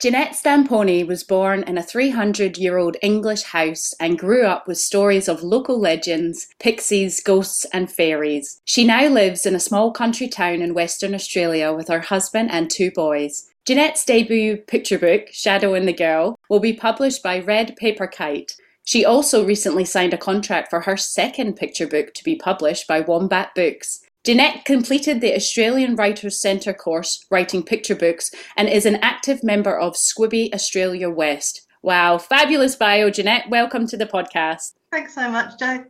Jeanette 0.00 0.34
Stamponi 0.34 1.06
was 1.06 1.22
born 1.22 1.62
in 1.64 1.78
a 1.78 1.82
300 1.82 2.56
year 2.56 2.76
old 2.76 2.96
English 3.02 3.42
house 3.42 3.94
and 4.00 4.18
grew 4.18 4.46
up 4.46 4.66
with 4.66 4.78
stories 4.78 5.28
of 5.28 5.44
local 5.44 5.78
legends, 5.78 6.48
pixies, 6.58 7.20
ghosts, 7.20 7.64
and 7.72 7.90
fairies. 7.90 8.60
She 8.64 8.84
now 8.84 9.06
lives 9.06 9.46
in 9.46 9.54
a 9.54 9.60
small 9.60 9.92
country 9.92 10.26
town 10.26 10.60
in 10.60 10.74
Western 10.74 11.14
Australia 11.14 11.72
with 11.72 11.86
her 11.86 12.00
husband 12.00 12.50
and 12.50 12.68
two 12.68 12.90
boys. 12.90 13.48
Jeanette's 13.64 14.04
debut 14.04 14.56
picture 14.56 14.98
book, 14.98 15.28
Shadow 15.30 15.74
and 15.74 15.86
the 15.86 15.92
Girl, 15.92 16.38
will 16.48 16.58
be 16.58 16.72
published 16.72 17.22
by 17.22 17.38
Red 17.38 17.76
Paper 17.76 18.06
Kite. 18.08 18.56
She 18.88 19.04
also 19.04 19.44
recently 19.44 19.84
signed 19.84 20.14
a 20.14 20.16
contract 20.16 20.70
for 20.70 20.80
her 20.80 20.96
second 20.96 21.56
picture 21.56 21.86
book 21.86 22.14
to 22.14 22.24
be 22.24 22.36
published 22.36 22.88
by 22.88 23.00
Wombat 23.00 23.54
Books. 23.54 24.00
Jeanette 24.24 24.64
completed 24.64 25.20
the 25.20 25.34
Australian 25.34 25.94
Writers 25.94 26.40
Centre 26.40 26.72
course 26.72 27.22
writing 27.30 27.62
picture 27.62 27.94
books 27.94 28.30
and 28.56 28.66
is 28.66 28.86
an 28.86 28.96
active 29.02 29.44
member 29.44 29.78
of 29.78 29.92
SCBWI 29.92 30.54
Australia 30.54 31.10
West. 31.10 31.66
Wow, 31.82 32.16
fabulous 32.16 32.76
bio, 32.76 33.10
Jeanette. 33.10 33.50
Welcome 33.50 33.86
to 33.88 33.98
the 33.98 34.06
podcast. 34.06 34.72
Thanks 34.90 35.14
so 35.14 35.30
much, 35.30 35.58
Jo. 35.58 35.84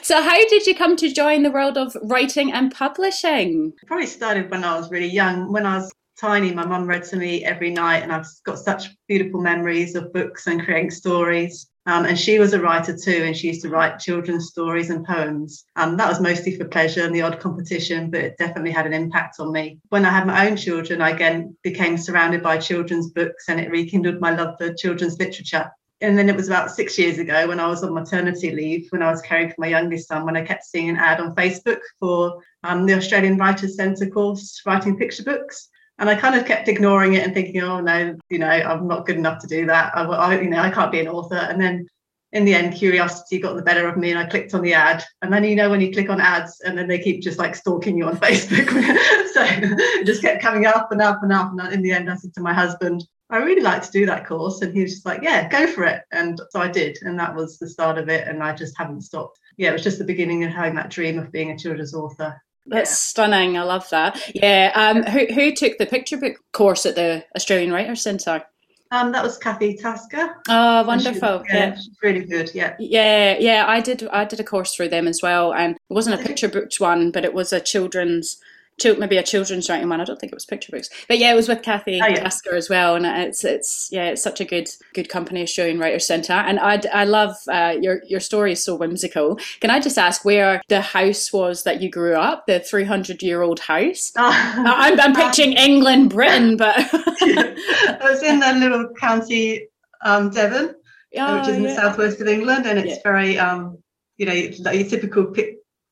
So, 0.00 0.22
how 0.22 0.48
did 0.48 0.66
you 0.66 0.74
come 0.74 0.96
to 0.96 1.12
join 1.12 1.42
the 1.42 1.50
world 1.50 1.76
of 1.76 1.94
writing 2.02 2.50
and 2.50 2.74
publishing? 2.74 3.74
Probably 3.86 4.06
started 4.06 4.50
when 4.50 4.64
I 4.64 4.74
was 4.78 4.90
really 4.90 5.10
young. 5.10 5.52
When 5.52 5.66
I 5.66 5.76
was 5.76 5.92
tiny, 6.18 6.54
my 6.54 6.64
mum 6.64 6.86
read 6.86 7.04
to 7.04 7.16
me 7.16 7.44
every 7.44 7.70
night, 7.70 8.02
and 8.02 8.10
I've 8.10 8.26
got 8.44 8.58
such 8.58 8.88
beautiful 9.06 9.42
memories 9.42 9.94
of 9.94 10.14
books 10.14 10.46
and 10.46 10.64
creating 10.64 10.92
stories. 10.92 11.67
Um, 11.88 12.04
and 12.04 12.18
she 12.18 12.38
was 12.38 12.52
a 12.52 12.60
writer 12.60 12.94
too, 12.94 13.22
and 13.24 13.34
she 13.34 13.46
used 13.46 13.62
to 13.62 13.70
write 13.70 13.98
children's 13.98 14.48
stories 14.48 14.90
and 14.90 15.06
poems. 15.06 15.64
Um, 15.74 15.96
that 15.96 16.06
was 16.06 16.20
mostly 16.20 16.54
for 16.54 16.66
pleasure 16.66 17.02
and 17.02 17.14
the 17.14 17.22
odd 17.22 17.40
competition, 17.40 18.10
but 18.10 18.20
it 18.20 18.36
definitely 18.36 18.72
had 18.72 18.84
an 18.84 18.92
impact 18.92 19.40
on 19.40 19.52
me. 19.52 19.78
When 19.88 20.04
I 20.04 20.10
had 20.10 20.26
my 20.26 20.46
own 20.46 20.58
children, 20.58 21.00
I 21.00 21.10
again 21.10 21.56
became 21.62 21.96
surrounded 21.96 22.42
by 22.42 22.58
children's 22.58 23.10
books, 23.12 23.48
and 23.48 23.58
it 23.58 23.70
rekindled 23.70 24.20
my 24.20 24.32
love 24.32 24.56
for 24.58 24.74
children's 24.74 25.18
literature. 25.18 25.70
And 26.02 26.18
then 26.18 26.28
it 26.28 26.36
was 26.36 26.48
about 26.48 26.70
six 26.70 26.98
years 26.98 27.16
ago 27.16 27.48
when 27.48 27.58
I 27.58 27.68
was 27.68 27.82
on 27.82 27.94
maternity 27.94 28.50
leave, 28.50 28.88
when 28.90 29.02
I 29.02 29.10
was 29.10 29.22
caring 29.22 29.48
for 29.48 29.56
my 29.56 29.68
youngest 29.68 30.08
son, 30.08 30.26
when 30.26 30.36
I 30.36 30.44
kept 30.44 30.66
seeing 30.66 30.90
an 30.90 30.96
ad 30.96 31.20
on 31.20 31.34
Facebook 31.34 31.80
for 31.98 32.42
um, 32.64 32.84
the 32.84 32.94
Australian 32.94 33.38
Writers 33.38 33.76
Centre 33.76 34.10
course, 34.10 34.60
writing 34.66 34.98
picture 34.98 35.24
books 35.24 35.70
and 35.98 36.08
I 36.08 36.14
kind 36.14 36.34
of 36.34 36.46
kept 36.46 36.68
ignoring 36.68 37.14
it 37.14 37.24
and 37.24 37.34
thinking, 37.34 37.60
oh 37.62 37.80
no, 37.80 38.16
you 38.30 38.38
know, 38.38 38.48
I'm 38.48 38.86
not 38.86 39.06
good 39.06 39.16
enough 39.16 39.40
to 39.40 39.46
do 39.48 39.66
that. 39.66 39.96
I, 39.96 40.02
I, 40.02 40.40
you 40.40 40.50
know, 40.50 40.60
I 40.60 40.70
can't 40.70 40.92
be 40.92 41.00
an 41.00 41.08
author. 41.08 41.36
And 41.36 41.60
then 41.60 41.88
in 42.32 42.44
the 42.44 42.54
end, 42.54 42.74
curiosity 42.74 43.38
got 43.38 43.56
the 43.56 43.62
better 43.62 43.88
of 43.88 43.96
me, 43.96 44.10
and 44.10 44.18
I 44.18 44.26
clicked 44.26 44.54
on 44.54 44.62
the 44.62 44.74
ad. 44.74 45.02
And 45.22 45.32
then 45.32 45.44
you 45.44 45.56
know 45.56 45.70
when 45.70 45.80
you 45.80 45.92
click 45.92 46.10
on 46.10 46.20
ads, 46.20 46.60
and 46.60 46.76
then 46.76 46.86
they 46.86 46.98
keep 46.98 47.22
just 47.22 47.38
like 47.38 47.56
stalking 47.56 47.96
you 47.96 48.06
on 48.06 48.16
Facebook. 48.18 48.68
so 49.32 49.42
it 49.44 50.06
just 50.06 50.22
kept 50.22 50.42
coming 50.42 50.66
up 50.66 50.92
and 50.92 51.00
up 51.00 51.22
and 51.22 51.32
up. 51.32 51.50
And 51.50 51.72
in 51.72 51.82
the 51.82 51.92
end, 51.92 52.10
I 52.10 52.16
said 52.16 52.34
to 52.34 52.42
my 52.42 52.52
husband, 52.52 53.04
I 53.30 53.38
really 53.38 53.62
like 53.62 53.82
to 53.82 53.90
do 53.90 54.06
that 54.06 54.26
course. 54.26 54.62
And 54.62 54.74
he 54.74 54.82
was 54.82 54.92
just 54.92 55.06
like, 55.06 55.22
yeah, 55.22 55.48
go 55.48 55.66
for 55.66 55.84
it. 55.84 56.02
And 56.12 56.40
so 56.50 56.60
I 56.60 56.68
did. 56.68 56.98
And 57.02 57.18
that 57.18 57.34
was 57.34 57.58
the 57.58 57.68
start 57.68 57.98
of 57.98 58.08
it. 58.08 58.26
And 58.28 58.42
I 58.42 58.54
just 58.54 58.76
haven't 58.78 59.02
stopped. 59.02 59.38
Yeah, 59.56 59.70
it 59.70 59.74
was 59.74 59.84
just 59.84 59.98
the 59.98 60.04
beginning 60.04 60.44
of 60.44 60.52
having 60.52 60.74
that 60.76 60.90
dream 60.90 61.18
of 61.18 61.32
being 61.32 61.50
a 61.50 61.58
children's 61.58 61.94
author. 61.94 62.40
That's 62.68 62.90
yeah. 62.90 62.94
stunning. 62.94 63.56
I 63.56 63.62
love 63.62 63.88
that. 63.90 64.20
Yeah. 64.34 64.72
Um, 64.74 65.02
who, 65.04 65.26
who 65.32 65.54
took 65.54 65.78
the 65.78 65.86
picture 65.86 66.16
book 66.16 66.36
course 66.52 66.86
at 66.86 66.94
the 66.94 67.24
Australian 67.36 67.72
Writers 67.72 68.02
Centre? 68.02 68.44
Um, 68.90 69.12
that 69.12 69.22
was 69.22 69.36
Kathy 69.36 69.76
Tasker. 69.76 70.36
Oh, 70.48 70.82
wonderful! 70.84 71.44
She, 71.46 71.54
yeah, 71.54 71.74
yeah. 71.74 71.80
really 72.02 72.24
good. 72.24 72.50
Yeah, 72.54 72.74
yeah, 72.78 73.36
yeah. 73.38 73.64
I 73.68 73.82
did. 73.82 74.08
I 74.08 74.24
did 74.24 74.40
a 74.40 74.44
course 74.44 74.74
through 74.74 74.88
them 74.88 75.06
as 75.06 75.20
well, 75.22 75.52
and 75.52 75.74
it 75.74 75.92
wasn't 75.92 76.18
a 76.18 76.24
picture 76.24 76.48
booked 76.48 76.80
one, 76.80 77.10
but 77.10 77.22
it 77.22 77.34
was 77.34 77.52
a 77.52 77.60
children's 77.60 78.40
maybe 78.84 79.16
a 79.16 79.22
children's 79.22 79.68
writing 79.68 79.88
one. 79.88 80.00
I 80.00 80.04
don't 80.04 80.18
think 80.18 80.32
it 80.32 80.36
was 80.36 80.44
picture 80.44 80.72
books, 80.72 80.88
but 81.08 81.18
yeah, 81.18 81.32
it 81.32 81.36
was 81.36 81.48
with 81.48 81.62
Kathy 81.62 82.00
oh, 82.02 82.06
yeah. 82.06 82.22
Tasker 82.22 82.54
as 82.54 82.68
well, 82.68 82.94
and 82.94 83.06
it's 83.06 83.44
it's 83.44 83.88
yeah, 83.90 84.06
it's 84.06 84.22
such 84.22 84.40
a 84.40 84.44
good 84.44 84.68
good 84.94 85.08
company, 85.08 85.42
Australian 85.42 85.78
Writers 85.78 86.06
Centre, 86.06 86.32
and 86.32 86.58
I 86.60 86.80
I 86.92 87.04
love 87.04 87.36
uh, 87.48 87.76
your 87.80 88.02
your 88.06 88.20
story 88.20 88.52
is 88.52 88.62
so 88.62 88.74
whimsical. 88.74 89.38
Can 89.60 89.70
I 89.70 89.80
just 89.80 89.98
ask 89.98 90.24
where 90.24 90.62
the 90.68 90.80
house 90.80 91.32
was 91.32 91.64
that 91.64 91.80
you 91.80 91.90
grew 91.90 92.14
up, 92.14 92.46
the 92.46 92.60
three 92.60 92.84
hundred 92.84 93.22
year 93.22 93.42
old 93.42 93.60
house? 93.60 94.12
Oh. 94.16 94.28
I'm, 94.78 95.00
I'm 95.00 95.14
picturing 95.14 95.54
England, 95.54 96.10
Britain, 96.10 96.56
but 96.56 96.76
yeah. 97.22 97.54
I 98.00 98.10
was 98.10 98.22
in 98.22 98.40
that 98.40 98.56
little 98.56 98.88
county, 99.00 99.68
um, 100.02 100.30
Devon, 100.30 100.74
oh, 101.16 101.38
which 101.38 101.48
is 101.48 101.56
in 101.56 101.62
yeah. 101.62 101.68
the 101.70 101.74
southwest 101.74 102.20
of 102.20 102.28
England, 102.28 102.66
and 102.66 102.78
it's 102.78 103.02
very 103.02 103.38
um, 103.38 103.78
you 104.18 104.26
know, 104.26 104.50
like 104.60 104.80
your 104.80 104.88
typical 104.88 105.26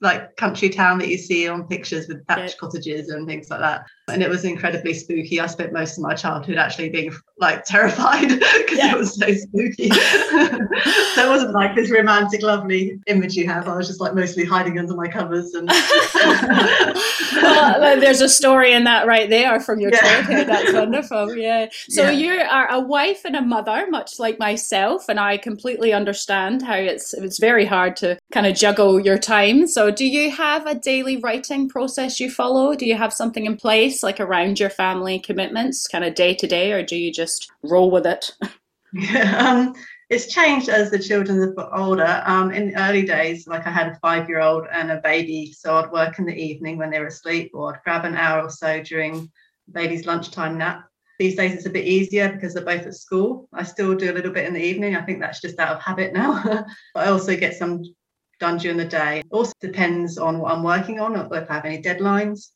like 0.00 0.36
country 0.36 0.68
town 0.68 0.98
that 0.98 1.08
you 1.08 1.16
see 1.16 1.48
on 1.48 1.66
pictures 1.66 2.06
with 2.06 2.24
thatched 2.26 2.54
yeah. 2.54 2.58
cottages 2.60 3.08
and 3.08 3.26
things 3.26 3.48
like 3.48 3.60
that. 3.60 3.86
And 4.08 4.22
it 4.22 4.28
was 4.28 4.44
incredibly 4.44 4.94
spooky. 4.94 5.40
I 5.40 5.46
spent 5.46 5.72
most 5.72 5.96
of 5.96 6.02
my 6.04 6.14
childhood 6.14 6.58
actually 6.58 6.90
being 6.90 7.12
like 7.38 7.64
terrified 7.64 8.28
because 8.28 8.78
yeah. 8.78 8.92
it 8.92 8.98
was 8.98 9.18
so 9.18 9.26
spooky. 9.32 9.88
so 11.14 11.26
it 11.26 11.28
wasn't 11.28 11.52
like 11.52 11.74
this 11.74 11.90
romantic, 11.90 12.42
lovely 12.42 13.00
image 13.06 13.34
you 13.34 13.46
have. 13.46 13.68
I 13.68 13.76
was 13.76 13.88
just 13.88 14.00
like 14.00 14.14
mostly 14.14 14.44
hiding 14.44 14.78
under 14.78 14.94
my 14.94 15.08
covers 15.08 15.54
and 15.54 15.68
well, 17.32 17.98
there's 17.98 18.20
a 18.20 18.28
story 18.28 18.72
in 18.72 18.84
that 18.84 19.06
right 19.06 19.30
there 19.30 19.60
from 19.60 19.80
your 19.80 19.90
yeah. 19.92 20.00
childhood. 20.00 20.46
That's 20.46 20.72
wonderful. 20.72 21.36
Yeah. 21.36 21.66
So 21.88 22.10
you 22.10 22.32
are 22.32 22.70
a 22.70 22.80
wife 22.80 23.24
and 23.24 23.34
a 23.34 23.42
mother, 23.42 23.86
much 23.90 24.18
like 24.18 24.38
myself, 24.38 25.08
and 25.08 25.18
I 25.18 25.38
completely 25.38 25.92
understand 25.92 26.62
how 26.62 26.74
it's 26.74 27.14
it's 27.14 27.38
very 27.38 27.64
hard 27.64 27.96
to 27.96 28.18
kind 28.32 28.46
of 28.46 28.54
juggle 28.54 29.00
your 29.00 29.18
time. 29.18 29.66
So 29.66 29.85
do 29.90 30.06
you 30.06 30.30
have 30.30 30.66
a 30.66 30.74
daily 30.74 31.16
writing 31.16 31.68
process 31.68 32.20
you 32.20 32.30
follow? 32.30 32.74
Do 32.74 32.86
you 32.86 32.96
have 32.96 33.12
something 33.12 33.46
in 33.46 33.56
place 33.56 34.02
like 34.02 34.20
around 34.20 34.60
your 34.60 34.70
family 34.70 35.18
commitments, 35.18 35.86
kind 35.86 36.04
of 36.04 36.14
day 36.14 36.34
to 36.34 36.46
day, 36.46 36.72
or 36.72 36.82
do 36.82 36.96
you 36.96 37.12
just 37.12 37.50
roll 37.62 37.90
with 37.90 38.06
it? 38.06 38.32
Um, 39.36 39.74
it's 40.08 40.32
changed 40.32 40.68
as 40.68 40.90
the 40.90 40.98
children 40.98 41.40
have 41.40 41.56
got 41.56 41.76
older. 41.76 42.22
Um, 42.24 42.52
in 42.52 42.76
early 42.76 43.02
days, 43.02 43.48
like 43.48 43.66
I 43.66 43.70
had 43.70 43.88
a 43.88 43.98
five 44.00 44.28
year 44.28 44.40
old 44.40 44.66
and 44.70 44.90
a 44.90 45.00
baby, 45.00 45.52
so 45.52 45.76
I'd 45.76 45.90
work 45.90 46.18
in 46.18 46.26
the 46.26 46.34
evening 46.34 46.78
when 46.78 46.90
they 46.90 47.00
were 47.00 47.08
asleep, 47.08 47.50
or 47.54 47.74
I'd 47.74 47.82
grab 47.82 48.04
an 48.04 48.14
hour 48.14 48.42
or 48.42 48.50
so 48.50 48.82
during 48.82 49.30
baby's 49.72 50.06
lunchtime 50.06 50.58
nap. 50.58 50.84
These 51.18 51.34
days 51.34 51.54
it's 51.54 51.66
a 51.66 51.70
bit 51.70 51.86
easier 51.86 52.32
because 52.32 52.54
they're 52.54 52.64
both 52.64 52.86
at 52.86 52.94
school. 52.94 53.48
I 53.52 53.64
still 53.64 53.94
do 53.94 54.12
a 54.12 54.14
little 54.14 54.32
bit 54.32 54.46
in 54.46 54.54
the 54.54 54.62
evening. 54.62 54.94
I 54.94 55.02
think 55.02 55.20
that's 55.20 55.40
just 55.40 55.58
out 55.58 55.74
of 55.74 55.82
habit 55.82 56.12
now. 56.12 56.40
but 56.44 56.66
I 56.94 57.06
also 57.06 57.36
get 57.36 57.56
some 57.56 57.82
done 58.38 58.58
during 58.58 58.76
the 58.76 58.84
day. 58.84 59.22
Also 59.30 59.52
depends 59.60 60.18
on 60.18 60.38
what 60.38 60.52
I'm 60.52 60.62
working 60.62 61.00
on, 61.00 61.16
or 61.16 61.36
if 61.36 61.50
I 61.50 61.54
have 61.54 61.64
any 61.64 61.82
deadlines 61.82 62.50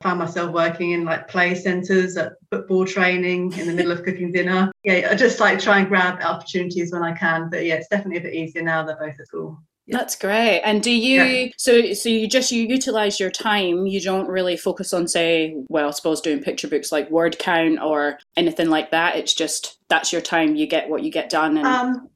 I 0.00 0.08
found 0.08 0.18
myself 0.18 0.52
working 0.52 0.92
in 0.92 1.04
like 1.04 1.28
play 1.28 1.54
centres 1.54 2.16
at 2.16 2.32
football 2.50 2.86
training 2.86 3.52
in 3.58 3.66
the 3.66 3.74
middle 3.74 3.92
of 3.92 4.02
cooking 4.02 4.32
dinner. 4.32 4.72
Yeah, 4.82 5.08
I 5.10 5.14
just 5.14 5.40
like 5.40 5.58
try 5.58 5.80
and 5.80 5.88
grab 5.88 6.22
opportunities 6.22 6.90
when 6.90 7.02
I 7.02 7.12
can. 7.12 7.50
But 7.50 7.66
yeah, 7.66 7.74
it's 7.74 7.88
definitely 7.88 8.18
a 8.18 8.22
bit 8.22 8.34
easier 8.34 8.62
now 8.62 8.82
they're 8.82 8.96
both 8.96 9.20
at 9.20 9.26
school. 9.26 9.62
Yeah. 9.86 9.98
That's 9.98 10.16
great. 10.16 10.60
And 10.60 10.82
do 10.82 10.90
you 10.90 11.22
yeah. 11.22 11.48
so 11.58 11.92
so 11.94 12.08
you 12.08 12.28
just 12.28 12.52
you 12.52 12.62
utilize 12.62 13.20
your 13.20 13.30
time, 13.30 13.86
you 13.86 14.00
don't 14.00 14.28
really 14.28 14.56
focus 14.56 14.94
on 14.94 15.06
say, 15.08 15.54
well, 15.68 15.88
I 15.88 15.90
suppose 15.90 16.20
doing 16.20 16.42
picture 16.42 16.68
books 16.68 16.92
like 16.92 17.10
word 17.10 17.38
count 17.38 17.80
or 17.82 18.18
anything 18.36 18.70
like 18.70 18.92
that. 18.92 19.16
It's 19.16 19.34
just 19.34 19.78
that's 19.88 20.12
your 20.12 20.22
time, 20.22 20.54
you 20.54 20.66
get 20.66 20.88
what 20.88 21.02
you 21.02 21.10
get 21.10 21.28
done 21.28 21.58
and 21.58 21.66
um, 21.66 22.08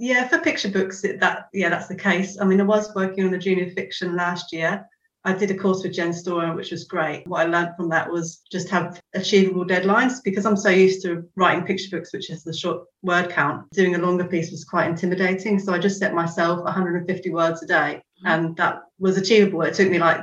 yeah, 0.00 0.26
for 0.26 0.38
picture 0.38 0.70
books, 0.70 1.02
that 1.02 1.48
yeah, 1.52 1.68
that's 1.68 1.86
the 1.86 1.94
case. 1.94 2.38
I 2.40 2.44
mean, 2.44 2.60
I 2.60 2.64
was 2.64 2.92
working 2.94 3.26
on 3.26 3.34
a 3.34 3.38
junior 3.38 3.70
fiction 3.70 4.16
last 4.16 4.52
year, 4.52 4.84
I 5.24 5.34
did 5.34 5.50
a 5.50 5.56
course 5.56 5.82
with 5.82 5.92
Jen 5.92 6.14
Storer, 6.14 6.54
which 6.54 6.70
was 6.70 6.84
great. 6.84 7.26
What 7.26 7.46
I 7.46 7.50
learned 7.50 7.76
from 7.76 7.90
that 7.90 8.10
was 8.10 8.42
just 8.50 8.70
have 8.70 9.00
achievable 9.14 9.66
deadlines 9.66 10.22
because 10.24 10.46
I'm 10.46 10.56
so 10.56 10.70
used 10.70 11.02
to 11.02 11.24
writing 11.36 11.66
picture 11.66 11.94
books, 11.94 12.12
which 12.12 12.30
is 12.30 12.42
the 12.42 12.54
short 12.54 12.84
word 13.02 13.28
count. 13.28 13.70
Doing 13.72 13.96
a 13.96 13.98
longer 13.98 14.24
piece 14.24 14.50
was 14.50 14.64
quite 14.64 14.88
intimidating. 14.88 15.58
So 15.58 15.74
I 15.74 15.78
just 15.78 15.98
set 15.98 16.14
myself 16.14 16.64
150 16.64 17.30
words 17.30 17.62
a 17.62 17.66
day, 17.66 18.02
mm-hmm. 18.24 18.26
and 18.26 18.56
that 18.56 18.82
was 18.98 19.18
achievable. 19.18 19.62
It 19.62 19.74
took 19.74 19.90
me 19.90 19.98
like 19.98 20.20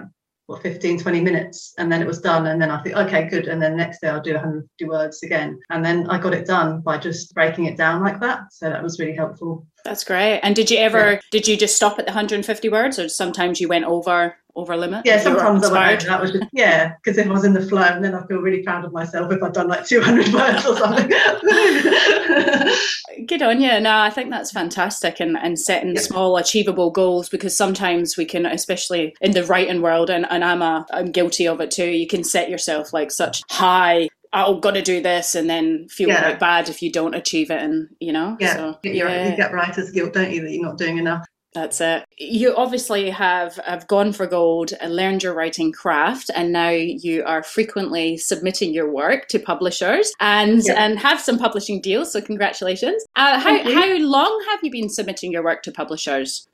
what 0.47 0.63
15 0.63 0.99
20 0.99 1.21
minutes 1.21 1.73
and 1.77 1.91
then 1.91 2.01
it 2.01 2.07
was 2.07 2.19
done 2.19 2.47
and 2.47 2.61
then 2.61 2.71
i 2.71 2.81
think 2.81 2.95
okay 2.95 3.27
good 3.27 3.47
and 3.47 3.61
then 3.61 3.75
next 3.75 3.99
day 3.99 4.07
i'll 4.07 4.21
do 4.21 4.33
150 4.33 4.85
words 4.85 5.21
again. 5.23 5.59
And 5.69 5.83
then 5.83 6.09
i 6.09 6.17
got 6.17 6.33
it 6.33 6.47
done 6.47 6.81
by 6.81 6.97
just 6.97 7.33
breaking 7.35 7.65
it 7.65 7.77
down 7.77 8.01
like 8.01 8.19
that 8.21 8.51
so 8.51 8.69
that 8.69 8.81
was 8.81 8.99
really 8.99 9.15
helpful. 9.15 9.65
That's 9.83 10.03
great. 10.03 10.39
And 10.41 10.55
did 10.55 10.69
you 10.69 10.77
ever 10.79 11.13
yeah. 11.13 11.19
did 11.31 11.47
you 11.47 11.55
just 11.55 11.75
stop 11.75 11.99
at 11.99 12.05
the 12.05 12.11
150 12.11 12.69
words 12.69 12.97
or 12.99 13.07
sometimes 13.09 13.61
you 13.61 13.67
went 13.67 13.85
over 13.85 14.35
over 14.57 14.73
a 14.73 14.77
limit? 14.77 15.03
Yeah, 15.05 15.19
sometimes 15.19 15.63
I 15.63 15.87
went 15.89 16.05
That 16.05 16.21
was 16.21 16.31
just, 16.31 16.45
yeah, 16.51 16.95
because 16.95 17.17
if 17.17 17.27
I 17.27 17.31
was 17.31 17.45
in 17.45 17.53
the 17.53 17.65
flow, 17.65 17.83
and 17.83 18.03
then 18.03 18.15
I 18.15 18.25
feel 18.25 18.39
really 18.39 18.63
proud 18.63 18.83
of 18.83 18.91
myself 18.91 19.31
if 19.31 19.41
I've 19.41 19.53
done 19.53 19.67
like 19.67 19.85
200 19.85 20.33
words 20.33 20.65
or 20.65 20.75
something. 20.75 21.09
Good 23.27 23.41
on 23.41 23.61
you. 23.61 23.79
No, 23.79 23.97
I 23.97 24.09
think 24.09 24.29
that's 24.31 24.51
fantastic 24.51 25.19
and, 25.19 25.37
and 25.37 25.59
setting 25.59 25.95
yeah. 25.95 26.01
small, 26.01 26.37
achievable 26.37 26.91
goals 26.91 27.29
because 27.29 27.55
sometimes 27.55 28.17
we 28.17 28.25
can, 28.25 28.45
especially 28.45 29.15
in 29.21 29.31
the 29.31 29.45
writing 29.45 29.81
world, 29.81 30.09
and, 30.09 30.25
and 30.29 30.43
I'm, 30.43 30.61
a, 30.61 30.85
I'm 30.91 31.11
guilty 31.11 31.47
of 31.47 31.61
it 31.61 31.71
too, 31.71 31.89
you 31.89 32.07
can 32.07 32.23
set 32.23 32.49
yourself 32.49 32.93
like 32.93 33.11
such 33.11 33.43
high 33.49 34.09
oh, 34.33 34.55
I'm 34.55 34.59
gonna 34.59 34.81
do 34.81 35.01
this 35.01 35.35
and 35.35 35.49
then 35.49 35.87
feel 35.87 36.09
yeah. 36.09 36.21
quite 36.21 36.39
bad 36.39 36.69
if 36.69 36.81
you 36.81 36.91
don't 36.91 37.15
achieve 37.15 37.49
it 37.49 37.61
and 37.61 37.87
you 37.99 38.11
know 38.11 38.35
yeah, 38.39 38.55
so, 38.55 38.79
yeah. 38.83 39.29
you 39.29 39.37
get 39.37 39.53
writer's 39.53 39.91
guilt 39.91 40.13
don't 40.13 40.31
you 40.31 40.41
that 40.41 40.51
you're 40.51 40.65
not 40.65 40.77
doing 40.77 40.97
enough 40.97 41.25
that's 41.53 41.81
it. 41.81 42.05
You 42.17 42.55
obviously 42.55 43.09
have, 43.09 43.55
have 43.65 43.87
gone 43.87 44.13
for 44.13 44.27
gold 44.27 44.73
and 44.79 44.95
learned 44.95 45.23
your 45.23 45.33
writing 45.33 45.71
craft, 45.71 46.29
and 46.35 46.51
now 46.51 46.69
you 46.69 47.23
are 47.25 47.41
frequently 47.41 48.17
submitting 48.17 48.73
your 48.73 48.91
work 48.91 49.27
to 49.29 49.39
publishers 49.39 50.11
and 50.19 50.61
yeah. 50.63 50.83
and 50.83 50.99
have 50.99 51.19
some 51.19 51.39
publishing 51.39 51.81
deals. 51.81 52.11
So 52.11 52.21
congratulations! 52.21 53.05
Uh, 53.15 53.39
how 53.39 53.63
how 53.63 53.97
long 53.97 54.45
have 54.49 54.59
you 54.61 54.71
been 54.71 54.89
submitting 54.89 55.31
your 55.31 55.43
work 55.43 55.63
to 55.63 55.71
publishers? 55.71 56.47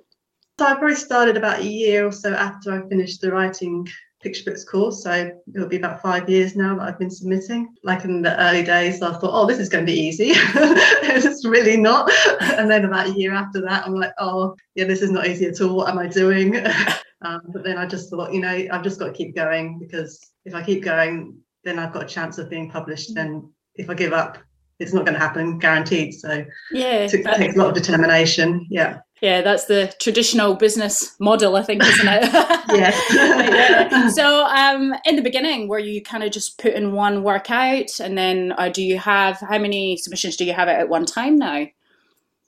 So 0.60 0.66
I 0.68 0.76
probably 0.76 0.96
started 0.96 1.36
about 1.36 1.62
a 1.62 1.68
year 1.68 2.06
or 2.08 2.12
so 2.12 2.34
after 2.34 2.72
I 2.72 2.88
finished 2.88 3.22
the 3.22 3.32
writing 3.32 3.88
picture 4.24 4.50
books 4.50 4.64
course. 4.64 5.04
So 5.04 5.32
it'll 5.54 5.68
be 5.68 5.76
about 5.76 6.02
five 6.02 6.30
years 6.30 6.56
now 6.56 6.76
that 6.76 6.88
I've 6.88 6.98
been 6.98 7.12
submitting. 7.12 7.76
Like 7.84 8.06
in 8.06 8.22
the 8.22 8.40
early 8.42 8.64
days, 8.64 9.02
I 9.02 9.12
thought, 9.12 9.32
oh, 9.34 9.46
this 9.46 9.60
is 9.60 9.70
going 9.70 9.86
to 9.86 9.92
be 9.92 10.00
easy. 10.00 10.30
it's 10.34 11.46
really 11.46 11.78
not. 11.78 12.10
And 12.42 12.72
then 12.72 12.86
about 12.86 13.10
a 13.10 13.12
year 13.12 13.34
after 13.34 13.62
that, 13.62 13.86
I'm 13.86 13.96
like, 13.96 14.14
oh, 14.20 14.56
yeah, 14.76 14.86
this 14.86 15.02
is 15.02 15.12
not 15.12 15.28
easy 15.28 15.46
at 15.46 15.60
all. 15.62 15.76
What 15.76 15.90
am 15.90 16.00
I 16.00 16.08
doing? 16.08 16.66
um, 17.22 17.42
but 17.50 17.64
then 17.64 17.78
I 17.78 17.86
just 17.86 18.10
thought, 18.10 18.34
you 18.34 18.42
know, 18.42 18.68
I've 18.72 18.84
just 18.84 19.00
got 19.00 19.08
to 19.08 19.14
keep 19.14 19.36
going 19.36 19.78
because 19.78 20.20
if 20.46 20.56
I 20.56 20.64
keep 20.64 20.84
going, 20.84 21.38
then 21.66 21.78
I've 21.78 21.94
got 21.94 22.04
a 22.04 22.08
chance 22.08 22.38
of 22.38 22.50
being 22.50 22.72
published. 22.72 23.14
Then 23.14 23.52
if 23.76 23.90
I 23.90 23.94
give 23.94 24.14
up, 24.14 24.38
it's 24.80 24.94
not 24.94 25.06
going 25.06 25.14
to 25.14 25.20
happen, 25.20 25.60
guaranteed. 25.60 26.14
So 26.14 26.46
yeah, 26.72 27.08
it 27.10 27.12
takes 27.12 27.56
a 27.56 27.60
lot 27.60 27.70
of 27.70 27.76
determination. 27.76 28.66
Yeah 28.70 29.00
yeah, 29.24 29.42
that's 29.42 29.66
the 29.66 29.96
traditional 30.00 30.54
business 30.54 31.16
model, 31.18 31.56
I 31.56 31.64
think, 31.64 31.82
isn't 31.82 32.08
it? 32.10 32.24
yes. 32.74 33.02
yeah. 33.14 34.10
So, 34.10 34.44
um, 34.44 34.94
in 35.06 35.16
the 35.16 35.22
beginning, 35.22 35.70
were 35.70 35.80
you 35.80 36.04
kind 36.04 36.26
of 36.26 36.32
just 36.34 36.60
putting 36.60 36.92
one 36.92 37.24
work 37.24 37.50
out, 37.50 38.02
and 38.02 38.18
then 38.18 38.54
uh, 38.58 38.68
do 38.68 38.84
you 38.84 39.00
have 39.00 39.40
how 39.40 39.58
many 39.60 39.96
submissions 39.96 40.36
do 40.36 40.44
you 40.44 40.52
have 40.52 40.68
at 40.68 40.90
one 40.90 41.06
time 41.06 41.38
now? 41.38 41.68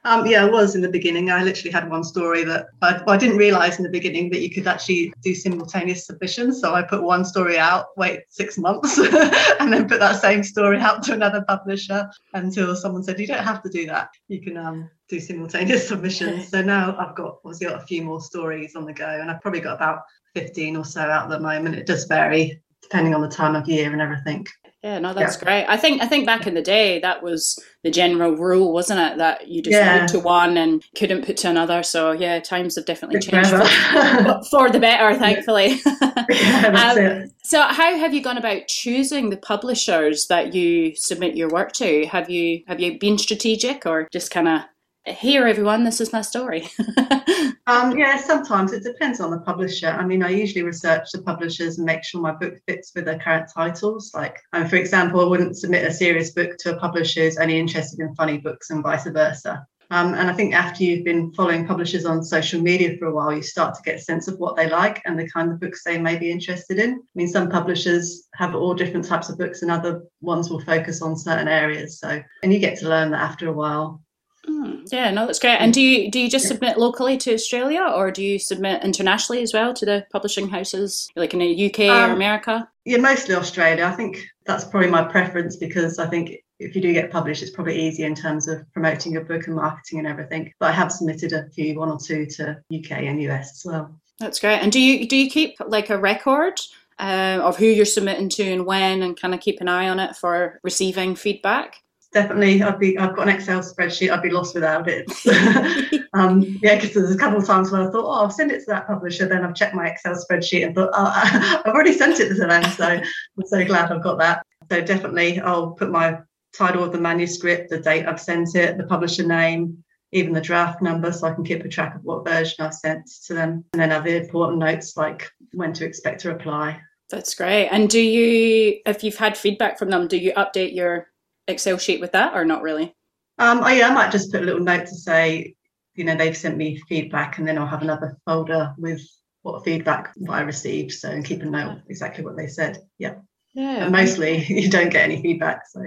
Um, 0.06 0.24
yeah, 0.28 0.46
I 0.46 0.50
was 0.50 0.76
in 0.76 0.82
the 0.82 0.90
beginning. 0.90 1.32
I 1.32 1.44
literally 1.44 1.72
had 1.72 1.90
one 1.90 2.04
story 2.04 2.44
that 2.44 2.68
I, 2.84 3.02
well, 3.06 3.16
I 3.16 3.18
didn't 3.18 3.38
realize 3.38 3.78
in 3.78 3.84
the 3.84 3.90
beginning 3.90 4.30
that 4.30 4.42
you 4.42 4.52
could 4.52 4.68
actually 4.68 5.12
do 5.24 5.34
simultaneous 5.34 6.06
submissions. 6.06 6.62
So 6.62 6.76
I 6.76 6.84
put 6.84 7.02
one 7.02 7.26
story 7.26 7.58
out, 7.58 7.88
wait 7.98 8.22
six 8.30 8.56
months, 8.60 9.00
and 9.60 9.74
then 9.74 9.90
put 9.90 10.00
that 10.00 10.22
same 10.22 10.44
story 10.44 10.80
out 10.80 11.02
to 11.04 11.14
another 11.14 11.44
publisher 11.48 12.08
until 12.36 12.76
someone 12.76 13.04
said, 13.04 13.20
You 13.20 13.26
don't 13.26 13.44
have 13.44 13.64
to 13.64 13.70
do 13.70 13.88
that. 13.88 14.10
You 14.28 14.42
can 14.42 14.58
um, 14.58 14.92
do 15.10 15.20
simultaneous 15.20 15.88
submissions. 15.90 16.50
So 16.50 16.62
now 16.62 16.96
I've 17.00 17.16
got 17.16 17.40
obviously 17.44 17.66
got 17.68 17.82
a 17.82 17.88
few 17.88 18.04
more 18.04 18.22
stories 18.22 18.76
on 18.76 18.86
the 18.86 18.94
go, 18.94 19.08
and 19.08 19.32
I've 19.32 19.42
probably 19.42 19.62
got 19.62 19.76
about 19.76 20.04
15 20.36 20.78
or 20.78 20.86
so 20.86 21.02
out 21.02 21.24
at 21.24 21.30
the 21.30 21.40
moment. 21.40 21.76
It 21.76 21.88
does 21.88 22.06
vary 22.06 22.62
depending 22.84 23.16
on 23.16 23.22
the 23.22 23.28
time 23.28 23.56
of 23.56 23.68
year 23.68 23.92
and 23.92 24.02
everything. 24.02 24.46
Yeah, 24.86 25.00
no, 25.00 25.16
that's 25.16 25.38
yeah. 25.38 25.44
great. 25.44 25.66
I 25.66 25.78
think 25.78 26.04
I 26.04 26.06
think 26.06 26.28
back 26.28 26.46
in 26.46 26.54
the 26.54 26.62
day 26.62 27.00
that 27.00 27.24
was 27.24 27.58
the 27.82 27.90
general 27.90 28.38
rule, 28.38 28.72
wasn't 28.72 29.00
it? 29.00 29.18
That 29.18 29.48
you 29.48 29.64
just 29.64 29.74
yeah. 29.74 29.98
went 29.98 30.10
to 30.10 30.20
one 30.20 30.58
and 30.58 30.84
couldn't 30.96 31.26
put 31.26 31.38
to 31.38 31.50
another. 31.50 31.82
So 31.82 32.12
yeah, 32.12 32.40
times 32.40 32.76
have 32.76 32.86
definitely 32.86 33.20
changed 33.20 33.50
for, 33.50 33.58
for, 34.52 34.70
the 34.70 34.78
better, 34.80 35.18
thankfully. 35.18 35.80
Yeah, 36.28 37.24
um, 37.24 37.32
so 37.44 37.62
how 37.62 37.96
have 37.98 38.14
you 38.14 38.22
gone 38.22 38.38
about 38.38 38.68
choosing 38.68 39.30
the 39.30 39.38
publishers 39.38 40.28
that 40.28 40.56
you 40.56 40.96
submit 40.96 41.36
your 41.36 41.50
work 41.50 41.72
to? 41.74 42.06
Have 42.08 42.30
you 42.30 42.64
have 42.68 42.80
you 42.80 43.00
been 43.00 43.18
strategic 43.18 43.86
or 43.86 44.08
just 44.12 44.32
kind 44.32 44.48
of 44.48 44.62
here 45.06 45.46
everyone 45.46 45.84
this 45.84 46.02
is 46.02 46.12
my 46.12 46.22
story 46.22 46.68
um, 47.68 47.98
yeah 47.98 48.18
sometimes 48.18 48.74
it 48.74 48.84
depends 48.84 49.20
on 49.20 49.32
the 49.32 49.40
publisher 49.40 49.90
i 49.90 50.06
mean 50.06 50.24
i 50.24 50.30
usually 50.30 50.64
research 50.64 51.08
the 51.12 51.22
publishers 51.22 51.78
and 51.78 51.86
make 51.86 52.04
sure 52.04 52.22
my 52.22 52.32
book 52.32 52.56
fits 52.68 52.92
with 52.96 53.06
their 53.06 53.20
current 53.20 53.50
titles 53.54 54.12
like 54.14 54.40
um, 54.54 54.68
for 54.68 54.76
example 54.76 55.22
i 55.22 55.26
wouldn't 55.26 55.58
submit 55.58 55.86
a 55.86 55.94
serious 55.94 56.32
book 56.32 56.58
to 56.58 56.76
a 56.76 56.80
publisher 56.80 57.24
who's 57.24 57.38
only 57.38 57.60
interested 57.60 58.00
in 58.00 58.16
funny 58.16 58.38
books 58.38 58.70
and 58.70 58.84
vice 58.84 59.08
versa 59.08 59.66
um, 59.92 60.14
and 60.16 60.30
I 60.30 60.34
think 60.34 60.54
after 60.54 60.84
you've 60.84 61.06
been 61.06 61.32
following 61.34 61.68
publishers 61.68 62.06
on 62.06 62.24
social 62.24 62.62
media 62.62 62.98
for 62.98 63.06
a 63.06 63.14
while, 63.14 63.34
you 63.34 63.44
start 63.44 63.76
to 63.76 63.82
get 63.84 63.96
a 63.96 64.02
sense 64.02 64.28
of 64.28 64.40
what 64.40 64.56
they 64.56 64.70
like 64.70 65.02
and 65.06 65.18
the 65.18 65.30
kind 65.30 65.52
of 65.52 65.60
books 65.60 65.84
they 65.84 66.00
may 66.00 66.18
be 66.18 66.32
interested 66.32 66.80
in. 66.80 66.94
I 66.94 67.14
mean, 67.14 67.28
some 67.28 67.50
publishers 67.50 68.28
have 68.34 68.56
all 68.56 68.74
different 68.74 69.06
types 69.06 69.30
of 69.30 69.38
books, 69.38 69.62
and 69.62 69.72
other 69.72 70.04
ones 70.22 70.50
will 70.50 70.62
focus 70.62 71.02
on 71.02 71.18
certain 71.18 71.48
areas. 71.48 72.00
So, 72.00 72.22
and 72.42 72.54
you 72.54 72.60
get 72.60 72.80
to 72.80 72.90
learn 72.90 73.12
that 73.12 73.22
after 73.22 73.48
a 73.48 73.54
while. 73.54 74.02
Mm, 74.48 74.92
yeah, 74.92 75.12
no, 75.12 75.26
that's 75.26 75.40
great. 75.40 75.58
And 75.58 75.74
do 75.74 75.82
you 75.82 76.12
do 76.12 76.20
you 76.20 76.30
just 76.30 76.48
submit 76.48 76.78
locally 76.78 77.18
to 77.18 77.34
Australia, 77.34 77.82
or 77.82 78.12
do 78.12 78.24
you 78.24 78.38
submit 78.38 78.84
internationally 78.84 79.42
as 79.42 79.54
well 79.54 79.74
to 79.74 79.86
the 79.86 80.06
publishing 80.12 80.50
houses, 80.50 81.10
like 81.16 81.34
in 81.34 81.40
the 81.40 81.66
UK 81.70 81.80
um, 81.82 82.12
or 82.12 82.14
America? 82.14 82.70
Yeah, 82.86 82.98
mostly 82.98 83.36
Australia. 83.36 83.86
I 83.86 83.92
think 83.92 84.24
that's 84.46 84.66
probably 84.66 84.90
my 84.90 85.04
preference 85.04 85.56
because 85.56 86.00
I 86.00 86.08
think 86.08 86.32
if 86.60 86.76
you 86.76 86.82
do 86.82 86.94
get 86.94 87.12
published, 87.12 87.42
it's 87.42 87.52
probably 87.52 87.82
easier 87.82 88.06
in 88.06 88.16
terms 88.16 88.48
of 88.48 88.72
promoting 88.72 89.14
your 89.14 89.26
book 89.26 89.48
and 89.48 89.56
marketing 89.56 90.00
and 90.00 90.08
everything. 90.08 90.54
But 90.60 90.70
I 90.70 90.74
have 90.74 90.92
submitted 90.92 91.34
a 91.34 91.50
few, 91.50 91.78
one 91.80 91.90
or 91.90 92.00
two, 92.00 92.26
to 92.38 92.62
UK 92.74 92.92
and 92.92 93.22
US 93.24 93.52
as 93.52 93.64
well. 93.66 94.00
That's 94.20 94.40
great. 94.40 94.60
And 94.60 94.72
do 94.72 94.80
you 94.80 95.08
do 95.08 95.16
you 95.16 95.30
keep 95.30 95.58
like 95.66 95.90
a 95.90 95.98
record? 95.98 96.60
Uh, 96.98 97.42
of 97.44 97.58
who 97.58 97.66
you're 97.66 97.84
submitting 97.84 98.30
to 98.30 98.42
and 98.42 98.66
when, 98.66 99.02
and 99.02 99.20
kind 99.20 99.34
of 99.34 99.42
keep 99.42 99.60
an 99.60 99.68
eye 99.68 99.90
on 99.90 100.00
it 100.00 100.16
for 100.16 100.62
receiving 100.64 101.14
feedback 101.14 101.82
definitely 102.16 102.64
i'd 102.64 102.80
be 102.80 102.98
i've 102.98 103.16
got 103.16 103.28
an 103.28 103.36
excel 103.36 103.60
spreadsheet 103.60 104.10
i'd 104.10 104.24
be 104.24 104.32
lost 104.32 104.56
without 104.56 104.88
it. 104.90 105.06
Um, 106.16 106.44
yeah 106.62 106.76
because 106.76 106.94
there's 106.94 107.14
a 107.14 107.18
couple 107.18 107.40
of 107.40 107.46
times 107.46 107.72
when 107.72 107.82
i 107.82 107.92
thought 107.92 108.06
oh 108.06 108.22
i'll 108.22 108.30
send 108.30 108.50
it 108.50 108.60
to 108.60 108.66
that 108.68 108.88
publisher 108.88 109.28
then 109.28 109.44
i've 109.44 109.54
checked 109.54 109.76
my 109.76 109.90
excel 109.90 110.16
spreadsheet 110.16 110.66
and 110.66 110.74
thought 110.74 110.92
oh, 110.94 111.62
i've 111.66 111.74
already 111.74 111.92
sent 111.92 112.22
it 112.22 112.30
to 112.30 112.36
them 112.36 112.64
so 112.72 112.86
i'm 112.86 113.04
so 113.46 113.66
glad 113.66 113.92
i've 113.92 114.02
got 114.02 114.18
that. 114.20 114.46
So 114.72 114.80
definitely 114.80 115.42
i'll 115.42 115.72
put 115.72 115.92
my 115.92 116.20
title 116.58 116.86
of 116.86 116.94
the 116.94 117.02
manuscript 117.02 117.70
the 117.70 117.80
date 117.80 118.06
i've 118.06 118.22
sent 118.22 118.56
it 118.56 118.78
the 118.78 118.86
publisher 118.86 119.28
name 119.28 119.84
even 120.14 120.32
the 120.32 120.40
draft 120.40 120.82
number 120.82 121.12
so 121.12 121.28
i 121.28 121.34
can 121.34 121.44
keep 121.44 121.66
a 121.66 121.68
track 121.68 121.96
of 121.96 122.04
what 122.06 122.24
version 122.24 122.64
i've 122.64 122.74
sent 122.74 123.06
to 123.28 123.34
them. 123.34 123.66
And 123.74 123.82
then 123.82 123.92
other 123.92 124.16
important 124.16 124.60
notes 124.60 124.96
like 124.96 125.30
when 125.52 125.74
to 125.74 125.86
expect 125.86 126.24
a 126.24 126.30
reply. 126.30 126.80
That's 127.10 127.36
great. 127.36 127.68
And 127.68 127.90
do 127.90 128.00
you 128.00 128.80
if 128.86 129.04
you've 129.04 129.18
had 129.18 129.38
feedback 129.38 129.78
from 129.78 129.90
them 129.90 130.08
do 130.08 130.18
you 130.18 130.32
update 130.34 130.74
your 130.74 131.08
Excel 131.48 131.78
sheet 131.78 132.02
with 132.02 132.14
that, 132.14 132.36
or 132.36 132.46
not 132.46 132.62
really? 132.62 132.96
Um, 133.38 133.60
yeah, 133.60 133.90
I 133.90 133.94
might 133.94 134.12
just 134.12 134.32
put 134.32 134.42
a 134.42 134.46
little 134.46 134.64
note 134.64 134.88
to 134.88 134.96
say, 134.96 135.56
you 135.94 136.04
know, 136.04 136.16
they've 136.16 136.38
sent 136.38 136.58
me 136.58 136.82
feedback, 136.88 137.38
and 137.38 137.48
then 137.48 137.58
I'll 137.58 137.68
have 137.68 137.82
another 137.82 138.18
folder 138.26 138.74
with 138.78 139.02
what 139.42 139.64
feedback 139.64 140.12
what 140.18 140.36
I 140.36 140.42
received. 140.42 140.92
So 140.92 141.10
and 141.10 141.24
keep 141.24 141.42
a 141.42 141.46
note 141.46 141.82
exactly 141.88 142.24
what 142.24 142.38
they 142.38 142.48
said. 142.48 142.80
Yeah. 142.98 143.16
Yeah. 143.56 143.88
Mostly 143.88 144.44
you 144.50 144.70
don't 144.70 144.90
get 144.90 145.06
any 145.06 145.22
feedback. 145.22 145.66
So 145.68 145.80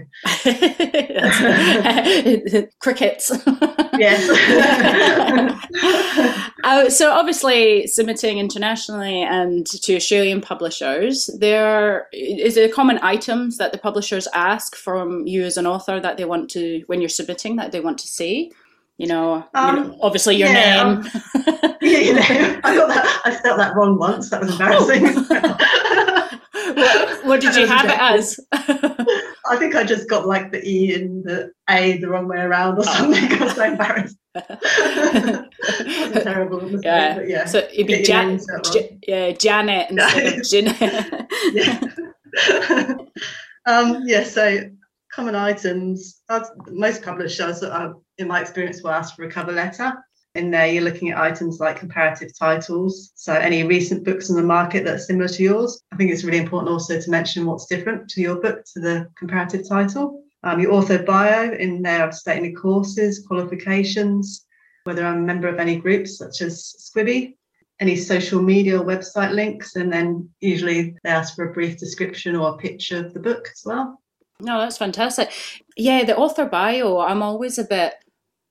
crickets. 2.80 3.30
yes. 3.98 4.26
uh, 6.64 6.88
so 6.88 7.12
obviously 7.12 7.86
submitting 7.86 8.38
internationally 8.38 9.22
and 9.22 9.66
to 9.66 9.96
Australian 9.96 10.40
publishers, 10.40 11.26
there 11.38 12.06
is 12.12 12.54
there 12.54 12.70
common 12.70 12.98
items 13.02 13.58
that 13.58 13.72
the 13.72 13.78
publishers 13.78 14.26
ask 14.32 14.74
from 14.74 15.26
you 15.26 15.44
as 15.44 15.58
an 15.58 15.66
author 15.66 16.00
that 16.00 16.16
they 16.16 16.24
want 16.24 16.48
to 16.50 16.82
when 16.86 17.02
you're 17.02 17.10
submitting 17.10 17.56
that 17.56 17.70
they 17.70 17.80
want 17.80 17.98
to 17.98 18.08
see. 18.08 18.50
You 18.96 19.08
know, 19.08 19.44
um, 19.54 19.76
you 19.76 19.84
know 19.84 19.98
obviously 20.00 20.36
your 20.36 20.48
yeah, 20.48 20.82
name. 20.82 20.86
Um, 20.86 21.10
yeah, 21.82 21.98
you 21.98 22.14
know, 22.14 22.60
I 22.64 22.74
got 22.74 22.88
that. 22.88 23.20
I 23.26 23.36
spelled 23.36 23.60
that 23.60 23.76
wrong 23.76 23.98
once. 23.98 24.30
That 24.30 24.40
was 24.40 24.52
embarrassing 24.52 25.26
what, 26.74 27.07
what, 27.24 27.40
did 27.40 27.56
you 27.56 27.66
have 27.66 27.86
it 27.86 27.98
as? 27.98 28.40
I 28.52 29.56
think 29.56 29.74
I 29.74 29.84
just 29.84 30.08
got 30.08 30.26
like 30.26 30.52
the 30.52 30.66
E 30.66 30.94
and 30.94 31.24
the 31.24 31.52
A 31.68 31.98
the 31.98 32.08
wrong 32.08 32.28
way 32.28 32.38
around 32.38 32.78
or 32.78 32.84
oh. 32.86 32.96
something. 32.96 33.32
I 33.32 33.44
was 33.44 33.54
so 33.54 33.64
embarrassed. 33.64 34.16
terrible 36.22 36.60
mistake, 36.60 36.84
yeah. 36.84 37.20
yeah. 37.22 37.44
So 37.46 37.58
it'd 37.58 37.86
be 37.86 38.02
Jan- 38.02 38.40
J- 38.72 38.98
yeah, 39.06 39.32
Janet 39.32 39.90
instead 39.90 40.38
of 40.38 40.44
Jeanette. 40.44 41.30
yeah. 41.52 41.80
um, 43.66 44.02
yeah, 44.04 44.24
so 44.24 44.70
common 45.12 45.34
items. 45.34 46.20
Most 46.68 47.02
publishers, 47.02 47.62
uh, 47.62 47.92
in 48.18 48.28
my 48.28 48.40
experience, 48.40 48.82
will 48.82 48.90
ask 48.90 49.16
for 49.16 49.24
a 49.24 49.30
cover 49.30 49.52
letter. 49.52 49.92
In 50.34 50.50
there, 50.50 50.66
you're 50.66 50.84
looking 50.84 51.10
at 51.10 51.18
items 51.18 51.58
like 51.58 51.78
comparative 51.78 52.36
titles. 52.38 53.12
So, 53.14 53.32
any 53.32 53.64
recent 53.64 54.04
books 54.04 54.30
on 54.30 54.36
the 54.36 54.42
market 54.42 54.84
that 54.84 54.94
are 54.94 54.98
similar 54.98 55.28
to 55.28 55.42
yours. 55.42 55.82
I 55.90 55.96
think 55.96 56.10
it's 56.10 56.24
really 56.24 56.38
important 56.38 56.70
also 56.70 57.00
to 57.00 57.10
mention 57.10 57.46
what's 57.46 57.66
different 57.66 58.08
to 58.10 58.20
your 58.20 58.36
book 58.36 58.64
to 58.74 58.80
the 58.80 59.08
comparative 59.16 59.68
title. 59.68 60.22
Um, 60.44 60.60
your 60.60 60.72
author 60.72 61.02
bio 61.02 61.52
in 61.52 61.82
there, 61.82 62.04
I've 62.04 62.14
stating 62.14 62.44
the 62.44 62.60
courses, 62.60 63.26
qualifications, 63.26 64.46
whether 64.84 65.04
I'm 65.04 65.18
a 65.18 65.26
member 65.26 65.48
of 65.48 65.58
any 65.58 65.76
groups 65.76 66.18
such 66.18 66.40
as 66.42 66.92
SCBWI, 66.96 67.34
any 67.80 67.96
social 67.96 68.40
media 68.40 68.80
or 68.80 68.84
website 68.84 69.32
links, 69.32 69.76
and 69.76 69.92
then 69.92 70.28
usually 70.40 70.96
they 71.02 71.10
ask 71.10 71.34
for 71.34 71.48
a 71.48 71.52
brief 71.52 71.78
description 71.78 72.36
or 72.36 72.54
a 72.54 72.56
picture 72.56 73.04
of 73.04 73.14
the 73.14 73.20
book 73.20 73.48
as 73.52 73.62
well. 73.64 74.00
No, 74.40 74.60
that's 74.60 74.78
fantastic. 74.78 75.32
Yeah, 75.76 76.04
the 76.04 76.16
author 76.16 76.46
bio, 76.46 77.00
I'm 77.00 77.22
always 77.22 77.58
a 77.58 77.64
bit 77.64 77.94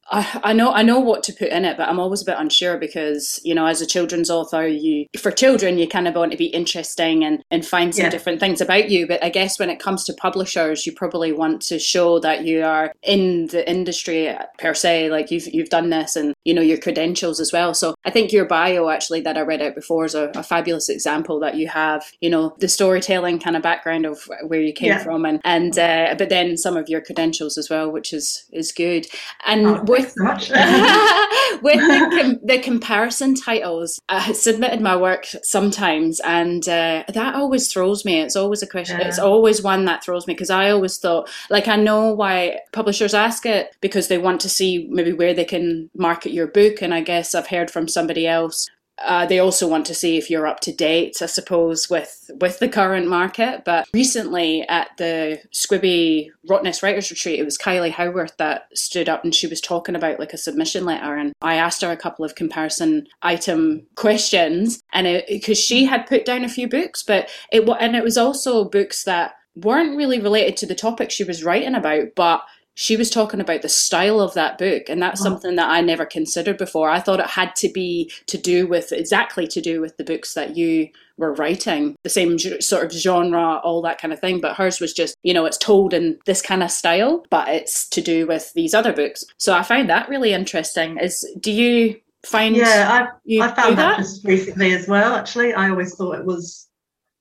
I, 0.10 0.40
I 0.44 0.54
know 0.54 0.72
I 0.72 0.84
know 0.84 1.00
what 1.00 1.24
to 1.24 1.34
put 1.34 1.50
in 1.50 1.66
it, 1.66 1.78
but 1.78 1.90
I'm 1.90 2.00
always 2.00 2.22
a 2.22 2.26
bit 2.26 2.38
unsure 2.38 2.78
because 2.78 3.42
you 3.44 3.54
know, 3.54 3.66
as 3.66 3.82
a 3.82 3.86
children's 3.86 4.30
author, 4.30 4.68
you 4.68 5.06
for 5.18 5.32
children 5.32 5.78
you 5.78 5.88
kind 5.88 6.08
of 6.08 6.16
want 6.16 6.32
to 6.32 6.38
be 6.38 6.46
interesting 6.46 7.24
and 7.24 7.44
and 7.52 7.66
find 7.66 7.94
some 7.94 8.06
yeah. 8.06 8.10
different 8.10 8.40
things 8.40 8.62
about 8.62 8.90
you. 8.90 9.08
But 9.08 9.24
I 9.24 9.30
guess 9.30 9.60
when 9.60 9.70
it 9.70 9.80
comes 9.80 10.04
to 10.06 10.14
publishers, 10.14 10.86
you 10.86 10.94
probably 10.94 11.34
want 11.34 11.62
to 11.64 11.80
show 11.80 12.20
that 12.20 12.46
you 12.46 12.64
are 12.64 12.94
in 13.04 13.48
the 13.48 13.70
industry 13.70 14.34
per 14.58 14.74
se, 14.74 15.10
like 15.10 15.30
you've 15.30 15.48
you've 15.48 15.70
done 15.70 15.90
this 15.90 16.16
and 16.16 16.34
you 16.46 16.54
know 16.54 16.62
your 16.62 16.78
credentials 16.78 17.40
as 17.40 17.52
well. 17.52 17.74
So 17.74 17.96
I 18.06 18.10
think 18.10 18.32
your 18.32 18.46
bio 18.46 18.90
actually 18.90 19.22
that 19.22 19.38
I 19.38 19.42
read 19.42 19.62
out 19.62 19.76
before 19.76 20.06
is 20.06 20.16
a, 20.16 20.30
a 20.36 20.44
fabulous 20.44 20.88
example 20.88 21.40
that 21.42 21.56
you 21.56 21.68
have, 21.68 22.06
you 22.22 22.30
know, 22.30 22.56
the 22.60 22.70
storytelling 22.70 23.40
kind 23.40 23.58
of 23.58 23.62
background 23.62 24.06
of 24.06 24.30
where 24.46 24.62
you 24.62 24.74
came 24.74 24.90
yeah. 24.90 25.04
from 25.04 25.26
and 25.26 25.42
and 25.44 25.78
uh, 25.78 26.16
but 26.18 26.30
then 26.30 26.56
some 26.56 26.78
of 26.78 26.88
your 26.88 27.02
credentials 27.02 27.58
as 27.58 27.70
well, 27.70 27.92
which 27.92 28.14
is 28.14 28.46
is 28.54 28.72
good. 28.72 29.06
And 29.46 29.68
oh 29.68 29.97
with 29.98 30.16
with 31.62 31.80
the, 31.80 32.22
com- 32.22 32.40
the, 32.44 32.60
comparison 32.60 33.36
titles, 33.36 34.00
I 34.10 34.34
submitted 34.34 34.82
my 34.82 34.96
work 34.96 35.26
sometimes, 35.44 36.20
and 36.22 36.68
uh, 36.68 37.04
that 37.08 37.36
always 37.36 37.72
throws 37.72 38.06
me. 38.06 38.20
It's 38.20 38.36
always 38.36 38.62
a 38.62 38.68
question. 38.68 39.00
Yeah. 39.00 39.08
It's 39.08 39.20
always 39.20 39.62
one 39.62 39.86
that 39.86 40.04
throws 40.04 40.28
me 40.28 40.34
because 40.34 40.50
I 40.50 40.70
always 40.70 40.98
thought, 40.98 41.30
like, 41.50 41.68
I 41.68 41.76
know 41.76 42.14
why 42.14 42.60
publishers 42.72 43.14
ask 43.14 43.46
it 43.46 43.76
because 43.82 44.08
they 44.08 44.18
want 44.18 44.42
to 44.42 44.50
see 44.50 44.88
maybe 44.90 45.14
where 45.14 45.34
they 45.34 45.46
can 45.46 45.90
market 45.96 46.34
your 46.34 46.48
book, 46.48 46.82
and 46.82 46.94
I 46.94 47.02
guess 47.02 47.36
I've 47.36 47.48
heard 47.48 47.72
from 47.72 47.88
somebody 47.88 48.28
else 48.28 48.70
uh, 49.04 49.26
they 49.26 49.40
also 49.40 49.68
want 49.68 49.86
to 49.86 49.94
see 49.94 50.18
if 50.18 50.30
you're 50.30 50.48
up 50.48 50.60
to 50.62 50.72
date, 50.72 51.22
I 51.22 51.28
suppose, 51.28 51.90
with 51.90 52.32
with 52.42 52.60
the 52.60 52.70
current 52.70 53.08
market. 53.08 53.64
But 53.64 53.88
recently 53.94 54.68
at 54.68 54.90
the 54.98 55.42
SCBWI 55.54 56.30
Rottnest 56.50 56.82
Writers 56.82 57.12
Retreat, 57.12 57.40
it 57.40 57.46
was 57.46 57.58
Kylie 57.58 57.92
Howarth 57.92 58.38
that 58.38 58.68
stood 58.74 59.08
up 59.08 59.24
and 59.24 59.36
she 59.36 59.48
was 59.48 59.62
talking 59.62 59.96
about 59.96 60.20
like 60.20 60.34
a 60.34 60.38
submission 60.38 60.86
letter, 60.86 61.16
and 61.16 61.34
I 61.42 61.56
asked 61.56 61.82
her 61.82 61.92
a 61.92 61.98
couple 61.98 62.26
of 62.26 62.36
comparison 62.36 63.08
item 63.22 63.86
questions, 63.96 64.82
and 64.94 65.06
it 65.06 65.26
because 65.28 65.60
she 65.60 65.86
had 65.86 66.08
put 66.08 66.26
down 66.26 66.44
a 66.44 66.50
few 66.50 66.68
books, 66.68 67.04
but 67.04 67.30
it 67.52 67.68
and 67.80 67.96
it 67.96 68.04
was 68.04 68.18
also 68.18 68.66
books 68.66 69.04
that 69.04 69.36
weren't 69.56 69.98
really 69.98 70.20
related 70.20 70.56
to 70.58 70.66
the 70.66 70.76
topic 70.76 71.12
she 71.12 71.24
was 71.24 71.44
writing 71.44 71.76
about, 71.76 72.08
but 72.16 72.42
she 72.80 72.96
was 72.96 73.10
talking 73.10 73.42
about 73.42 73.64
the 73.64 73.70
style 73.70 74.22
of 74.22 74.36
that 74.36 74.60
book 74.60 74.84
and 74.88 75.02
that's 75.02 75.20
oh. 75.22 75.24
something 75.24 75.56
that 75.56 75.68
i 75.68 75.82
never 75.82 76.06
considered 76.06 76.58
before. 76.58 76.90
I 76.90 77.00
thought 77.00 77.20
it 77.20 77.26
had 77.26 77.56
to 77.58 77.70
be 77.70 78.12
to 78.28 78.38
do 78.38 78.68
with 78.68 78.92
exactly 78.92 79.48
to 79.48 79.60
do 79.60 79.82
with 79.82 79.98
the 79.98 80.04
books 80.04 80.36
that 80.36 80.56
you 80.56 80.90
were 81.18 81.34
writing 81.34 81.96
the 82.04 82.10
same 82.10 82.38
sort 82.38 82.86
of 82.86 82.92
genre 82.92 83.60
all 83.64 83.82
that 83.82 84.00
kind 84.00 84.14
of 84.14 84.20
thing 84.20 84.40
but 84.40 84.56
hers 84.56 84.80
was 84.80 84.94
just 84.94 85.16
you 85.24 85.34
know 85.34 85.46
it's 85.46 85.58
told 85.58 85.92
in 85.92 86.20
this 86.28 86.42
kind 86.42 86.62
of 86.62 86.70
style 86.70 87.26
but 87.32 87.48
it's 87.50 87.90
to 87.90 88.00
do 88.00 88.28
with 88.28 88.54
these 88.54 88.76
other 88.76 88.94
books. 88.94 89.26
So 89.38 89.54
i 89.54 89.64
found 89.64 89.90
that 89.90 90.08
really 90.08 90.32
interesting. 90.34 91.00
Is 91.00 91.26
do 91.40 91.52
you 91.52 92.00
find 92.26 92.56
yeah 92.56 93.08
i, 93.28 93.44
I 93.44 93.48
found 93.56 93.78
that, 93.78 93.98
that? 93.98 93.98
just 93.98 94.24
recently 94.24 94.74
as 94.74 94.88
well 94.88 95.16
actually. 95.16 95.54
I 95.54 95.70
always 95.70 95.96
thought 95.96 96.20
it 96.20 96.26
was 96.26 96.68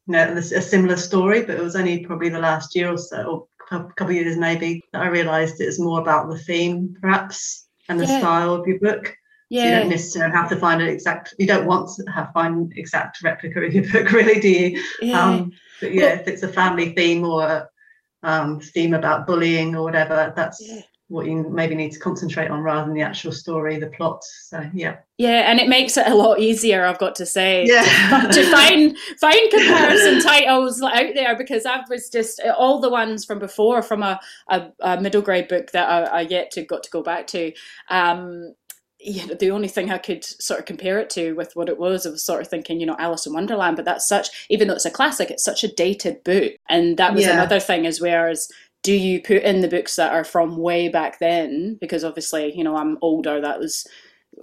you 0.06 0.12
know 0.12 0.36
a 0.36 0.42
similar 0.42 0.96
story 0.96 1.42
but 1.42 1.56
it 1.56 1.62
was 1.62 1.76
only 1.76 2.04
probably 2.04 2.28
the 2.28 2.38
last 2.38 2.76
year 2.76 2.92
or 2.92 2.98
so 2.98 3.48
a 3.70 3.84
couple 3.96 4.08
of 4.08 4.12
years 4.12 4.36
maybe 4.36 4.82
that 4.92 5.02
I 5.02 5.08
realised 5.08 5.60
it 5.60 5.66
was 5.66 5.80
more 5.80 6.00
about 6.00 6.28
the 6.28 6.38
theme 6.38 6.96
perhaps 7.00 7.68
and 7.88 7.98
the 7.98 8.06
yeah. 8.06 8.18
style 8.18 8.54
of 8.54 8.66
your 8.66 8.78
book. 8.78 9.14
Yeah. 9.48 9.62
So 9.62 9.68
you 9.68 9.74
don't 9.76 9.90
necessarily 9.90 10.34
have 10.34 10.48
to 10.48 10.56
find 10.56 10.82
an 10.82 10.88
exact. 10.88 11.34
You 11.38 11.46
don't 11.46 11.66
want 11.66 11.88
to 11.96 12.10
have 12.10 12.32
find 12.32 12.72
exact 12.76 13.22
replica 13.22 13.60
of 13.60 13.72
your 13.72 13.84
book, 13.92 14.10
really, 14.12 14.40
do 14.40 14.48
you? 14.48 14.84
Yeah. 15.00 15.24
Um, 15.24 15.52
but 15.80 15.94
yeah, 15.94 16.14
if 16.14 16.26
it's 16.26 16.42
a 16.42 16.48
family 16.48 16.92
theme 16.94 17.24
or 17.24 17.42
a 17.44 17.68
um, 18.22 18.60
theme 18.60 18.94
about 18.94 19.26
bullying 19.26 19.76
or 19.76 19.82
whatever, 19.82 20.32
that's 20.34 20.60
yeah 20.66 20.80
what 21.08 21.26
you 21.26 21.48
maybe 21.48 21.74
need 21.76 21.92
to 21.92 22.00
concentrate 22.00 22.50
on 22.50 22.62
rather 22.62 22.86
than 22.86 22.94
the 22.94 23.02
actual 23.02 23.30
story, 23.30 23.78
the 23.78 23.86
plot. 23.88 24.24
So 24.24 24.68
yeah. 24.74 24.96
Yeah, 25.18 25.50
and 25.50 25.60
it 25.60 25.68
makes 25.68 25.96
it 25.96 26.06
a 26.06 26.14
lot 26.14 26.40
easier, 26.40 26.84
I've 26.84 26.98
got 26.98 27.14
to 27.16 27.26
say, 27.26 27.64
yeah. 27.64 28.28
to, 28.28 28.32
to 28.32 28.50
find 28.50 28.96
find 29.20 29.50
comparison 29.50 30.20
titles 30.20 30.82
out 30.82 31.14
there 31.14 31.36
because 31.36 31.64
I 31.64 31.82
was 31.88 32.10
just 32.10 32.40
all 32.58 32.80
the 32.80 32.90
ones 32.90 33.24
from 33.24 33.38
before 33.38 33.82
from 33.82 34.02
a, 34.02 34.20
a, 34.48 34.68
a 34.80 35.00
middle 35.00 35.22
grade 35.22 35.48
book 35.48 35.70
that 35.72 35.88
I, 35.88 36.02
I, 36.02 36.20
yet 36.22 36.50
to 36.52 36.62
got 36.62 36.82
to 36.82 36.90
go 36.90 37.02
back 37.02 37.28
to. 37.28 37.52
Um, 37.88 38.54
you 38.98 39.26
know, 39.26 39.34
the 39.34 39.50
only 39.50 39.68
thing 39.68 39.90
I 39.90 39.98
could 39.98 40.24
sort 40.24 40.58
of 40.58 40.66
compare 40.66 40.98
it 40.98 41.10
to 41.10 41.34
with 41.34 41.54
what 41.54 41.68
it 41.68 41.78
was, 41.78 42.06
I 42.06 42.10
was 42.10 42.24
sort 42.24 42.40
of 42.40 42.48
thinking, 42.48 42.80
you 42.80 42.86
know, 42.86 42.96
Alice 42.98 43.26
in 43.26 43.34
Wonderland, 43.34 43.76
but 43.76 43.84
that's 43.84 44.08
such, 44.08 44.46
even 44.48 44.66
though 44.66 44.74
it's 44.74 44.86
a 44.86 44.90
classic, 44.90 45.30
it's 45.30 45.44
such 45.44 45.62
a 45.62 45.72
dated 45.72 46.24
book. 46.24 46.54
And 46.68 46.96
that 46.96 47.14
was 47.14 47.24
yeah. 47.24 47.34
another 47.34 47.60
thing 47.60 47.86
as 47.86 48.00
whereas 48.00 48.50
do 48.86 48.92
you 48.92 49.20
put 49.20 49.42
in 49.42 49.62
the 49.62 49.68
books 49.68 49.96
that 49.96 50.12
are 50.12 50.22
from 50.22 50.58
way 50.58 50.88
back 50.88 51.18
then? 51.18 51.76
Because 51.80 52.04
obviously, 52.04 52.56
you 52.56 52.62
know, 52.62 52.76
I'm 52.76 52.98
older. 53.02 53.40
That 53.40 53.58
was 53.58 53.84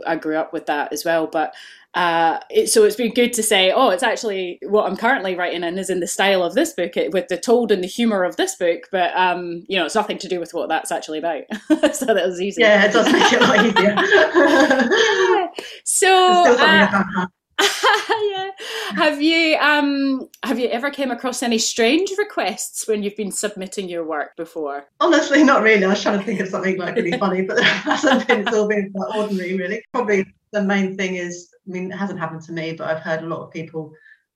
I 0.05 0.17
grew 0.17 0.35
up 0.35 0.51
with 0.51 0.65
that 0.65 0.91
as 0.91 1.05
well. 1.05 1.27
But 1.27 1.55
uh, 1.93 2.39
it, 2.49 2.67
so 2.67 2.83
it's 2.83 2.97
been 2.97 3.13
good 3.13 3.31
to 3.33 3.41
say, 3.41 3.71
oh, 3.71 3.89
it's 3.91 4.03
actually 4.03 4.59
what 4.63 4.85
I'm 4.85 4.97
currently 4.97 5.35
writing 5.35 5.63
in 5.63 5.77
is 5.79 5.89
in 5.89 6.01
the 6.01 6.07
style 6.07 6.43
of 6.43 6.55
this 6.55 6.73
book, 6.73 6.97
it, 6.97 7.13
with 7.13 7.29
the 7.29 7.37
told 7.37 7.71
and 7.71 7.81
the 7.81 7.87
humor 7.87 8.25
of 8.25 8.35
this 8.35 8.57
book. 8.57 8.89
But 8.91 9.15
um, 9.15 9.63
you 9.69 9.79
know, 9.79 9.85
it's 9.85 9.95
nothing 9.95 10.17
to 10.17 10.27
do 10.27 10.41
with 10.41 10.53
what 10.53 10.67
that's 10.67 10.91
actually 10.91 11.19
about. 11.19 11.43
so 11.95 12.05
that 12.07 12.27
was 12.27 12.41
easy. 12.41 12.63
Yeah, 12.63 12.83
it 12.83 12.91
does 12.91 13.09
make 13.13 13.31
it 13.31 13.41
a 13.41 13.45
lot 13.45 13.65
easier. 13.65 13.95
yeah. 15.37 15.47
So. 15.85 17.29
yeah. 18.31 18.49
Have 18.95 19.21
you 19.21 19.57
um 19.57 20.29
have 20.43 20.59
you 20.59 20.67
ever 20.69 20.89
came 20.89 21.11
across 21.11 21.43
any 21.43 21.57
strange 21.57 22.11
requests 22.17 22.87
when 22.87 23.03
you've 23.03 23.15
been 23.15 23.31
submitting 23.31 23.89
your 23.89 24.05
work 24.05 24.35
before? 24.35 24.85
Honestly, 24.99 25.43
not 25.43 25.63
really. 25.63 25.85
I 25.85 25.89
was 25.89 26.01
trying 26.01 26.19
to 26.19 26.25
think 26.25 26.39
of 26.39 26.47
something 26.47 26.77
like 26.77 26.95
really 26.95 27.17
funny, 27.17 27.43
but 27.43 27.57
been. 28.27 28.47
It's 28.47 28.55
all 28.55 28.67
been 28.67 28.91
quite 28.91 29.17
ordinary, 29.17 29.57
really. 29.57 29.83
Probably 29.93 30.25
the 30.51 30.63
main 30.63 30.95
thing 30.95 31.15
is, 31.15 31.49
I 31.67 31.71
mean, 31.71 31.91
it 31.91 31.97
hasn't 31.97 32.19
happened 32.19 32.41
to 32.43 32.51
me, 32.51 32.73
but 32.73 32.89
I've 32.89 33.01
heard 33.01 33.23
a 33.23 33.27
lot 33.27 33.43
of 33.43 33.51
people 33.51 33.93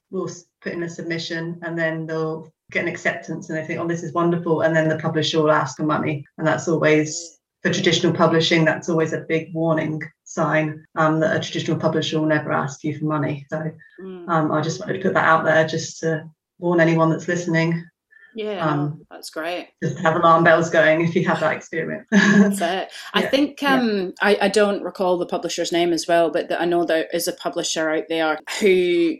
will 0.09 0.29
put 0.61 0.73
in 0.73 0.83
a 0.83 0.89
submission 0.89 1.59
and 1.63 1.77
then 1.77 2.05
they'll 2.05 2.51
get 2.71 2.83
an 2.83 2.89
acceptance 2.89 3.49
and 3.49 3.57
they 3.57 3.65
think, 3.65 3.79
oh, 3.79 3.87
this 3.87 4.03
is 4.03 4.13
wonderful, 4.13 4.61
and 4.61 4.75
then 4.75 4.89
the 4.89 4.97
publisher 4.97 5.41
will 5.41 5.51
ask 5.51 5.77
for 5.77 5.83
money, 5.83 6.25
and 6.37 6.45
that's 6.45 6.67
always 6.67 7.39
for 7.63 7.71
traditional 7.71 8.13
publishing, 8.13 8.65
that's 8.65 8.89
always 8.89 9.13
a 9.13 9.21
big 9.21 9.53
warning 9.53 10.01
sign 10.27 10.85
um, 10.95 11.19
that 11.21 11.35
a 11.35 11.39
traditional 11.39 11.79
publisher 11.79 12.19
will 12.19 12.27
never 12.27 12.51
ask 12.51 12.83
you 12.83 12.97
for 12.97 13.05
money. 13.05 13.45
So 13.49 13.71
mm. 14.01 14.29
um, 14.29 14.51
I 14.51 14.61
just 14.61 14.79
wanted 14.79 14.93
to 14.93 14.99
put 14.99 15.13
that 15.13 15.23
out 15.23 15.45
there 15.45 15.65
just 15.65 16.01
to 16.01 16.29
warn 16.59 16.79
anyone 16.79 17.09
that's 17.09 17.27
listening. 17.27 17.83
Yeah, 18.35 18.63
um, 18.63 19.03
that's 19.09 19.31
great. 19.31 19.69
Just 19.81 19.97
have 19.99 20.15
alarm 20.15 20.43
bells 20.43 20.69
going 20.69 21.01
if 21.01 21.15
you 21.15 21.25
have 21.25 21.39
that 21.39 21.55
experience. 21.55 22.07
that's 22.11 22.61
it. 22.61 22.91
I 23.13 23.23
think 23.23 23.63
um, 23.63 23.99
yeah. 23.99 24.11
I, 24.21 24.37
I 24.41 24.47
don't 24.49 24.83
recall 24.83 25.17
the 25.17 25.25
publisher's 25.25 25.71
name 25.71 25.91
as 25.91 26.07
well, 26.07 26.29
but 26.29 26.51
I 26.51 26.65
know 26.65 26.83
there 26.85 27.07
is 27.11 27.27
a 27.27 27.33
publisher 27.33 27.89
out 27.89 28.03
there 28.09 28.37
who 28.59 29.15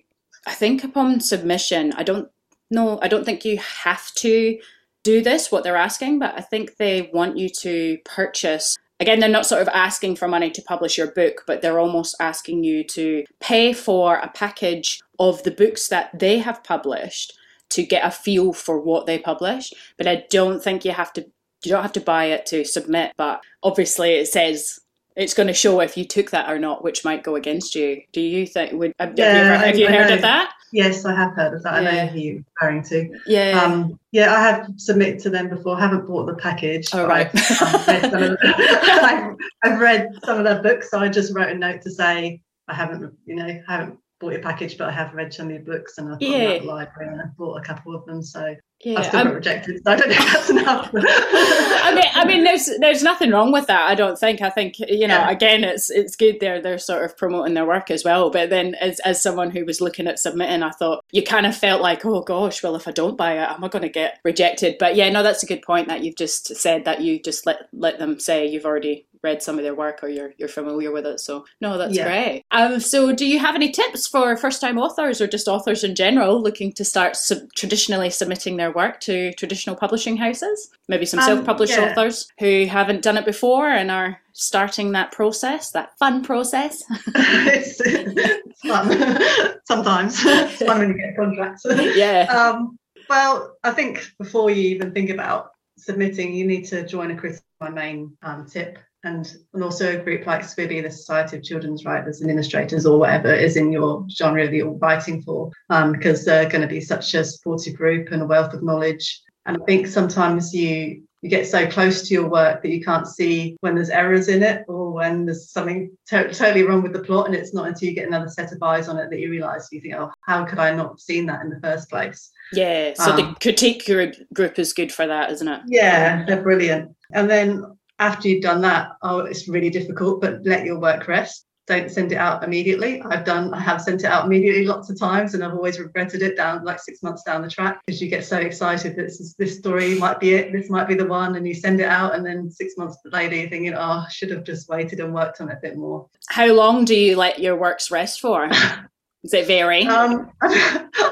I 0.46 0.54
think 0.54 0.84
upon 0.84 1.22
submission, 1.22 1.94
I 1.94 2.04
don't 2.04 2.30
know, 2.70 3.00
I 3.02 3.08
don't 3.08 3.26
think 3.26 3.44
you 3.44 3.58
have 3.58 4.14
to 4.16 4.60
do 5.04 5.24
this, 5.24 5.52
what 5.52 5.64
they're 5.64 5.78
asking, 5.78 6.20
but 6.20 6.38
I 6.38 6.42
think 6.42 6.76
they 6.78 7.10
want 7.14 7.38
you 7.38 7.50
to 7.62 7.98
purchase. 8.06 8.78
Again, 9.00 9.20
they're 9.20 9.30
not 9.30 9.46
sort 9.46 9.62
of 9.62 9.68
asking 9.70 10.16
for 10.16 10.28
money 10.28 10.50
to 10.50 10.62
publish 10.62 10.98
your 10.98 11.12
book, 11.12 11.44
but 11.46 11.62
they're 11.62 11.80
almost 11.80 12.16
asking 12.20 12.64
you 12.64 12.84
to 12.86 13.24
pay 13.40 13.74
for 13.74 14.18
a 14.18 14.30
package 14.30 15.00
of 15.20 15.44
the 15.44 15.52
books 15.52 15.88
that 15.90 16.18
they 16.18 16.40
have 16.40 16.64
published 16.64 17.38
to 17.70 17.84
get 17.84 18.06
a 18.06 18.12
feel 18.12 18.54
for 18.54 18.80
what 18.80 19.06
they 19.06 19.20
publish. 19.20 19.72
But 19.98 20.08
I 20.08 20.26
don't 20.30 20.64
think 20.64 20.84
you 20.84 20.92
have 20.92 21.14
to 21.14 21.26
you 21.64 21.72
don't 21.72 21.82
have 21.82 21.94
to 21.94 22.02
buy 22.02 22.26
it 22.26 22.46
to 22.48 22.64
submit, 22.64 23.14
but 23.18 23.42
obviously 23.64 24.12
it 24.12 24.28
says 24.28 24.80
it's 25.18 25.34
going 25.34 25.48
to 25.48 25.54
show 25.54 25.80
if 25.80 25.98
you 25.98 26.06
took 26.06 26.30
that 26.30 26.50
or 26.50 26.60
not, 26.60 26.84
which 26.84 27.04
might 27.04 27.24
go 27.24 27.36
against 27.36 27.74
you. 27.74 28.04
Do 28.14 28.22
you 28.22 28.46
think? 28.46 28.74
Would 28.74 28.94
have 29.00 29.18
yeah, 29.18 29.34
you, 29.34 29.40
ever, 29.40 29.66
have 29.66 29.78
you 29.78 29.88
heard 29.88 30.12
of 30.12 30.22
that? 30.22 30.54
Yes, 30.72 31.06
I 31.06 31.16
have 31.16 31.34
heard 31.34 31.56
of 31.56 31.64
that. 31.64 31.82
Yeah. 31.82 31.90
I 31.90 31.96
know 31.96 32.06
who 32.06 32.20
you're 32.20 32.44
referring 32.62 32.84
to. 32.84 33.20
Yeah. 33.26 33.64
Um, 33.64 34.00
yeah, 34.12 34.32
I 34.32 34.42
have 34.42 34.70
submitted 34.78 35.20
to 35.22 35.32
them 35.32 35.50
before. 35.50 35.76
I 35.76 35.80
haven't 35.80 36.06
bought 36.06 36.28
the 36.28 36.36
package. 36.36 36.88
Oh, 36.94 37.08
right. 37.08 37.30
I've, 37.34 38.14
read 38.14 38.38
I've, 38.44 39.36
I've, 39.64 39.80
read 39.80 40.10
some 40.24 40.38
of 40.38 40.44
their 40.44 40.62
books, 40.62 40.92
so 40.92 41.00
I 41.00 41.10
just 41.10 41.34
wrote 41.34 41.50
a 41.50 41.56
note 41.56 41.82
to 41.82 41.90
say 41.90 42.42
I 42.68 42.76
haven't, 42.76 43.12
you 43.26 43.36
know, 43.36 43.46
I 43.46 43.64
haven't 43.68 43.98
bought 44.20 44.34
your 44.34 44.42
package, 44.42 44.78
but 44.78 44.90
I 44.90 44.92
have 44.92 45.14
read 45.14 45.34
some 45.34 45.48
of 45.48 45.54
your 45.54 45.62
books 45.62 45.98
and 45.98 46.14
I've 46.14 46.20
got 46.20 46.30
yeah. 46.30 46.48
that 46.50 46.66
library 46.66 47.12
and 47.12 47.22
I 47.22 47.26
bought 47.38 47.58
a 47.58 47.62
couple 47.62 47.96
of 47.96 48.06
them. 48.06 48.22
So 48.22 48.56
yeah, 48.82 49.00
I 49.00 49.02
still 49.02 49.24
got 49.24 49.34
rejected. 49.34 49.82
So 49.84 49.92
I 49.92 49.96
don't 49.96 50.10
know 50.10 50.16
if 50.16 50.34
that's 50.34 50.50
enough. 50.52 50.92
I 50.96 51.94
mean, 51.96 52.04
I 52.14 52.26
mean, 52.26 52.44
there's 52.44 52.70
there's 52.80 53.02
nothing 53.02 53.32
wrong 53.32 53.52
with 53.52 53.66
that. 53.68 53.90
I 53.90 53.96
don't 53.96 54.20
think. 54.20 54.42
I 54.42 54.52
think 54.52 54.78
you 54.80 55.08
know, 55.08 55.16
yeah. 55.16 55.32
again, 55.32 55.64
it's 55.64 55.90
it's 55.90 56.16
good. 56.16 56.40
They're 56.40 56.62
they're 56.62 56.78
sort 56.78 57.04
of 57.04 57.18
promoting 57.18 57.56
their 57.56 57.66
work 57.66 57.90
as 57.90 58.04
well. 58.04 58.30
But 58.30 58.52
then, 58.52 58.76
as 58.76 59.00
as 59.00 59.22
someone 59.22 59.50
who 59.50 59.66
was 59.66 59.82
looking 59.82 60.06
at 60.06 60.20
submitting, 60.20 60.62
I 60.62 60.70
thought 60.70 61.04
you 61.12 61.24
kind 61.24 61.48
of 61.48 61.58
felt 61.58 61.82
like, 61.82 62.06
oh 62.06 62.22
gosh, 62.22 62.62
well, 62.62 62.76
if 62.76 62.88
I 62.88 62.92
don't 62.92 63.18
buy 63.18 63.34
it, 63.34 63.50
am 63.50 63.64
I 63.64 63.68
going 63.68 63.82
to 63.82 63.90
get 63.90 64.20
rejected? 64.24 64.76
But 64.80 64.96
yeah, 64.96 65.10
no, 65.10 65.24
that's 65.24 65.44
a 65.44 65.48
good 65.48 65.64
point 65.64 65.88
that 65.88 66.04
you've 66.04 66.16
just 66.16 66.56
said 66.56 66.86
that 66.86 67.02
you 67.02 67.20
just 67.20 67.48
let 67.48 67.70
let 67.74 67.98
them 67.98 68.20
say 68.20 68.46
you've 68.46 68.66
already 68.66 69.08
read 69.28 69.44
some 69.44 69.58
of 69.58 69.64
their 69.64 69.76
work 69.76 70.04
or 70.04 70.08
you're 70.08 70.34
you're 70.38 70.48
familiar 70.48 70.92
with 70.92 71.06
it. 71.06 71.20
So 71.20 71.46
no, 71.60 71.78
that's 71.78 71.96
yeah. 71.96 72.08
great. 72.08 72.46
Um, 72.52 72.80
so 72.80 73.12
do 73.12 73.26
you 73.26 73.40
have 73.40 73.56
any 73.56 73.72
tips 73.72 74.08
for 74.08 74.38
first 74.38 74.62
time 74.62 74.78
authors 74.80 75.20
or 75.22 75.28
just 75.28 75.48
authors 75.48 75.84
in 75.84 75.96
general 75.96 76.42
looking 76.42 76.72
to 76.74 76.86
start 76.86 77.16
sub- 77.16 77.52
traditionally 77.56 78.10
submitting 78.10 78.58
their 78.58 78.72
work 78.72 79.00
to 79.02 79.34
traditional 79.34 79.76
publishing 79.76 80.18
houses? 80.18 80.72
Maybe 80.88 81.06
some 81.06 81.20
um, 81.20 81.26
self 81.26 81.46
published 81.46 81.78
yeah. 81.78 81.92
authors 81.92 82.28
who 82.40 82.66
haven't 82.66 83.04
done 83.04 83.18
it 83.18 83.26
before 83.26 83.70
and 83.70 83.92
are 83.92 84.20
starting 84.34 84.92
that 84.94 85.12
process, 85.12 85.72
that 85.72 85.98
fun 85.98 86.24
process. 86.24 86.84
it's, 87.16 87.82
it's, 87.82 88.62
fun 88.62 89.20
sometimes. 89.66 90.18
It's 90.26 90.64
fun 90.64 90.80
when 90.80 90.90
you 90.90 90.98
get 90.98 91.16
contracts. 91.18 91.66
Yeah. 91.96 92.26
Um, 92.32 92.78
well, 93.10 93.58
I 93.64 93.72
think 93.72 94.12
before 94.20 94.52
you 94.52 94.64
even 94.76 94.94
think 94.94 95.10
about 95.10 95.52
submitting, 95.78 96.34
you 96.34 96.46
need 96.46 96.66
to 96.66 96.86
join 96.86 97.12
a 97.12 97.16
critic. 97.16 97.42
My 97.60 97.70
main 97.70 98.16
um, 98.22 98.46
tip 98.46 98.78
and, 99.04 99.36
and 99.54 99.64
also 99.64 100.00
a 100.00 100.04
group 100.04 100.26
like 100.26 100.42
SCBWI, 100.42 100.84
the 100.84 100.92
Society 100.92 101.38
of 101.38 101.44
Children's 101.44 101.86
Writers 101.86 102.22
and 102.22 102.32
Illustrators, 102.32 102.86
or 102.86 103.00
whatever 103.00 103.34
is 103.34 103.58
in 103.58 103.72
your 103.72 104.06
genre 104.10 104.46
that 104.46 104.56
you're 104.56 104.72
writing 104.72 105.22
for, 105.22 105.52
um, 105.70 105.92
because 105.92 106.26
they're 106.26 106.50
going 106.50 106.62
to 106.62 106.68
be 106.68 106.82
such 106.82 107.14
a 107.14 107.24
supportive 107.24 107.76
group 107.76 108.12
and 108.12 108.22
a 108.22 108.26
wealth 108.26 108.54
of 108.54 108.64
knowledge. 108.64 109.22
And 109.46 109.58
I 109.58 109.66
think 109.66 109.88
sometimes 109.88 110.54
you 110.54 111.04
you 111.22 111.30
get 111.30 111.48
so 111.48 111.68
close 111.68 112.08
to 112.08 112.14
your 112.14 112.30
work 112.30 112.62
that 112.62 112.70
you 112.70 112.84
can't 112.84 113.08
see 113.08 113.58
when 113.62 113.74
there's 113.74 113.90
errors 113.90 114.28
in 114.28 114.44
it 114.44 114.64
or 114.68 114.92
when 114.92 115.26
there's 115.26 115.50
something 115.50 115.90
to- 116.08 116.32
totally 116.32 116.64
wrong 116.64 116.84
with 116.84 116.94
the 116.94 117.02
plot 117.02 117.26
and 117.26 117.36
it's 117.36 117.54
not 117.54 117.68
until 117.68 117.90
you 117.90 117.96
get 117.96 118.08
another 118.08 118.30
set 118.30 118.52
of 118.52 118.62
eyes 118.62 118.88
on 118.88 119.00
it 119.00 119.10
that 119.10 119.20
you 119.20 119.30
realize 119.30 119.68
you 119.72 119.82
think 119.82 119.96
oh 119.96 120.12
how 120.22 120.46
could 120.46 120.60
i 120.60 120.74
not 120.74 120.90
have 120.90 121.00
seen 121.00 121.26
that 121.26 121.42
in 121.42 121.50
the 121.50 121.60
first 121.60 121.90
place? 121.90 122.32
Yeah 122.54 122.94
so 122.94 123.12
um, 123.12 123.18
the 123.18 123.36
critique 123.42 123.86
group 123.86 124.60
is 124.60 124.74
good 124.74 124.92
for 124.92 125.08
that 125.08 125.32
isn't 125.32 125.48
it? 125.48 125.62
Yeah 125.68 126.24
they're 126.26 126.44
brilliant. 126.44 126.96
And 127.14 127.30
then 127.30 127.77
after 128.00 128.28
you've 128.28 128.44
done 128.44 128.62
that, 128.62 128.92
oh, 129.02 129.20
it's 129.20 129.48
really 129.48 129.70
difficult, 129.70 130.22
but 130.22 130.46
let 130.46 130.66
your 130.66 130.80
work 130.80 131.08
rest. 131.08 131.46
Don't 131.66 131.92
send 131.92 132.14
it 132.14 132.18
out 132.18 132.46
immediately. 132.46 133.02
I've 133.02 133.26
done, 133.26 133.54
I 133.54 133.60
have 133.60 133.82
sent 133.82 134.02
it 134.02 134.08
out 134.08 134.26
immediately 134.26 134.66
lots 134.66 134.90
of 134.90 134.98
times, 134.98 135.34
and 135.34 135.44
I've 135.44 135.54
always 135.54 135.80
regretted 135.80 136.22
it 136.22 136.38
down 136.38 136.64
like 136.64 136.80
six 136.80 137.04
months 137.04 137.24
down 137.24 137.42
the 137.42 137.50
track 137.50 137.82
because 137.86 138.02
you 138.02 138.08
get 138.08 138.24
so 138.24 138.38
excited 138.38 138.96
that 138.96 139.04
this, 139.04 139.36
this 139.38 139.58
story 139.58 139.96
might 139.96 140.22
be 140.22 140.34
it, 140.34 140.54
this 140.54 140.70
might 140.70 140.88
be 140.88 140.96
the 140.96 141.06
one, 141.06 141.36
and 141.36 141.46
you 141.46 141.54
send 141.54 141.82
it 141.82 141.88
out, 141.88 142.16
and 142.16 142.26
then 142.26 142.50
six 142.50 142.78
months 142.78 142.98
later 143.06 143.36
you're 143.36 143.50
thinking, 143.50 143.74
oh, 143.74 144.06
I 144.06 144.08
should 144.10 144.32
have 144.32 144.46
just 144.46 144.70
waited 144.70 145.02
and 145.02 145.14
worked 145.14 145.42
on 145.42 145.50
it 145.50 145.58
a 145.58 145.62
bit 145.62 145.76
more. 145.76 146.08
How 146.30 146.54
long 146.54 146.86
do 146.86 146.96
you 146.96 147.18
let 147.18 147.40
your 147.40 147.58
works 147.58 147.92
rest 147.92 148.22
for? 148.22 148.48
Does 148.48 149.34
it 149.34 149.48
vary? 149.48 149.86
Um, 149.88 150.32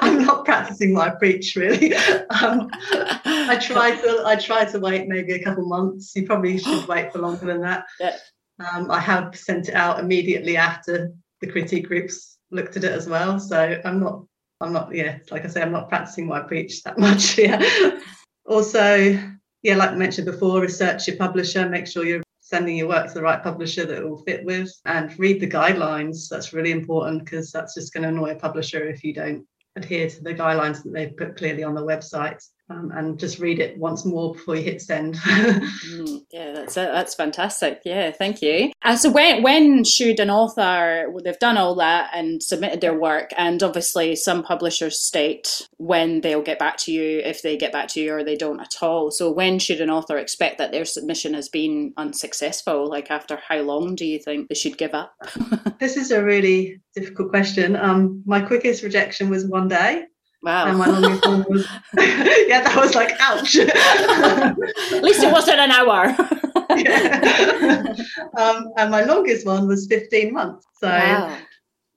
I'm 0.02 0.24
not 0.24 0.46
practicing 0.46 0.94
what 0.94 1.10
I 1.10 1.16
preach, 1.16 1.56
really. 1.56 1.94
Um, 2.42 2.70
I 3.48 3.58
try 3.58 3.96
to 3.96 4.24
I 4.26 4.36
try 4.36 4.66
to 4.66 4.80
wait 4.80 5.08
maybe 5.08 5.34
a 5.34 5.44
couple 5.44 5.68
months. 5.68 6.16
You 6.16 6.26
probably 6.26 6.58
should 6.58 6.88
wait 6.88 7.12
for 7.12 7.20
longer 7.20 7.46
than 7.46 7.62
that. 7.62 7.86
Yeah. 8.00 8.18
Um, 8.60 8.90
I 8.90 9.00
have 9.00 9.36
sent 9.38 9.70
it 9.70 9.76
out 9.76 10.00
immediately 10.00 10.58
after 10.58 11.12
the 11.42 11.48
critique 11.48 11.88
groups 11.88 12.38
looked 12.52 12.78
at 12.78 12.84
it 12.84 12.92
as 12.92 13.08
well. 13.08 13.40
So 13.40 13.82
I'm 13.84 14.00
not 14.00 14.24
I'm 14.62 14.74
not 14.74 14.94
yeah 14.96 15.18
like 15.32 15.46
I 15.46 15.48
say 15.48 15.62
I'm 15.62 15.72
not 15.72 15.90
practicing 15.90 16.28
what 16.28 16.44
I 16.44 16.48
preach 16.48 16.84
that 16.84 16.98
much. 17.08 17.38
Yeah. 17.38 18.00
also, 18.48 19.20
yeah, 19.64 19.76
like 19.76 19.92
I 19.92 19.96
mentioned 19.96 20.26
before, 20.26 20.62
research 20.62 21.08
your 21.08 21.18
publisher. 21.18 21.68
Make 21.68 21.88
sure 21.88 22.06
you're 22.06 22.24
sending 22.42 22.78
your 22.78 22.88
work 22.88 23.08
to 23.08 23.14
the 23.16 23.22
right 23.24 23.42
publisher 23.42 23.86
that 23.86 23.98
it 23.98 24.08
will 24.08 24.24
fit 24.24 24.46
with 24.46 24.72
and 24.86 25.18
read 25.20 25.42
the 25.42 25.50
guidelines. 25.50 26.30
That's 26.30 26.54
really 26.54 26.72
important 26.72 27.26
because 27.26 27.52
that's 27.52 27.74
just 27.74 27.94
going 27.94 28.04
to 28.04 28.10
annoy 28.10 28.32
a 28.32 28.36
publisher 28.36 28.88
if 28.88 29.04
you 29.04 29.14
don't 29.14 29.46
adhere 29.76 30.10
to 30.10 30.24
the 30.24 30.34
guidelines 30.34 30.84
that 30.84 30.94
they've 30.94 31.18
put 31.18 31.36
clearly 31.36 31.64
on 31.64 31.76
the 31.76 31.82
website 31.82 32.42
um, 32.70 32.92
and 32.96 33.20
just 33.20 33.40
read 33.40 33.60
it 33.60 33.78
once 33.78 34.06
more 34.06 34.34
before 34.34 34.56
you 34.56 34.64
hit 34.64 34.82
send. 34.82 35.16
mm, 35.16 36.22
yeah, 36.32 36.52
that's 36.52 36.76
it. 36.78 36.92
that's 36.92 37.14
fantastic. 37.14 37.82
Yeah, 37.86 38.12
thank 38.12 38.42
you. 38.42 38.72
Uh, 38.82 38.96
so 38.96 39.12
when 39.12 39.44
when 39.44 39.84
should 39.84 40.20
an 40.20 40.30
author 40.30 41.14
they've 41.24 41.38
done 41.40 41.58
all 41.58 41.76
that 41.76 42.10
and 42.14 42.42
submitted 42.42 42.82
their 42.82 42.98
work, 42.98 43.32
and 43.38 43.62
obviously 43.62 44.16
some 44.16 44.42
publishers 44.42 45.00
state 45.00 45.68
when 45.78 46.22
they'll 46.22 46.42
get 46.42 46.58
back 46.58 46.78
to 46.78 46.92
you 46.92 47.20
if 47.20 47.42
they 47.42 47.56
get 47.56 47.72
back 47.72 47.88
to 47.90 48.02
you 48.02 48.14
or 48.14 48.24
they 48.24 48.36
don't 48.36 48.60
at 48.60 48.78
all. 48.82 49.12
So 49.12 49.32
when 49.32 49.60
should 49.60 49.82
an 49.82 49.92
author 49.92 50.18
expect 50.18 50.58
that 50.58 50.72
their 50.72 50.86
submission 50.86 51.36
has 51.36 51.50
been 51.50 51.94
unsuccessful? 51.98 52.90
Like 52.90 53.12
after 53.12 53.38
how 53.48 53.60
long 53.60 53.96
do 53.96 54.06
you 54.06 54.18
think 54.18 54.50
they 54.50 54.56
should 54.56 54.78
give 54.78 54.96
up? 54.96 55.14
this 55.80 55.98
is 55.98 56.12
a 56.12 56.24
really 56.24 56.82
difficult 56.96 57.30
question. 57.30 57.76
Um, 57.76 58.24
my 58.26 58.42
quickest 58.42 58.84
rejection 58.84 59.30
was 59.30 59.46
one 59.46 59.68
day. 59.68 60.06
Wow. 60.46 60.68
And 60.68 60.78
my 60.78 60.86
longest 60.86 61.26
one 61.26 61.46
was, 61.50 61.68
yeah, 61.98 62.62
that 62.62 62.76
was 62.78 62.94
like, 62.94 63.14
ouch. 63.20 63.56
At 63.56 65.04
least 65.04 65.24
it 65.24 65.32
wasn't 65.32 65.60
an 65.60 65.72
hour. 65.72 66.16
yeah. 66.78 67.96
Um, 68.38 68.72
and 68.78 68.92
my 68.92 69.02
longest 69.06 69.44
one 69.44 69.68
was 69.68 69.88
15 69.88 70.32
months. 70.32 70.68
So, 70.80 70.88
wow. 70.88 71.36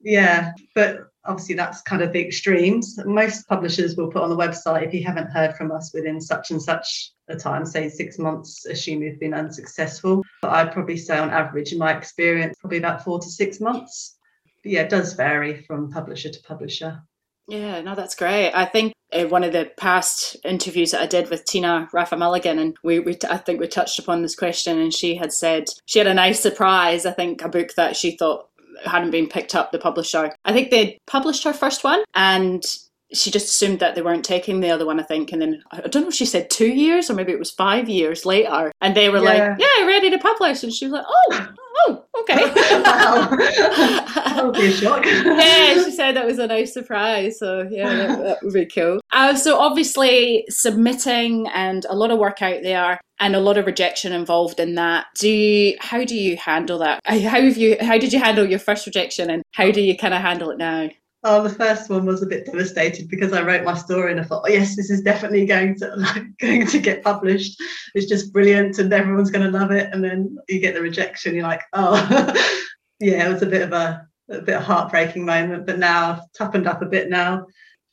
yeah, 0.01 0.53
but 0.73 1.11
obviously 1.25 1.53
that's 1.53 1.83
kind 1.83 2.01
of 2.01 2.11
the 2.11 2.25
extremes. 2.25 2.97
Most 3.05 3.47
publishers 3.47 3.95
will 3.95 4.09
put 4.09 4.23
on 4.23 4.31
the 4.31 4.35
website 4.35 4.83
if 4.83 4.95
you 4.95 5.03
haven't 5.03 5.29
heard 5.29 5.55
from 5.55 5.71
us 5.71 5.91
within 5.93 6.19
such 6.19 6.49
and 6.49 6.59
such 6.59 7.11
a 7.27 7.35
time, 7.35 7.67
say 7.67 7.87
six 7.87 8.17
months, 8.17 8.65
assume 8.65 9.03
you've 9.03 9.19
been 9.19 9.35
unsuccessful. 9.35 10.23
But 10.41 10.53
I'd 10.53 10.73
probably 10.73 10.97
say 10.97 11.19
on 11.19 11.29
average, 11.29 11.71
in 11.71 11.77
my 11.77 11.95
experience, 11.95 12.57
probably 12.59 12.79
about 12.79 13.03
four 13.03 13.19
to 13.19 13.29
six 13.29 13.59
months. 13.59 14.17
But 14.63 14.71
yeah, 14.71 14.81
it 14.81 14.89
does 14.89 15.13
vary 15.13 15.61
from 15.61 15.91
publisher 15.91 16.29
to 16.29 16.41
publisher. 16.41 17.03
Yeah, 17.49 17.81
no, 17.81 17.95
that's 17.95 18.15
great. 18.15 18.51
I 18.51 18.65
think 18.65 18.93
uh, 19.11 19.25
one 19.25 19.43
of 19.43 19.53
the 19.53 19.71
past 19.75 20.37
interviews 20.45 20.91
that 20.91 21.01
I 21.01 21.07
did 21.07 21.29
with 21.29 21.45
Tina 21.45 21.89
Raffa 21.91 22.17
Mulligan, 22.17 22.59
and 22.59 22.77
we, 22.83 22.99
we, 22.99 23.17
I 23.27 23.37
think 23.37 23.59
we 23.59 23.67
touched 23.67 23.97
upon 23.97 24.21
this 24.21 24.35
question, 24.35 24.77
and 24.77 24.93
she 24.93 25.15
had 25.15 25.33
said 25.33 25.65
she 25.85 25.97
had 25.97 26.07
a 26.07 26.13
nice 26.13 26.39
surprise. 26.39 27.07
I 27.07 27.11
think 27.11 27.41
a 27.41 27.49
book 27.49 27.73
that 27.75 27.97
she 27.97 28.15
thought 28.15 28.49
hadn't 28.85 29.11
been 29.11 29.27
picked 29.27 29.55
up, 29.55 29.71
the 29.71 29.79
publisher. 29.79 30.31
I 30.45 30.53
think 30.53 30.69
they'd 30.69 30.99
published 31.07 31.43
her 31.43 31.53
first 31.53 31.83
one, 31.83 32.03
and 32.13 32.63
she 33.11 33.31
just 33.31 33.47
assumed 33.47 33.79
that 33.79 33.95
they 33.95 34.01
weren't 34.01 34.23
taking 34.23 34.59
the 34.59 34.69
other 34.69 34.85
one, 34.85 34.99
I 34.99 35.03
think. 35.03 35.31
And 35.31 35.41
then 35.41 35.63
I 35.71 35.81
don't 35.81 36.03
know 36.03 36.09
if 36.09 36.13
she 36.13 36.25
said 36.25 36.49
two 36.49 36.67
years 36.67 37.09
or 37.09 37.15
maybe 37.15 37.31
it 37.31 37.39
was 37.39 37.51
five 37.51 37.89
years 37.89 38.25
later. 38.25 38.71
And 38.81 38.95
they 38.95 39.09
were 39.09 39.17
yeah. 39.17 39.23
like, 39.23 39.59
yeah, 39.59 39.85
ready 39.85 40.09
to 40.11 40.19
publish. 40.19 40.63
And 40.63 40.71
she 40.71 40.85
was 40.85 40.93
like, 40.93 41.05
oh, 41.07 41.47
oh, 41.87 42.05
okay. 42.19 42.35
wow. 42.83 44.51
be 44.51 44.67
a 44.67 44.71
shock. 44.71 45.05
yeah, 45.05 45.83
she 45.83 45.91
said 45.91 46.15
that 46.15 46.25
was 46.25 46.37
a 46.37 46.47
nice 46.47 46.73
surprise. 46.73 47.39
So, 47.39 47.67
yeah, 47.69 47.95
that, 47.95 48.23
that 48.23 48.37
would 48.43 48.53
be 48.53 48.65
cool. 48.67 48.99
Uh, 49.11 49.35
so, 49.35 49.57
obviously, 49.57 50.45
submitting 50.49 51.47
and 51.47 51.85
a 51.89 51.95
lot 51.95 52.11
of 52.11 52.19
work 52.19 52.41
out 52.43 52.61
there 52.61 53.01
and 53.19 53.35
a 53.35 53.39
lot 53.39 53.57
of 53.57 53.65
rejection 53.65 54.13
involved 54.13 54.59
in 54.59 54.75
that. 54.75 55.07
Do 55.17 55.29
you, 55.29 55.77
how 55.79 56.03
do 56.05 56.15
you 56.15 56.37
handle 56.37 56.77
that? 56.79 57.01
How 57.05 57.17
have 57.17 57.57
you, 57.57 57.75
how 57.81 57.97
did 57.97 58.13
you 58.13 58.19
handle 58.19 58.47
your 58.47 58.59
first 58.59 58.85
rejection 58.85 59.29
and 59.29 59.43
how 59.53 59.71
do 59.71 59.81
you 59.81 59.97
kind 59.97 60.13
of 60.13 60.21
handle 60.21 60.51
it 60.51 60.57
now? 60.57 60.89
Oh, 61.23 61.43
the 61.43 61.49
first 61.49 61.89
one 61.89 62.05
was 62.05 62.23
a 62.23 62.27
bit 62.27 62.45
devastated 62.45 63.09
because 63.09 63.33
I 63.33 63.41
wrote 63.41 63.65
my 63.65 63.73
story 63.73 64.11
and 64.11 64.21
I 64.21 64.23
thought, 64.23 64.43
oh, 64.45 64.49
yes, 64.49 64.77
this 64.77 64.89
is 64.89 65.01
definitely 65.01 65.45
going 65.45 65.77
to 65.79 65.95
like, 65.97 66.37
going 66.39 66.65
to 66.67 66.79
get 66.79 67.03
published. 67.03 67.61
It's 67.93 68.07
just 68.07 68.31
brilliant 68.31 68.79
and 68.79 68.91
everyone's 68.93 69.31
going 69.31 69.51
to 69.51 69.57
love 69.57 69.71
it. 69.71 69.89
And 69.91 70.03
then 70.03 70.37
you 70.47 70.59
get 70.59 70.75
the 70.75 70.81
rejection. 70.81 71.35
You're 71.35 71.43
like, 71.43 71.63
oh, 71.73 71.95
yeah, 72.99 73.27
it 73.27 73.33
was 73.33 73.41
a 73.41 73.47
bit 73.47 73.63
of 73.63 73.73
a, 73.73 74.07
a 74.29 74.41
bit 74.41 74.55
of 74.55 74.63
heartbreaking 74.63 75.25
moment. 75.25 75.65
But 75.65 75.79
now 75.79 76.11
I've 76.11 76.31
toughened 76.37 76.67
up 76.67 76.81
a 76.81 76.85
bit 76.85 77.09
now. 77.09 77.45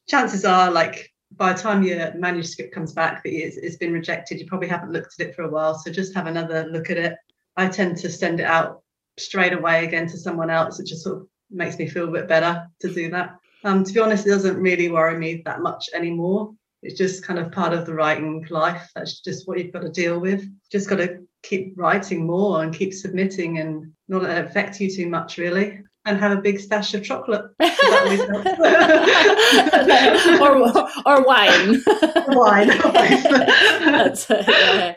Chances 0.08 0.44
are, 0.44 0.70
like 0.70 1.12
by 1.32 1.52
the 1.52 1.58
time 1.58 1.82
your 1.82 2.14
manuscript 2.14 2.72
comes 2.72 2.92
back 2.92 3.24
that 3.24 3.30
it's, 3.30 3.56
it's 3.56 3.76
been 3.76 3.92
rejected, 3.92 4.38
you 4.38 4.46
probably 4.46 4.68
haven't 4.68 4.92
looked 4.92 5.18
at 5.18 5.26
it 5.26 5.34
for 5.34 5.42
a 5.42 5.50
while. 5.50 5.74
So 5.74 5.90
just 5.90 6.14
have 6.14 6.26
another 6.26 6.68
look 6.70 6.90
at 6.90 6.96
it. 6.96 7.14
I 7.56 7.66
tend 7.68 7.96
to 7.98 8.10
send 8.10 8.40
it 8.40 8.46
out 8.46 8.82
straight 9.18 9.52
away 9.52 9.84
again 9.84 10.06
to 10.08 10.18
someone 10.18 10.50
else. 10.50 10.78
It 10.78 10.86
just 10.86 11.02
sort 11.02 11.22
of 11.22 11.28
makes 11.50 11.78
me 11.78 11.88
feel 11.88 12.08
a 12.08 12.12
bit 12.12 12.28
better 12.28 12.66
to 12.80 12.92
do 12.92 13.10
that. 13.10 13.36
Um, 13.64 13.84
to 13.84 13.92
be 13.92 14.00
honest, 14.00 14.26
it 14.26 14.30
doesn't 14.30 14.60
really 14.60 14.88
worry 14.88 15.18
me 15.18 15.42
that 15.44 15.60
much 15.60 15.88
anymore. 15.94 16.54
It's 16.82 16.98
just 16.98 17.24
kind 17.24 17.38
of 17.38 17.50
part 17.50 17.72
of 17.72 17.86
the 17.86 17.94
writing 17.94 18.46
life. 18.50 18.90
That's 18.94 19.20
just 19.20 19.48
what 19.48 19.58
you've 19.58 19.72
got 19.72 19.82
to 19.82 19.88
deal 19.88 20.20
with. 20.20 20.48
Just 20.70 20.88
got 20.88 20.96
to 20.96 21.20
keep 21.42 21.72
writing 21.76 22.26
more 22.26 22.62
and 22.62 22.74
keep 22.74 22.92
submitting 22.92 23.58
and 23.58 23.92
not 24.08 24.24
affect 24.24 24.80
you 24.80 24.90
too 24.90 25.08
much, 25.08 25.38
really. 25.38 25.80
And 26.06 26.18
have 26.18 26.32
a 26.32 26.40
big 26.40 26.60
stash 26.60 26.94
of 26.94 27.02
chocolate. 27.02 27.44
or, 27.60 27.68
or 31.04 31.24
wine. 31.24 31.82
wine. 32.28 32.68
Yeah. 34.28 34.96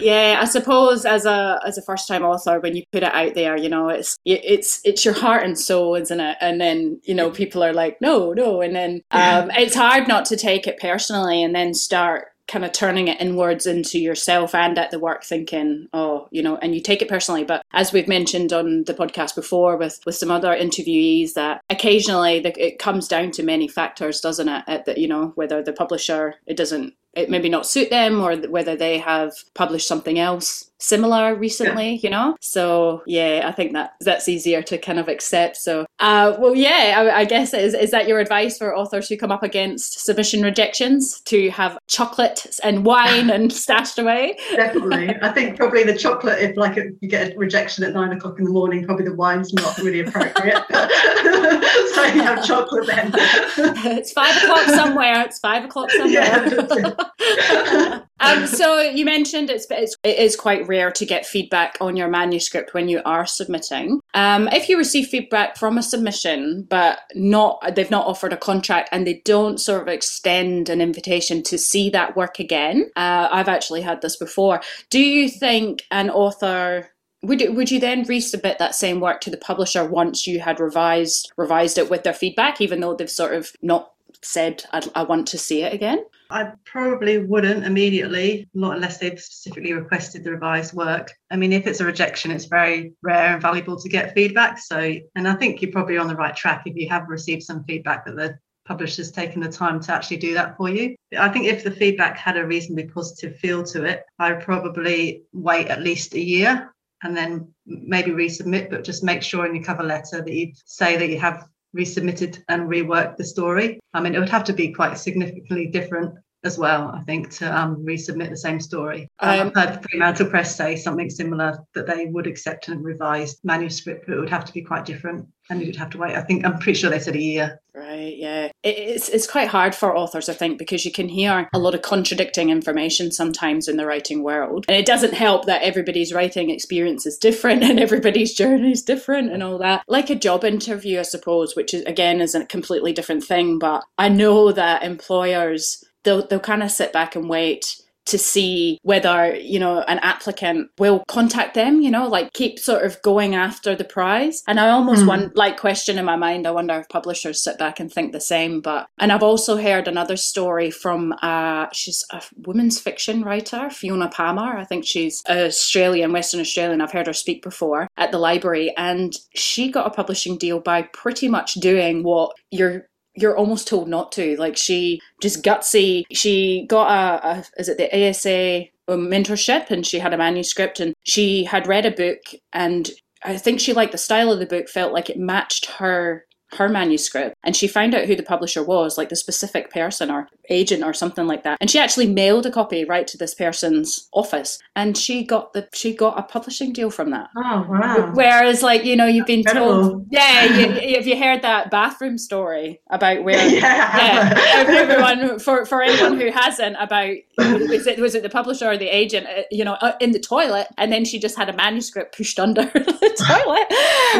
yeah, 0.00 0.38
I 0.40 0.44
suppose 0.44 1.04
as 1.04 1.24
a 1.24 1.60
as 1.66 1.78
a 1.78 1.82
first 1.82 2.08
time 2.08 2.24
author, 2.24 2.60
when 2.60 2.76
you 2.76 2.82
put 2.92 3.02
it 3.02 3.14
out 3.14 3.34
there, 3.34 3.56
you 3.56 3.68
know, 3.68 3.88
it's 3.88 4.18
it's 4.24 4.80
it's 4.84 5.04
your 5.04 5.14
heart 5.14 5.44
and 5.44 5.58
soul, 5.58 5.94
isn't 5.94 6.20
it? 6.20 6.36
And 6.40 6.60
then 6.60 7.00
you 7.04 7.14
know 7.14 7.30
people 7.30 7.62
are 7.62 7.72
like, 7.72 8.00
no, 8.00 8.32
no, 8.32 8.60
and 8.60 8.74
then 8.74 9.02
um, 9.12 9.50
it's 9.56 9.74
hard 9.76 10.08
not 10.08 10.24
to 10.26 10.36
take 10.36 10.66
it 10.66 10.78
personally, 10.80 11.42
and 11.42 11.54
then 11.54 11.72
start 11.74 12.28
kind 12.48 12.64
of 12.64 12.72
turning 12.72 13.08
it 13.08 13.20
inwards 13.20 13.66
into 13.66 13.98
yourself 13.98 14.54
and 14.54 14.78
at 14.78 14.90
the 14.90 14.98
work 14.98 15.22
thinking 15.22 15.86
oh 15.92 16.26
you 16.30 16.42
know 16.42 16.56
and 16.56 16.74
you 16.74 16.80
take 16.80 17.02
it 17.02 17.08
personally. 17.08 17.44
But 17.44 17.62
as 17.72 17.92
we've 17.92 18.08
mentioned 18.08 18.52
on 18.52 18.84
the 18.84 18.94
podcast 18.94 19.34
before 19.34 19.76
with 19.76 20.00
with 20.06 20.16
some 20.16 20.30
other 20.30 20.48
interviewees 20.48 21.34
that 21.34 21.60
occasionally 21.70 22.40
the, 22.40 22.66
it 22.66 22.78
comes 22.78 23.06
down 23.06 23.30
to 23.32 23.42
many 23.42 23.68
factors 23.68 24.20
doesn't 24.20 24.48
it? 24.48 24.64
At 24.66 24.86
the, 24.86 24.98
you 24.98 25.06
know 25.06 25.32
whether 25.36 25.62
the 25.62 25.72
publisher 25.72 26.36
it 26.46 26.56
doesn't 26.56 26.94
it 27.14 27.30
maybe 27.30 27.48
not 27.48 27.66
suit 27.66 27.90
them 27.90 28.20
or 28.20 28.36
whether 28.36 28.76
they 28.76 28.98
have 28.98 29.32
published 29.54 29.88
something 29.88 30.18
else 30.18 30.67
similar 30.78 31.34
recently 31.34 31.92
yeah. 31.92 32.00
you 32.02 32.10
know? 32.10 32.36
So 32.40 33.02
yeah 33.06 33.42
i 33.46 33.52
think 33.52 33.72
that 33.72 33.94
that's 34.00 34.28
easier 34.28 34.62
to 34.62 34.78
kind 34.78 34.98
of 34.98 35.08
accept. 35.08 35.56
So 35.56 35.86
uh 36.00 36.36
well 36.38 36.54
yeah 36.54 36.94
I, 36.96 37.20
I, 37.20 37.24
guess 37.24 37.52
is, 37.54 37.74
is 37.74 37.90
that 37.90 38.08
your 38.08 38.20
advice 38.20 38.58
for 38.58 38.76
authors 38.76 39.08
who 39.08 39.16
come 39.16 39.32
up 39.32 39.42
against 39.42 40.04
submission 40.04 40.42
rejections 40.42 41.20
to 41.22 41.50
have 41.50 41.78
chocolate 41.86 42.46
and 42.62 42.84
wine 42.84 43.30
and 43.36 43.52
stashed 43.52 43.98
away? 43.98 44.38
Definitely. 44.54 45.16
I 45.22 45.32
think 45.32 45.56
probably 45.56 45.84
the 45.84 45.96
chocolate 45.96 46.40
if 46.40 46.56
like 46.56 46.76
you 46.76 47.08
get 47.08 47.34
a 47.34 47.38
rejection 47.38 47.84
at 47.84 47.92
nine 47.92 48.12
o'clock 48.12 48.38
in 48.38 48.44
the 48.44 48.50
morning 48.50 48.84
probably 48.84 49.04
the 49.04 49.14
wine's 49.14 49.52
not 49.52 49.76
really 49.78 50.00
appropriate. 50.00 50.62
So 51.94 52.04
you 52.04 52.22
have 52.22 52.44
chocolate 52.44 52.86
then. 52.86 53.10
It's 53.16 54.12
five 54.12 54.36
o'clock 54.36 54.66
somewhere. 54.66 55.22
It's 55.22 55.40
five 55.40 55.64
o'clock 55.64 55.90
somewhere. 55.90 56.12
yeah, 56.12 58.00
um, 58.20 58.46
so 58.46 58.80
you 58.80 59.04
mentioned 59.04 59.50
it's, 59.50 59.66
it's 59.70 59.96
it 60.02 60.18
is 60.18 60.36
quite 60.36 60.67
rare 60.68 60.90
to 60.92 61.06
get 61.06 61.26
feedback 61.26 61.76
on 61.80 61.96
your 61.96 62.08
manuscript 62.08 62.74
when 62.74 62.88
you 62.88 63.00
are 63.04 63.26
submitting. 63.26 64.00
Um, 64.14 64.48
if 64.48 64.68
you 64.68 64.78
receive 64.78 65.08
feedback 65.08 65.56
from 65.56 65.78
a 65.78 65.82
submission, 65.82 66.66
but 66.68 67.00
not 67.14 67.74
they've 67.74 67.90
not 67.90 68.06
offered 68.06 68.32
a 68.32 68.36
contract 68.36 68.90
and 68.92 69.06
they 69.06 69.22
don't 69.24 69.58
sort 69.58 69.82
of 69.82 69.88
extend 69.88 70.68
an 70.68 70.80
invitation 70.80 71.42
to 71.44 71.58
see 71.58 71.90
that 71.90 72.16
work 72.16 72.38
again, 72.38 72.90
uh, 72.96 73.28
I've 73.30 73.48
actually 73.48 73.82
had 73.82 74.02
this 74.02 74.16
before. 74.16 74.60
Do 74.90 75.00
you 75.00 75.28
think 75.28 75.84
an 75.90 76.10
author 76.10 76.90
would 77.22 77.42
would 77.56 77.70
you 77.70 77.80
then 77.80 78.04
resubmit 78.04 78.58
that 78.58 78.74
same 78.74 79.00
work 79.00 79.20
to 79.22 79.30
the 79.30 79.36
publisher 79.36 79.84
once 79.84 80.26
you 80.26 80.40
had 80.40 80.60
revised 80.60 81.32
revised 81.36 81.78
it 81.78 81.90
with 81.90 82.04
their 82.04 82.14
feedback, 82.14 82.60
even 82.60 82.80
though 82.80 82.94
they've 82.94 83.10
sort 83.10 83.34
of 83.34 83.52
not 83.62 83.92
said 84.22 84.64
I 84.94 85.02
want 85.02 85.26
to 85.28 85.38
see 85.38 85.62
it 85.62 85.72
again? 85.72 86.04
I 86.30 86.52
probably 86.64 87.18
wouldn't 87.18 87.64
immediately, 87.64 88.48
not 88.52 88.76
unless 88.76 88.98
they've 88.98 89.18
specifically 89.18 89.72
requested 89.72 90.24
the 90.24 90.32
revised 90.32 90.74
work. 90.74 91.10
I 91.30 91.36
mean, 91.36 91.52
if 91.52 91.66
it's 91.66 91.80
a 91.80 91.86
rejection, 91.86 92.30
it's 92.30 92.44
very 92.44 92.92
rare 93.02 93.32
and 93.32 93.42
valuable 93.42 93.78
to 93.78 93.88
get 93.88 94.14
feedback. 94.14 94.58
So, 94.58 94.94
and 95.14 95.26
I 95.26 95.34
think 95.34 95.62
you're 95.62 95.72
probably 95.72 95.96
on 95.96 96.08
the 96.08 96.16
right 96.16 96.36
track 96.36 96.62
if 96.66 96.76
you 96.76 96.88
have 96.90 97.08
received 97.08 97.44
some 97.44 97.64
feedback 97.64 98.04
that 98.04 98.16
the 98.16 98.38
publisher's 98.66 99.10
taken 99.10 99.40
the 99.40 99.50
time 99.50 99.80
to 99.80 99.92
actually 99.92 100.18
do 100.18 100.34
that 100.34 100.56
for 100.58 100.68
you. 100.68 100.94
I 101.18 101.30
think 101.30 101.46
if 101.46 101.64
the 101.64 101.70
feedback 101.70 102.18
had 102.18 102.36
a 102.36 102.46
reasonably 102.46 102.88
positive 102.88 103.38
feel 103.38 103.62
to 103.64 103.84
it, 103.84 104.04
I'd 104.18 104.42
probably 104.42 105.22
wait 105.32 105.68
at 105.68 105.82
least 105.82 106.14
a 106.14 106.20
year 106.20 106.74
and 107.02 107.16
then 107.16 107.54
maybe 107.64 108.10
resubmit, 108.10 108.68
but 108.68 108.84
just 108.84 109.02
make 109.02 109.22
sure 109.22 109.46
in 109.46 109.54
your 109.54 109.64
cover 109.64 109.84
letter 109.84 110.22
that 110.22 110.32
you 110.32 110.52
say 110.66 110.98
that 110.98 111.08
you 111.08 111.18
have 111.18 111.46
resubmitted 111.76 112.38
and 112.48 112.68
reworked 112.68 113.16
the 113.16 113.24
story. 113.24 113.80
I 113.94 114.00
mean, 114.00 114.14
it 114.14 114.18
would 114.18 114.28
have 114.28 114.44
to 114.44 114.52
be 114.52 114.72
quite 114.72 114.98
significantly 114.98 115.66
different 115.66 116.14
as 116.44 116.58
well, 116.58 116.90
I 116.94 117.02
think, 117.02 117.30
to 117.36 117.58
um, 117.58 117.84
resubmit 117.84 118.30
the 118.30 118.36
same 118.36 118.60
story. 118.60 119.08
Um, 119.18 119.52
I've 119.54 119.74
heard 119.74 119.86
Fremantle 119.90 120.26
Press 120.26 120.56
say 120.56 120.76
something 120.76 121.10
similar 121.10 121.58
that 121.74 121.86
they 121.86 122.06
would 122.06 122.26
accept 122.26 122.68
a 122.68 122.76
revised 122.76 123.40
manuscript, 123.44 124.06
but 124.06 124.16
it 124.16 124.20
would 124.20 124.30
have 124.30 124.44
to 124.44 124.52
be 124.52 124.62
quite 124.62 124.84
different 124.84 125.26
and 125.50 125.62
you'd 125.62 125.76
have 125.76 125.90
to 125.90 125.98
wait. 125.98 126.14
I 126.14 126.22
think 126.22 126.44
I'm 126.44 126.58
pretty 126.58 126.78
sure 126.78 126.90
they 126.90 126.98
said 126.98 127.16
a 127.16 127.22
year. 127.22 127.60
Right, 127.74 128.16
yeah. 128.16 128.50
It's 128.62 129.08
it's 129.08 129.30
quite 129.30 129.48
hard 129.48 129.74
for 129.74 129.96
authors, 129.96 130.28
I 130.28 130.34
think, 130.34 130.58
because 130.58 130.84
you 130.84 130.92
can 130.92 131.08
hear 131.08 131.48
a 131.54 131.58
lot 131.58 131.74
of 131.74 131.82
contradicting 131.82 132.50
information 132.50 133.12
sometimes 133.12 133.68
in 133.68 133.76
the 133.76 133.86
writing 133.86 134.22
world. 134.22 134.66
And 134.68 134.76
it 134.76 134.86
doesn't 134.86 135.14
help 135.14 135.46
that 135.46 135.62
everybody's 135.62 136.12
writing 136.12 136.50
experience 136.50 137.06
is 137.06 137.16
different 137.16 137.62
and 137.68 137.78
everybody's 137.78 138.34
journey 138.34 138.72
is 138.72 138.82
different 138.82 139.32
and 139.32 139.42
all 139.42 139.58
that. 139.58 139.84
Like 139.88 140.10
a 140.10 140.14
job 140.14 140.44
interview, 140.44 140.98
I 140.98 141.02
suppose, 141.02 141.56
which 141.56 141.72
is 141.72 141.82
again 141.84 142.20
is 142.20 142.34
a 142.34 142.44
completely 142.44 142.92
different 142.92 143.24
thing. 143.24 143.58
But 143.58 143.84
I 143.96 144.08
know 144.08 144.52
that 144.52 144.82
employers 144.82 145.84
they'll 146.04 146.26
they'll 146.26 146.40
kind 146.40 146.62
of 146.62 146.70
sit 146.70 146.92
back 146.92 147.16
and 147.16 147.28
wait 147.28 147.76
to 148.08 148.18
see 148.18 148.78
whether 148.82 149.34
you 149.36 149.58
know 149.58 149.82
an 149.82 149.98
applicant 149.98 150.70
will 150.78 151.04
contact 151.08 151.54
them 151.54 151.82
you 151.82 151.90
know 151.90 152.08
like 152.08 152.32
keep 152.32 152.58
sort 152.58 152.84
of 152.84 153.00
going 153.02 153.34
after 153.34 153.74
the 153.76 153.84
prize. 153.84 154.42
And 154.46 154.58
i 154.58 154.70
almost 154.70 155.02
mm. 155.02 155.08
want 155.08 155.36
like 155.36 155.58
question 155.58 155.98
in 155.98 156.04
my 156.04 156.16
mind 156.16 156.46
i 156.46 156.50
wonder 156.50 156.74
if 156.74 156.88
publishers 156.88 157.42
sit 157.42 157.58
back 157.58 157.78
and 157.80 157.92
think 157.92 158.12
the 158.12 158.20
same 158.20 158.60
but 158.60 158.88
and 158.98 159.12
i've 159.12 159.22
also 159.22 159.56
heard 159.56 159.86
another 159.86 160.16
story 160.16 160.70
from 160.70 161.14
uh 161.20 161.66
she's 161.72 162.04
a 162.10 162.22
women's 162.46 162.80
fiction 162.80 163.22
writer 163.22 163.68
fiona 163.70 164.08
palmer. 164.08 164.56
I 164.56 164.64
think 164.64 164.86
she's 164.86 165.22
australian 165.28 166.12
western 166.12 166.40
australian. 166.40 166.80
I've 166.80 166.92
heard 166.92 167.06
her 167.08 167.12
speak 167.12 167.42
before 167.42 167.88
at 167.98 168.10
the 168.10 168.18
library 168.18 168.72
and 168.76 169.14
she 169.34 169.70
got 169.70 169.86
a 169.86 169.90
publishing 169.90 170.38
deal 170.38 170.60
by 170.60 170.82
pretty 170.82 171.28
much 171.28 171.54
doing 171.54 172.02
what 172.02 172.32
you're 172.50 172.87
you're 173.20 173.36
almost 173.36 173.68
told 173.68 173.88
not 173.88 174.12
to. 174.12 174.36
Like 174.36 174.56
she 174.56 175.00
just 175.20 175.42
gutsy. 175.42 176.04
She 176.12 176.66
got 176.68 176.90
a, 176.90 177.28
a 177.28 177.44
is 177.58 177.68
it 177.68 177.78
the 177.78 178.08
ASA 178.08 178.66
um, 178.88 179.08
mentorship, 179.08 179.70
and 179.70 179.86
she 179.86 179.98
had 179.98 180.14
a 180.14 180.18
manuscript, 180.18 180.80
and 180.80 180.94
she 181.04 181.44
had 181.44 181.66
read 181.66 181.86
a 181.86 181.90
book, 181.90 182.20
and 182.52 182.90
I 183.24 183.36
think 183.36 183.60
she 183.60 183.72
liked 183.72 183.92
the 183.92 183.98
style 183.98 184.32
of 184.32 184.38
the 184.38 184.46
book, 184.46 184.68
felt 184.68 184.92
like 184.92 185.10
it 185.10 185.18
matched 185.18 185.66
her 185.66 186.24
her 186.52 186.68
manuscript 186.68 187.36
and 187.44 187.54
she 187.54 187.68
found 187.68 187.94
out 187.94 188.06
who 188.06 188.16
the 188.16 188.22
publisher 188.22 188.62
was, 188.62 188.96
like 188.96 189.08
the 189.08 189.16
specific 189.16 189.70
person 189.70 190.10
or 190.10 190.28
agent 190.50 190.82
or 190.82 190.94
something 190.94 191.26
like 191.26 191.44
that. 191.44 191.58
And 191.60 191.70
she 191.70 191.78
actually 191.78 192.06
mailed 192.06 192.46
a 192.46 192.50
copy 192.50 192.84
right 192.84 193.06
to 193.06 193.18
this 193.18 193.34
person's 193.34 194.08
office 194.12 194.58
and 194.74 194.96
she 194.96 195.24
got 195.24 195.52
the 195.52 195.68
she 195.74 195.94
got 195.94 196.18
a 196.18 196.22
publishing 196.22 196.72
deal 196.72 196.90
from 196.90 197.10
that. 197.10 197.28
Oh 197.36 197.66
wow. 197.68 198.12
Whereas 198.14 198.62
like, 198.62 198.84
you 198.84 198.96
know, 198.96 199.06
you've 199.06 199.26
been 199.26 199.40
Incredible. 199.40 199.90
told 199.90 200.06
Yeah, 200.10 200.44
you, 200.80 200.94
have 200.96 201.06
you 201.06 201.18
heard 201.18 201.42
that 201.42 201.70
bathroom 201.70 202.16
story 202.18 202.80
about 202.90 203.24
where 203.24 203.46
yeah, 203.48 203.96
yeah 203.96 204.34
everyone 204.54 205.38
for, 205.38 205.66
for 205.66 205.82
anyone 205.82 206.18
who 206.18 206.30
hasn't 206.30 206.76
about 206.80 207.14
was 207.36 207.86
it 207.86 207.98
was 207.98 208.14
it 208.14 208.22
the 208.22 208.30
publisher 208.30 208.68
or 208.68 208.76
the 208.76 208.88
agent 208.88 209.26
uh, 209.26 209.42
you 209.50 209.64
know 209.64 209.74
uh, 209.74 209.92
in 210.00 210.12
the 210.12 210.20
toilet 210.20 210.68
and 210.76 210.90
then 210.90 211.04
she 211.04 211.18
just 211.18 211.36
had 211.36 211.48
a 211.48 211.52
manuscript 211.52 212.16
pushed 212.16 212.38
under 212.40 212.62
the 212.74 213.14
toilet. 213.18 213.68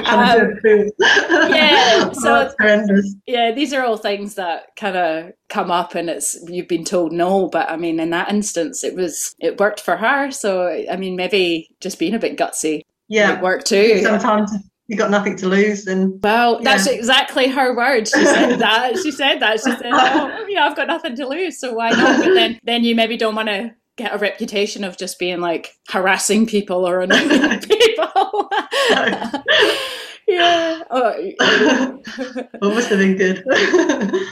Um, 0.07 0.59
yeah 1.51 2.13
so 2.21 2.53
yeah, 3.27 3.53
these 3.53 3.73
are 3.73 3.85
all 3.85 3.97
things 3.97 4.35
that 4.35 4.77
kind 4.77 4.97
of 4.97 5.33
come 5.49 5.71
up, 5.71 5.95
and 5.95 6.09
it's 6.09 6.39
you've 6.49 6.69
been 6.69 6.85
told 6.85 7.13
no, 7.13 7.49
but 7.49 7.71
I 7.71 7.77
mean, 7.77 8.01
in 8.01 8.11
that 8.11 8.31
instance, 8.31 8.85
it 8.85 8.95
was 8.95 9.35
it 9.39 9.59
worked 9.59 9.81
for 9.81 9.97
her. 9.97 10.31
So 10.31 10.69
I 10.91 10.97
mean, 10.97 11.17
maybe 11.17 11.69
just 11.81 11.99
being 11.99 12.15
a 12.15 12.19
bit 12.19 12.37
gutsy, 12.37 12.83
yeah, 13.09 13.41
work 13.41 13.65
too. 13.65 14.01
Sometimes 14.03 14.53
you 14.89 14.97
got 14.97 15.11
nothing 15.11 15.37
to 15.37 15.49
lose 15.49 15.87
and 15.87 16.19
well 16.23 16.55
yeah. 16.55 16.65
that's 16.65 16.87
exactly 16.87 17.47
her 17.47 17.77
words 17.77 18.11
she 18.11 18.25
said 18.25 18.57
that 18.59 18.97
she 18.99 19.13
said 19.13 19.39
that 19.39 19.61
she 19.61 19.71
said 19.71 19.91
oh 19.93 20.47
yeah 20.49 20.65
i've 20.65 20.77
got 20.77 20.87
nothing 20.87 21.15
to 21.15 21.27
lose 21.27 21.61
so 21.61 21.75
why 21.75 21.91
not 21.91 22.25
but 22.25 22.33
then 22.33 22.59
then 22.65 22.83
you 22.83 22.95
maybe 22.95 23.17
don't 23.17 23.35
want 23.35 23.49
to 23.49 23.71
get 23.99 24.15
a 24.15 24.19
reputation 24.19 24.85
of 24.85 24.97
just 24.97 25.19
being 25.19 25.41
like 25.41 25.77
harassing 25.89 26.47
people 26.47 26.89
or 26.89 27.01
annoying 27.01 27.61
people 27.61 28.49
yeah. 30.29 30.83
Oh, 30.91 31.33
well, 32.61 32.75
must 32.75 32.89
have 32.91 32.99
been 32.99 33.17
good. 33.17 33.45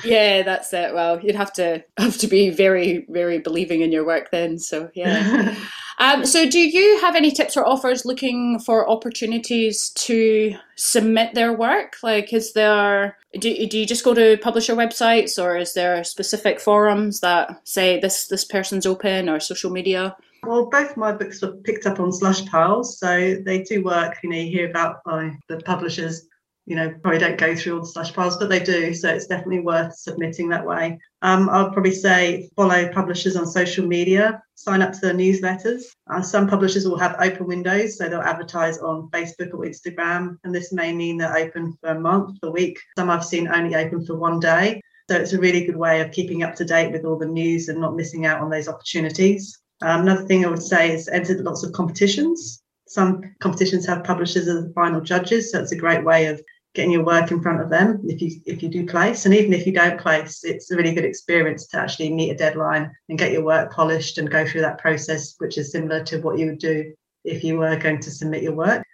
yeah, 0.05 0.43
that's 0.43 0.73
it. 0.73 0.95
Well, 0.95 1.21
you'd 1.21 1.35
have 1.35 1.53
to 1.55 1.83
have 1.99 2.17
to 2.19 2.27
be 2.27 2.51
very, 2.51 3.07
very 3.09 3.39
believing 3.39 3.81
in 3.81 3.93
your 3.93 4.05
work 4.07 4.31
then. 4.31 4.59
So 4.59 4.91
yeah. 4.95 5.55
Um, 5.99 6.27
so, 6.27 6.49
do 6.49 6.59
you 6.59 7.01
have 7.01 7.17
any 7.17 7.31
tips 7.31 7.57
or 7.57 7.67
offers 7.67 8.05
looking 8.05 8.59
for 8.59 8.89
opportunities 8.89 9.91
to 9.91 10.55
submit 10.77 11.35
their 11.35 11.53
work? 11.53 11.97
Like, 12.03 12.33
is 12.33 12.53
there 12.53 13.17
do, 13.39 13.67
do 13.67 13.79
you 13.79 13.87
just 13.87 14.05
go 14.05 14.15
to 14.15 14.37
publisher 14.39 14.75
websites, 14.75 15.43
or 15.43 15.57
is 15.57 15.73
there 15.73 16.05
specific 16.05 16.61
forums 16.61 17.21
that 17.21 17.61
say 17.65 17.99
this 17.99 18.27
this 18.27 18.45
person's 18.45 18.87
open 18.87 19.29
or 19.29 19.41
social 19.41 19.71
media? 19.71 20.17
Well, 20.43 20.67
both 20.67 20.97
my 20.97 21.13
books 21.13 21.43
were 21.43 21.53
picked 21.53 21.87
up 21.87 21.99
on 21.99 22.13
slush 22.13 22.45
piles, 22.47 22.99
so 22.99 23.37
they 23.45 23.63
do 23.63 23.83
work. 23.83 24.17
You 24.23 24.31
know, 24.31 24.37
you 24.37 24.51
hear 24.51 24.71
about 24.71 25.03
by 25.05 25.37
the 25.49 25.59
publishers 25.61 26.27
you 26.67 26.75
know, 26.75 26.93
probably 27.01 27.21
don't 27.21 27.39
go 27.39 27.55
through 27.55 27.75
all 27.75 27.81
the 27.81 27.87
slush 27.87 28.13
piles, 28.13 28.37
but 28.37 28.49
they 28.49 28.59
do. 28.59 28.93
So 28.93 29.09
it's 29.09 29.29
definitely 29.29 29.61
worth 29.61 29.97
submitting 29.97 30.49
that 30.49 30.67
way. 30.67 30.99
Um, 31.23 31.49
I'll 31.49 31.71
probably 31.71 31.93
say 31.93 32.51
follow 32.57 32.89
publishers 32.93 33.37
on 33.37 33.47
social 33.47 33.87
media, 33.87 34.43
sign 34.57 34.83
up 34.83 34.93
to 34.93 35.01
their 35.01 35.15
newsletters. 35.15 35.85
Uh, 36.11 36.21
some 36.21 36.49
publishers 36.49 36.87
will 36.87 36.99
have 36.99 37.17
open 37.21 37.47
windows, 37.47 37.97
so 37.97 38.09
they'll 38.09 38.21
advertise 38.21 38.79
on 38.79 39.09
Facebook 39.11 39.55
or 39.55 39.65
Instagram, 39.65 40.39
and 40.43 40.55
this 40.55 40.73
may 40.73 40.93
mean 40.93 41.17
they're 41.17 41.37
open 41.37 41.77
for 41.81 41.91
a 41.91 42.01
month, 42.01 42.39
a 42.43 42.51
week. 42.51 42.79
Some 42.99 43.11
I've 43.11 43.25
seen 43.25 43.49
only 43.49 43.77
open 43.77 44.05
for 44.05 44.17
one 44.17 44.41
day. 44.41 44.81
So 45.09 45.17
it's 45.17 45.35
a 45.35 45.39
really 45.39 45.65
good 45.65 45.77
way 45.77 46.01
of 46.01 46.11
keeping 46.11 46.43
up 46.43 46.57
to 46.57 46.65
date 46.65 46.91
with 46.91 47.05
all 47.05 47.17
the 47.17 47.27
news 47.27 47.69
and 47.69 47.81
not 47.81 47.95
missing 47.95 48.27
out 48.27 48.41
on 48.41 48.51
those 48.51 48.67
opportunities. 48.67 49.57
Um, 49.83 50.01
another 50.01 50.25
thing 50.25 50.45
I 50.45 50.49
would 50.49 50.63
say 50.63 50.93
is 50.93 51.09
enter 51.09 51.41
lots 51.43 51.63
of 51.63 51.73
competitions. 51.73 52.63
Some 52.89 53.23
competitions 53.41 53.87
have 53.87 54.05
publishers 54.05 54.49
as 54.49 54.65
the 54.65 54.73
final 54.75 55.01
judges, 55.01 55.53
so 55.53 55.61
it's 55.61 55.73
a 55.73 55.77
great 55.77 56.05
way 56.05 56.27
of 56.27 56.41
getting 56.77 56.93
your 56.93 57.05
work 57.05 57.31
in 57.31 57.41
front 57.41 57.63
of 57.63 57.71
them 57.71 58.01
if 58.05 58.21
you 58.21 58.31
if 58.45 58.63
you 58.63 58.69
do 58.69 58.87
place. 58.87 59.25
And 59.25 59.35
even 59.35 59.55
if 59.55 59.67
you 59.67 59.73
don't 59.73 59.99
place 59.99 60.45
it's 60.45 60.71
a 60.71 60.77
really 60.77 60.95
good 60.95 61.07
experience 61.07 61.67
to 61.69 61.79
actually 61.79 62.13
meet 62.13 62.31
a 62.31 62.37
deadline 62.37 62.93
and 63.09 63.19
get 63.19 63.33
your 63.33 63.43
work 63.43 63.73
polished 63.73 64.19
and 64.19 64.31
go 64.31 64.47
through 64.47 64.61
that 64.61 64.79
process 64.79 65.35
which 65.39 65.57
is 65.57 65.73
similar 65.73 66.05
to 66.05 66.21
what 66.21 66.39
you 66.39 66.47
would 66.47 66.59
do 66.59 66.93
if 67.25 67.43
you 67.43 67.57
were 67.57 67.77
going 67.77 67.99
to 68.01 68.11
submit 68.11 68.43
your 68.43 68.55
work. 68.55 68.85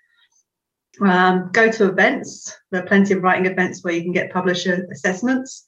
Um, 1.01 1.51
go 1.53 1.71
to 1.73 1.89
events. 1.89 2.57
There 2.71 2.83
are 2.83 2.87
plenty 2.87 3.15
of 3.15 3.23
writing 3.23 3.47
events 3.47 3.83
where 3.83 3.95
you 3.95 4.03
can 4.03 4.13
get 4.13 4.33
publisher 4.33 4.87
assessments. 4.93 5.67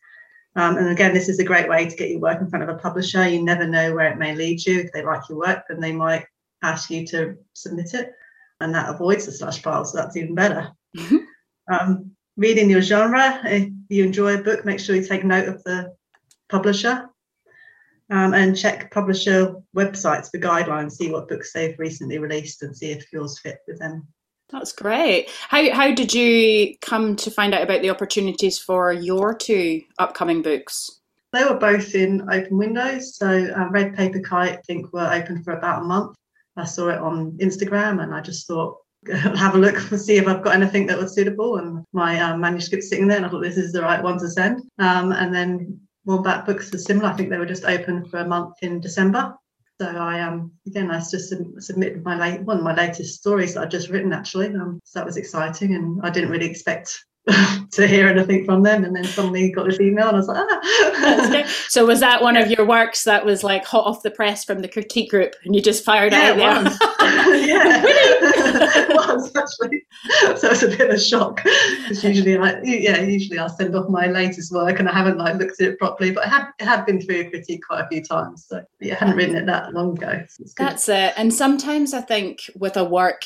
Um, 0.54 0.78
and 0.78 0.88
again 0.90 1.12
this 1.12 1.28
is 1.28 1.40
a 1.40 1.44
great 1.44 1.68
way 1.68 1.84
to 1.88 1.96
get 1.96 2.10
your 2.10 2.20
work 2.20 2.40
in 2.40 2.48
front 2.48 2.62
of 2.62 2.74
a 2.74 2.78
publisher. 2.78 3.28
You 3.28 3.42
never 3.42 3.66
know 3.66 3.92
where 3.92 4.12
it 4.12 4.18
may 4.18 4.36
lead 4.36 4.64
you. 4.64 4.78
If 4.78 4.92
they 4.92 5.02
like 5.02 5.28
your 5.28 5.38
work 5.38 5.64
then 5.68 5.80
they 5.80 5.92
might 5.92 6.26
ask 6.62 6.90
you 6.90 7.04
to 7.08 7.36
submit 7.54 7.92
it. 7.92 8.12
And 8.60 8.72
that 8.72 8.88
avoids 8.88 9.26
the 9.26 9.32
slush 9.32 9.60
pile 9.64 9.84
so 9.84 9.98
that's 9.98 10.16
even 10.16 10.36
better. 10.36 10.70
Mm-hmm. 10.96 11.23
Um, 11.68 12.10
reading 12.36 12.68
your 12.68 12.82
genre. 12.82 13.40
If 13.44 13.70
you 13.88 14.04
enjoy 14.04 14.34
a 14.34 14.42
book, 14.42 14.64
make 14.64 14.80
sure 14.80 14.96
you 14.96 15.04
take 15.04 15.24
note 15.24 15.48
of 15.48 15.62
the 15.64 15.94
publisher 16.48 17.08
um, 18.10 18.34
and 18.34 18.56
check 18.56 18.90
publisher 18.92 19.54
websites 19.74 20.30
for 20.30 20.38
guidelines, 20.38 20.92
see 20.92 21.10
what 21.10 21.28
books 21.28 21.52
they've 21.52 21.78
recently 21.78 22.18
released 22.18 22.62
and 22.62 22.76
see 22.76 22.90
if 22.90 23.12
yours 23.12 23.38
fit 23.38 23.58
with 23.66 23.78
them. 23.78 24.06
That's 24.50 24.72
great. 24.72 25.30
How, 25.48 25.72
how 25.72 25.94
did 25.94 26.12
you 26.12 26.76
come 26.80 27.16
to 27.16 27.30
find 27.30 27.54
out 27.54 27.62
about 27.62 27.82
the 27.82 27.90
opportunities 27.90 28.58
for 28.58 28.92
your 28.92 29.34
two 29.34 29.82
upcoming 29.98 30.42
books? 30.42 31.00
They 31.32 31.44
were 31.44 31.58
both 31.58 31.94
in 31.94 32.28
open 32.30 32.58
windows. 32.58 33.16
So 33.16 33.26
uh, 33.26 33.68
Red 33.70 33.96
Paper 33.96 34.20
Kite, 34.20 34.58
I 34.58 34.62
think, 34.66 34.92
were 34.92 35.10
open 35.12 35.42
for 35.42 35.54
about 35.54 35.82
a 35.82 35.86
month. 35.86 36.14
I 36.56 36.64
saw 36.64 36.88
it 36.88 36.98
on 36.98 37.32
Instagram 37.38 38.02
and 38.02 38.14
I 38.14 38.20
just 38.20 38.46
thought, 38.46 38.76
have 39.12 39.54
a 39.54 39.58
look 39.58 39.90
and 39.90 40.00
see 40.00 40.16
if 40.16 40.26
I've 40.26 40.42
got 40.42 40.54
anything 40.54 40.86
that 40.86 40.98
was 40.98 41.14
suitable. 41.14 41.56
And 41.56 41.84
my 41.92 42.20
um, 42.20 42.40
manuscript's 42.40 42.88
sitting 42.88 43.06
there, 43.06 43.16
and 43.16 43.26
I 43.26 43.28
thought 43.28 43.42
this 43.42 43.58
is 43.58 43.72
the 43.72 43.82
right 43.82 44.02
one 44.02 44.18
to 44.18 44.28
send. 44.28 44.60
Um, 44.78 45.12
and 45.12 45.34
then 45.34 45.80
Wombat 46.04 46.46
Books 46.46 46.70
was 46.70 46.84
similar. 46.84 47.08
I 47.08 47.12
think 47.12 47.30
they 47.30 47.38
were 47.38 47.46
just 47.46 47.64
open 47.64 48.04
for 48.04 48.18
a 48.18 48.28
month 48.28 48.56
in 48.62 48.80
December. 48.80 49.34
So 49.80 49.88
I 49.88 50.20
um 50.20 50.52
again 50.68 50.90
I 50.90 50.98
just 50.98 51.30
sub- 51.30 51.60
submitted 51.60 52.04
my 52.04 52.16
late 52.16 52.42
one 52.42 52.58
of 52.58 52.62
my 52.62 52.74
latest 52.74 53.18
stories 53.18 53.54
that 53.54 53.62
I've 53.62 53.70
just 53.70 53.88
written 53.88 54.12
actually. 54.12 54.46
Um, 54.46 54.80
so 54.84 54.98
that 54.98 55.06
was 55.06 55.16
exciting, 55.16 55.74
and 55.74 56.00
I 56.02 56.10
didn't 56.10 56.30
really 56.30 56.46
expect 56.46 57.04
to 57.70 57.86
hear 57.86 58.06
anything 58.06 58.44
from 58.44 58.62
them. 58.62 58.84
And 58.84 58.94
then 58.94 59.04
suddenly 59.04 59.50
got 59.50 59.66
this 59.66 59.80
email 59.80 60.08
and 60.08 60.16
I 60.16 60.20
was 60.20 60.28
like, 60.28 60.46
ah. 60.48 61.64
so 61.68 61.86
was 61.86 62.00
that 62.00 62.22
one 62.22 62.36
of 62.36 62.50
your 62.50 62.66
works 62.66 63.04
that 63.04 63.24
was 63.24 63.42
like 63.42 63.64
hot 63.64 63.86
off 63.86 64.02
the 64.02 64.10
press 64.10 64.44
from 64.44 64.60
the 64.60 64.68
critique 64.68 65.10
group 65.10 65.34
and 65.44 65.54
you 65.54 65.62
just 65.62 65.84
fired 65.84 66.12
yeah, 66.12 66.30
out 66.30 66.36
there? 66.36 66.72
yeah, 67.46 67.82
it 67.86 68.88
was 68.94 69.34
actually. 69.34 69.86
So 70.38 70.50
it's 70.50 70.62
a 70.62 70.68
bit 70.68 70.80
of 70.82 70.90
a 70.90 71.00
shock 71.00 71.42
because 71.42 72.04
usually 72.04 72.36
I, 72.36 72.60
yeah, 72.62 73.00
usually 73.00 73.38
I'll 73.38 73.48
send 73.48 73.74
off 73.74 73.88
my 73.88 74.06
latest 74.06 74.52
work 74.52 74.78
and 74.78 74.88
I 74.88 74.92
haven't 74.92 75.16
like 75.16 75.36
looked 75.36 75.60
at 75.60 75.68
it 75.68 75.78
properly, 75.78 76.10
but 76.10 76.26
I 76.26 76.28
have, 76.28 76.48
have 76.60 76.86
been 76.86 77.00
through 77.00 77.20
a 77.20 77.30
critique 77.30 77.62
quite 77.66 77.80
a 77.80 77.88
few 77.88 78.04
times. 78.04 78.44
So 78.46 78.62
yeah, 78.80 78.94
I 78.94 78.98
hadn't 78.98 79.16
written 79.16 79.36
it 79.36 79.46
that 79.46 79.72
long 79.72 79.96
ago. 79.96 80.22
So 80.28 80.44
That's 80.58 80.88
it. 80.90 81.14
And 81.16 81.32
sometimes 81.32 81.94
I 81.94 82.02
think 82.02 82.50
with 82.54 82.76
a 82.76 82.84
work, 82.84 83.24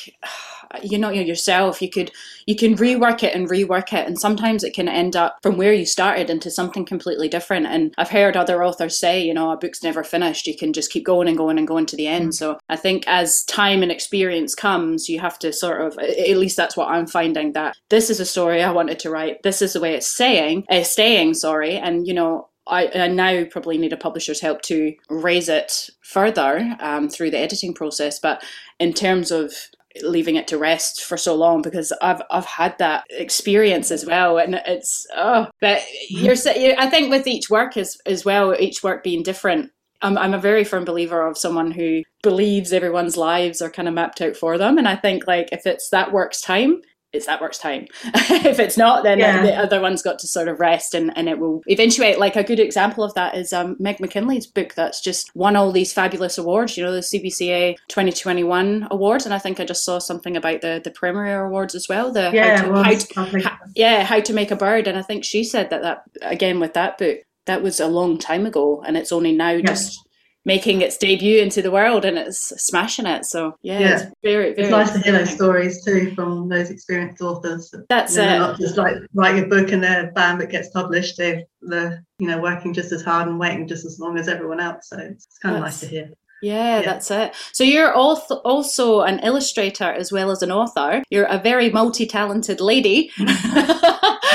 you 0.83 0.97
know 0.97 1.09
yourself 1.09 1.81
you 1.81 1.89
could 1.89 2.11
you 2.45 2.55
can 2.55 2.75
rework 2.75 3.23
it 3.23 3.33
and 3.33 3.49
rework 3.49 3.91
it 3.93 4.07
and 4.07 4.19
sometimes 4.19 4.63
it 4.63 4.73
can 4.73 4.87
end 4.87 5.15
up 5.15 5.37
from 5.41 5.57
where 5.57 5.73
you 5.73 5.85
started 5.85 6.29
into 6.29 6.51
something 6.51 6.85
completely 6.85 7.27
different 7.27 7.65
and 7.65 7.93
i've 7.97 8.09
heard 8.09 8.37
other 8.37 8.63
authors 8.63 8.97
say 8.97 9.21
you 9.21 9.33
know 9.33 9.51
a 9.51 9.57
book's 9.57 9.83
never 9.83 10.03
finished 10.03 10.47
you 10.47 10.55
can 10.55 10.71
just 10.71 10.91
keep 10.91 11.05
going 11.05 11.27
and 11.27 11.37
going 11.37 11.57
and 11.57 11.67
going 11.67 11.85
to 11.85 11.95
the 11.95 12.07
end 12.07 12.29
mm. 12.29 12.33
so 12.33 12.57
i 12.69 12.75
think 12.75 13.03
as 13.07 13.43
time 13.43 13.81
and 13.81 13.91
experience 13.91 14.53
comes 14.53 15.09
you 15.09 15.19
have 15.19 15.39
to 15.39 15.51
sort 15.51 15.81
of 15.81 15.97
at 15.97 16.37
least 16.37 16.57
that's 16.57 16.77
what 16.77 16.89
i'm 16.89 17.07
finding 17.07 17.53
that 17.53 17.75
this 17.89 18.09
is 18.09 18.19
a 18.19 18.25
story 18.25 18.61
i 18.63 18.71
wanted 18.71 18.99
to 18.99 19.09
write 19.09 19.41
this 19.43 19.61
is 19.61 19.73
the 19.73 19.79
way 19.79 19.95
it's 19.95 20.07
saying 20.07 20.63
uh, 20.69 20.83
staying 20.83 21.33
sorry 21.33 21.77
and 21.77 22.07
you 22.07 22.13
know 22.13 22.47
I, 22.67 22.87
I, 22.93 23.07
now 23.07 23.45
probably 23.45 23.79
need 23.79 23.93
a 23.93 23.97
publisher's 23.97 24.41
help 24.41 24.61
to 24.63 24.93
raise 25.09 25.49
it 25.49 25.89
further 26.01 26.75
um, 26.79 27.09
through 27.09 27.31
the 27.31 27.39
editing 27.39 27.73
process. 27.73 28.19
But 28.19 28.43
in 28.79 28.93
terms 28.93 29.31
of 29.31 29.53
leaving 30.01 30.35
it 30.35 30.47
to 30.47 30.57
rest 30.57 31.03
for 31.03 31.17
so 31.17 31.35
long 31.35 31.61
because 31.61 31.91
I've 32.01 32.21
I've 32.29 32.45
had 32.45 32.77
that 32.77 33.05
experience 33.09 33.91
as 33.91 34.05
well, 34.05 34.37
and 34.37 34.55
it's 34.55 35.07
oh, 35.15 35.47
but 35.61 35.79
mm-hmm. 35.79 36.25
you're 36.25 36.79
I 36.79 36.89
think 36.89 37.09
with 37.09 37.27
each 37.27 37.49
work 37.49 37.77
as 37.77 37.97
as 38.05 38.25
well, 38.25 38.55
each 38.59 38.83
work 38.83 39.03
being 39.03 39.23
different. 39.23 39.71
I'm 40.01 40.17
I'm 40.17 40.33
a 40.33 40.39
very 40.39 40.63
firm 40.63 40.85
believer 40.85 41.25
of 41.25 41.37
someone 41.37 41.71
who 41.71 42.03
believes 42.23 42.71
everyone's 42.71 43.17
lives 43.17 43.61
are 43.61 43.69
kind 43.69 43.87
of 43.87 43.93
mapped 43.93 44.21
out 44.21 44.35
for 44.35 44.57
them, 44.57 44.77
and 44.77 44.87
I 44.87 44.95
think 44.95 45.27
like 45.27 45.49
if 45.51 45.65
it's 45.65 45.89
that 45.89 46.11
work's 46.11 46.41
time, 46.41 46.81
it's 47.11 47.25
that 47.25 47.41
works 47.41 47.57
time. 47.57 47.87
if 48.13 48.59
it's 48.59 48.77
not, 48.77 49.03
then 49.03 49.19
yeah. 49.19 49.41
the 49.41 49.55
other 49.55 49.81
one's 49.81 50.01
got 50.01 50.19
to 50.19 50.27
sort 50.27 50.47
of 50.47 50.59
rest 50.59 50.93
and, 50.93 51.11
and 51.17 51.27
it 51.27 51.39
will 51.39 51.61
eventuate. 51.67 52.19
Like 52.19 52.35
a 52.35 52.43
good 52.43 52.59
example 52.59 53.03
of 53.03 53.13
that 53.15 53.35
is 53.35 53.51
um, 53.51 53.75
Meg 53.79 53.97
McKinlay's 53.97 54.45
book 54.45 54.75
that's 54.75 55.01
just 55.01 55.35
won 55.35 55.55
all 55.55 55.71
these 55.71 55.91
fabulous 55.91 56.37
awards, 56.37 56.77
you 56.77 56.83
know, 56.83 56.91
the 56.91 56.99
CBCA 56.99 57.77
2021 57.87 58.87
awards. 58.91 59.25
And 59.25 59.33
I 59.33 59.39
think 59.39 59.59
I 59.59 59.65
just 59.65 59.83
saw 59.83 59.97
something 59.97 60.37
about 60.37 60.61
the, 60.61 60.81
the 60.83 60.91
Premier 60.91 61.45
Awards 61.45 61.73
as 61.73 61.87
well. 61.89 62.11
The 62.11 62.29
yeah, 62.31 62.61
how 62.61 62.83
to, 62.83 63.13
how 63.15 63.25
to, 63.25 63.39
how, 63.41 63.57
yeah, 63.75 64.03
how 64.03 64.19
to 64.19 64.33
make 64.33 64.51
a 64.51 64.55
bird. 64.55 64.87
And 64.87 64.97
I 64.97 65.01
think 65.01 65.23
she 65.23 65.43
said 65.43 65.71
that, 65.71 65.81
that 65.81 66.03
again 66.21 66.59
with 66.59 66.73
that 66.75 66.97
book, 66.99 67.19
that 67.47 67.63
was 67.63 67.79
a 67.79 67.87
long 67.87 68.19
time 68.19 68.45
ago 68.45 68.83
and 68.85 68.95
it's 68.95 69.11
only 69.11 69.31
now 69.31 69.59
just 69.59 70.07
making 70.49 70.81
its 70.81 70.97
debut 70.97 71.39
into 71.39 71.61
the 71.61 71.69
world 71.69 72.05
and 72.05 72.17
it's 72.17 72.39
smashing 72.59 73.05
it. 73.05 73.23
So 73.23 73.55
yeah, 73.61 73.79
yeah. 73.79 73.99
it's 73.99 74.15
very 74.23 74.55
very. 74.55 74.67
It's 74.67 74.71
nice 74.71 74.91
to 74.93 74.99
hear 74.99 75.13
those 75.13 75.29
stories 75.29 75.85
too 75.85 76.15
from 76.15 76.49
those 76.49 76.71
experienced 76.71 77.21
authors. 77.21 77.71
That's 77.87 78.15
you 78.15 78.23
know, 78.23 78.35
it. 78.35 78.39
Not 78.39 78.59
just 78.59 78.75
like 78.75 78.95
writing 79.13 79.43
a 79.43 79.47
book 79.47 79.71
and 79.71 79.83
then 79.83 80.11
bam, 80.15 80.41
it 80.41 80.49
gets 80.49 80.69
published. 80.69 81.17
They're 81.17 81.43
they're 81.61 82.03
you 82.17 82.27
know 82.27 82.41
working 82.41 82.73
just 82.73 82.91
as 82.91 83.03
hard 83.03 83.27
and 83.27 83.39
waiting 83.39 83.67
just 83.67 83.85
as 83.85 83.99
long 83.99 84.17
as 84.17 84.27
everyone 84.27 84.59
else. 84.59 84.89
So 84.89 84.97
it's, 84.97 85.25
it's 85.27 85.37
kind 85.37 85.55
of 85.55 85.61
nice 85.61 85.79
to 85.81 85.87
hear. 85.87 86.09
Yeah, 86.41 86.79
yeah, 86.79 86.85
that's 86.85 87.11
it. 87.11 87.35
So 87.51 87.63
you're 87.63 87.93
also 87.93 89.01
an 89.01 89.19
illustrator 89.19 89.91
as 89.91 90.11
well 90.11 90.31
as 90.31 90.41
an 90.41 90.51
author. 90.51 91.03
You're 91.09 91.25
a 91.25 91.37
very 91.37 91.69
multi-talented 91.69 92.61
lady. 92.61 93.11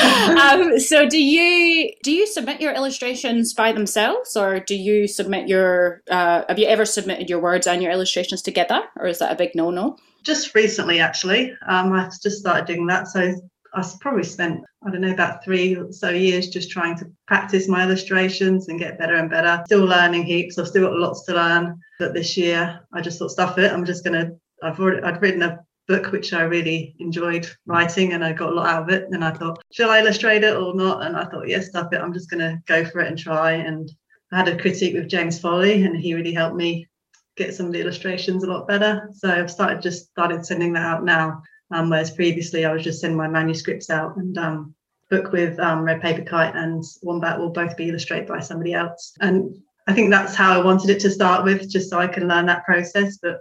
um, 0.40 0.78
so 0.78 1.08
do 1.08 1.22
you 1.22 1.92
do 2.02 2.12
you 2.12 2.26
submit 2.26 2.60
your 2.60 2.72
illustrations 2.72 3.52
by 3.52 3.72
themselves, 3.72 4.36
or 4.36 4.60
do 4.60 4.74
you 4.74 5.06
submit 5.06 5.48
your? 5.48 6.02
Uh, 6.10 6.42
have 6.48 6.58
you 6.58 6.66
ever 6.66 6.84
submitted 6.84 7.30
your 7.30 7.40
words 7.40 7.66
and 7.66 7.82
your 7.82 7.92
illustrations 7.92 8.42
together, 8.42 8.82
or 8.96 9.06
is 9.06 9.18
that 9.18 9.32
a 9.32 9.36
big 9.36 9.50
no-no? 9.54 9.96
Just 10.22 10.54
recently, 10.54 11.00
actually, 11.00 11.54
um, 11.68 11.92
I've 11.92 12.18
just 12.20 12.38
started 12.38 12.66
doing 12.66 12.86
that. 12.86 13.08
So 13.08 13.34
I 13.74 13.84
probably 14.00 14.24
spent 14.24 14.64
I 14.86 14.90
don't 14.90 15.00
know 15.00 15.12
about 15.12 15.42
three 15.44 15.76
or 15.76 15.92
so 15.92 16.10
years 16.10 16.48
just 16.48 16.70
trying 16.70 16.96
to 16.98 17.10
practice 17.26 17.68
my 17.68 17.84
illustrations 17.84 18.68
and 18.68 18.78
get 18.78 18.98
better 18.98 19.14
and 19.14 19.30
better. 19.30 19.62
Still 19.66 19.84
learning 19.84 20.24
heaps. 20.24 20.58
I've 20.58 20.68
still 20.68 20.88
got 20.88 20.98
lots 20.98 21.24
to 21.24 21.34
learn. 21.34 21.80
But 21.98 22.12
this 22.12 22.36
year, 22.36 22.80
I 22.92 23.00
just 23.00 23.18
thought, 23.18 23.30
stuff 23.30 23.58
it. 23.58 23.72
I'm 23.72 23.84
just 23.84 24.04
gonna. 24.04 24.30
I've 24.62 24.78
already 24.78 25.02
I'd 25.02 25.20
written 25.20 25.42
a 25.42 25.60
book 25.86 26.12
which 26.12 26.32
I 26.32 26.42
really 26.42 26.94
enjoyed 26.98 27.46
writing 27.66 28.14
and 28.14 28.24
I 28.24 28.32
got 28.32 28.52
a 28.52 28.54
lot 28.54 28.66
out 28.66 28.82
of 28.84 28.88
it. 28.90 29.08
And 29.10 29.24
I 29.24 29.32
thought, 29.32 29.62
shall 29.72 29.90
I 29.90 30.00
illustrate 30.00 30.44
it 30.44 30.56
or 30.56 30.74
not? 30.74 31.04
And 31.04 31.16
I 31.16 31.24
thought, 31.24 31.48
yes, 31.48 31.68
stuff 31.68 31.92
it. 31.92 32.00
I'm 32.00 32.14
just 32.14 32.30
gonna 32.30 32.62
go 32.66 32.84
for 32.84 33.00
it 33.00 33.08
and 33.08 33.18
try. 33.18 33.52
And 33.52 33.90
I 34.32 34.38
had 34.38 34.48
a 34.48 34.56
critique 34.58 34.94
with 34.94 35.08
James 35.08 35.38
Foley, 35.38 35.84
and 35.84 35.96
he 35.96 36.14
really 36.14 36.32
helped 36.32 36.56
me 36.56 36.88
get 37.36 37.54
some 37.54 37.66
of 37.66 37.72
the 37.72 37.80
illustrations 37.80 38.44
a 38.44 38.50
lot 38.50 38.68
better. 38.68 39.08
So 39.12 39.30
I've 39.30 39.50
started 39.50 39.82
just 39.82 40.06
started 40.10 40.44
sending 40.46 40.72
that 40.74 40.84
out 40.84 41.04
now. 41.04 41.42
Um, 41.70 41.90
whereas 41.90 42.10
previously 42.10 42.64
I 42.64 42.72
was 42.72 42.84
just 42.84 43.00
sending 43.00 43.16
my 43.16 43.28
manuscripts 43.28 43.90
out 43.90 44.16
and 44.16 44.36
um, 44.38 44.74
book 45.10 45.32
with 45.32 45.58
um, 45.58 45.82
Red 45.82 46.00
Paper 46.00 46.22
Kite 46.22 46.54
and 46.54 46.84
Wombat 47.02 47.38
will 47.38 47.50
both 47.50 47.76
be 47.76 47.88
illustrated 47.88 48.28
by 48.28 48.40
somebody 48.40 48.74
else. 48.74 49.14
And 49.20 49.56
I 49.86 49.92
think 49.92 50.10
that's 50.10 50.34
how 50.34 50.58
I 50.58 50.64
wanted 50.64 50.90
it 50.90 51.00
to 51.00 51.10
start 51.10 51.44
with, 51.44 51.70
just 51.70 51.90
so 51.90 51.98
I 51.98 52.06
can 52.06 52.28
learn 52.28 52.46
that 52.46 52.64
process. 52.64 53.18
But 53.18 53.38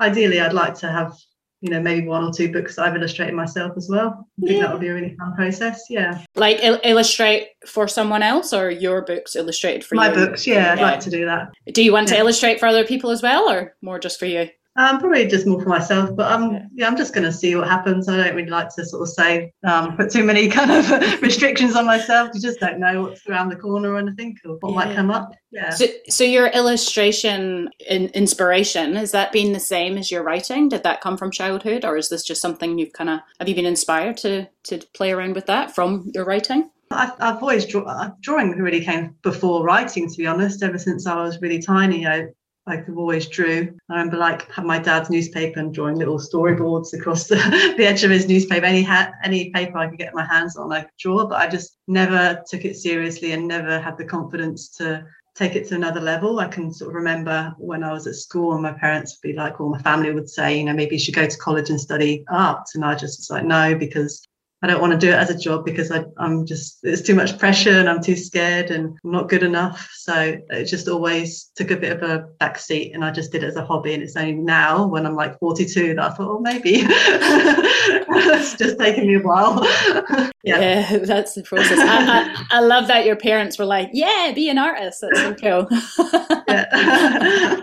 ideally, 0.00 0.40
I'd 0.40 0.52
like 0.52 0.74
to 0.76 0.88
have 0.88 1.16
you 1.60 1.70
know 1.70 1.80
maybe 1.80 2.06
one 2.06 2.22
or 2.22 2.32
two 2.32 2.52
books 2.52 2.78
I've 2.78 2.94
illustrated 2.94 3.34
myself 3.34 3.72
as 3.76 3.88
well. 3.88 4.28
I 4.42 4.46
think 4.46 4.58
yeah. 4.58 4.66
that 4.66 4.72
would 4.72 4.80
be 4.80 4.88
a 4.88 4.94
really 4.94 5.16
fun 5.16 5.34
process. 5.34 5.84
Yeah, 5.88 6.22
like 6.34 6.58
il- 6.62 6.80
illustrate 6.84 7.48
for 7.66 7.88
someone 7.88 8.22
else 8.22 8.52
or 8.52 8.70
your 8.70 9.02
books 9.02 9.34
illustrated 9.34 9.84
for 9.84 9.94
my 9.94 10.08
you? 10.08 10.14
books. 10.14 10.46
Yeah, 10.46 10.72
I'd 10.72 10.80
like 10.80 11.00
to 11.00 11.10
do 11.10 11.24
that. 11.24 11.52
Do 11.72 11.82
you 11.82 11.92
want 11.92 12.08
yeah. 12.08 12.16
to 12.16 12.20
illustrate 12.20 12.60
for 12.60 12.66
other 12.66 12.84
people 12.84 13.10
as 13.10 13.22
well, 13.22 13.50
or 13.50 13.74
more 13.80 13.98
just 13.98 14.18
for 14.18 14.26
you? 14.26 14.48
Um, 14.78 14.98
probably 14.98 15.26
just 15.26 15.46
more 15.46 15.60
for 15.60 15.70
myself, 15.70 16.14
but 16.14 16.30
um, 16.30 16.52
yeah, 16.52 16.66
yeah 16.74 16.86
I'm 16.86 16.96
just 16.96 17.14
going 17.14 17.24
to 17.24 17.32
see 17.32 17.56
what 17.56 17.66
happens. 17.66 18.08
I 18.08 18.16
don't 18.16 18.36
really 18.36 18.50
like 18.50 18.68
to 18.74 18.84
sort 18.84 19.02
of 19.02 19.08
say 19.08 19.52
um, 19.64 19.96
put 19.96 20.10
too 20.10 20.22
many 20.22 20.48
kind 20.50 20.70
of 20.70 21.22
restrictions 21.22 21.74
on 21.76 21.86
myself. 21.86 22.30
You 22.34 22.40
just 22.40 22.60
don't 22.60 22.78
know 22.78 23.02
what's 23.02 23.26
around 23.26 23.48
the 23.48 23.56
corner 23.56 23.92
or 23.92 23.98
anything 23.98 24.36
or 24.44 24.58
what 24.60 24.70
yeah. 24.70 24.76
might 24.76 24.94
come 24.94 25.10
up. 25.10 25.32
Yeah. 25.50 25.70
So, 25.70 25.86
so 26.08 26.24
your 26.24 26.48
illustration 26.48 27.70
in, 27.88 28.08
inspiration 28.08 28.96
has 28.96 29.12
that 29.12 29.32
been 29.32 29.52
the 29.52 29.60
same 29.60 29.96
as 29.96 30.10
your 30.10 30.22
writing? 30.22 30.68
Did 30.68 30.82
that 30.82 31.00
come 31.00 31.16
from 31.16 31.30
childhood, 31.30 31.84
or 31.84 31.96
is 31.96 32.10
this 32.10 32.22
just 32.22 32.42
something 32.42 32.78
you've 32.78 32.92
kind 32.92 33.08
of 33.08 33.20
have 33.38 33.48
you 33.48 33.54
been 33.54 33.64
inspired 33.64 34.18
to 34.18 34.46
to 34.64 34.78
play 34.94 35.12
around 35.12 35.34
with 35.34 35.46
that 35.46 35.74
from 35.74 36.10
your 36.14 36.26
writing? 36.26 36.70
I've, 36.90 37.12
I've 37.18 37.42
always 37.42 37.66
draw, 37.66 37.82
uh, 37.82 38.10
drawing 38.20 38.50
really 38.52 38.84
came 38.84 39.16
before 39.22 39.64
writing. 39.64 40.08
To 40.08 40.16
be 40.16 40.26
honest, 40.26 40.62
ever 40.62 40.78
since 40.78 41.06
I 41.06 41.16
was 41.16 41.40
really 41.40 41.60
tiny, 41.60 42.06
I 42.06 42.28
I've 42.68 42.88
always 42.96 43.28
drew. 43.28 43.76
I 43.88 43.92
remember 43.94 44.16
like 44.16 44.50
had 44.50 44.64
my 44.64 44.78
dad's 44.78 45.08
newspaper 45.08 45.60
and 45.60 45.72
drawing 45.72 45.96
little 45.96 46.18
storyboards 46.18 46.92
across 46.94 47.28
the, 47.28 47.36
the 47.76 47.86
edge 47.86 48.02
of 48.02 48.10
his 48.10 48.28
newspaper. 48.28 48.66
Any 48.66 48.82
ha- 48.82 49.12
any 49.22 49.50
paper 49.50 49.78
I 49.78 49.88
could 49.88 49.98
get 49.98 50.14
my 50.14 50.26
hands 50.26 50.56
on, 50.56 50.72
I 50.72 50.80
could 50.82 50.90
draw. 50.98 51.26
But 51.26 51.40
I 51.40 51.46
just 51.46 51.78
never 51.86 52.42
took 52.48 52.64
it 52.64 52.76
seriously 52.76 53.32
and 53.32 53.46
never 53.46 53.78
had 53.78 53.96
the 53.96 54.04
confidence 54.04 54.68
to 54.78 55.04
take 55.36 55.54
it 55.54 55.68
to 55.68 55.74
another 55.76 56.00
level. 56.00 56.40
I 56.40 56.48
can 56.48 56.72
sort 56.72 56.90
of 56.90 56.94
remember 56.96 57.54
when 57.58 57.84
I 57.84 57.92
was 57.92 58.06
at 58.06 58.14
school 58.14 58.54
and 58.54 58.62
my 58.62 58.72
parents 58.72 59.16
would 59.16 59.28
be 59.28 59.36
like, 59.36 59.60
or 59.60 59.70
my 59.70 59.78
family 59.82 60.10
would 60.10 60.28
say, 60.28 60.58
you 60.58 60.64
know, 60.64 60.72
maybe 60.72 60.96
you 60.96 61.00
should 61.00 61.14
go 61.14 61.26
to 61.26 61.38
college 61.38 61.70
and 61.70 61.80
study 61.80 62.24
art. 62.28 62.66
And 62.74 62.84
I 62.84 62.94
just 62.94 63.20
was 63.20 63.30
like, 63.30 63.44
no, 63.44 63.76
because 63.76 64.26
I 64.62 64.66
don't 64.66 64.80
want 64.80 64.92
to 64.92 64.98
do 64.98 65.10
it 65.10 65.16
as 65.16 65.28
a 65.28 65.38
job 65.38 65.64
because 65.64 65.90
I, 65.90 66.04
am 66.18 66.46
just 66.46 66.78
it's 66.82 67.02
too 67.02 67.14
much 67.14 67.38
pressure 67.38 67.78
and 67.78 67.88
I'm 67.88 68.02
too 68.02 68.16
scared 68.16 68.70
and 68.70 68.98
I'm 69.04 69.10
not 69.10 69.28
good 69.28 69.42
enough. 69.42 69.90
So 69.92 70.38
it 70.48 70.64
just 70.64 70.88
always 70.88 71.50
took 71.56 71.70
a 71.70 71.76
bit 71.76 71.92
of 71.92 72.02
a 72.02 72.28
backseat 72.40 72.94
and 72.94 73.04
I 73.04 73.10
just 73.10 73.32
did 73.32 73.42
it 73.42 73.48
as 73.48 73.56
a 73.56 73.64
hobby. 73.64 73.92
And 73.92 74.02
it's 74.02 74.16
only 74.16 74.32
now 74.32 74.86
when 74.86 75.04
I'm 75.04 75.14
like 75.14 75.38
42 75.38 75.94
that 75.94 75.98
I 76.02 76.14
thought, 76.14 76.30
oh, 76.30 76.40
maybe 76.40 76.70
it's 76.80 78.56
just 78.56 78.78
taken 78.78 79.06
me 79.06 79.16
a 79.16 79.20
while. 79.20 79.60
yeah. 80.46 80.90
yeah. 80.90 80.98
that's 81.04 81.34
the 81.34 81.42
process. 81.42 81.78
I, 81.78 82.46
I, 82.50 82.58
I, 82.58 82.60
love 82.60 82.88
that 82.88 83.04
your 83.04 83.16
parents 83.16 83.58
were 83.58 83.66
like, 83.66 83.90
yeah, 83.92 84.32
be 84.34 84.48
an 84.48 84.56
artist. 84.56 85.02
That's 85.02 85.20
so 85.20 85.34
cool. 85.34 85.68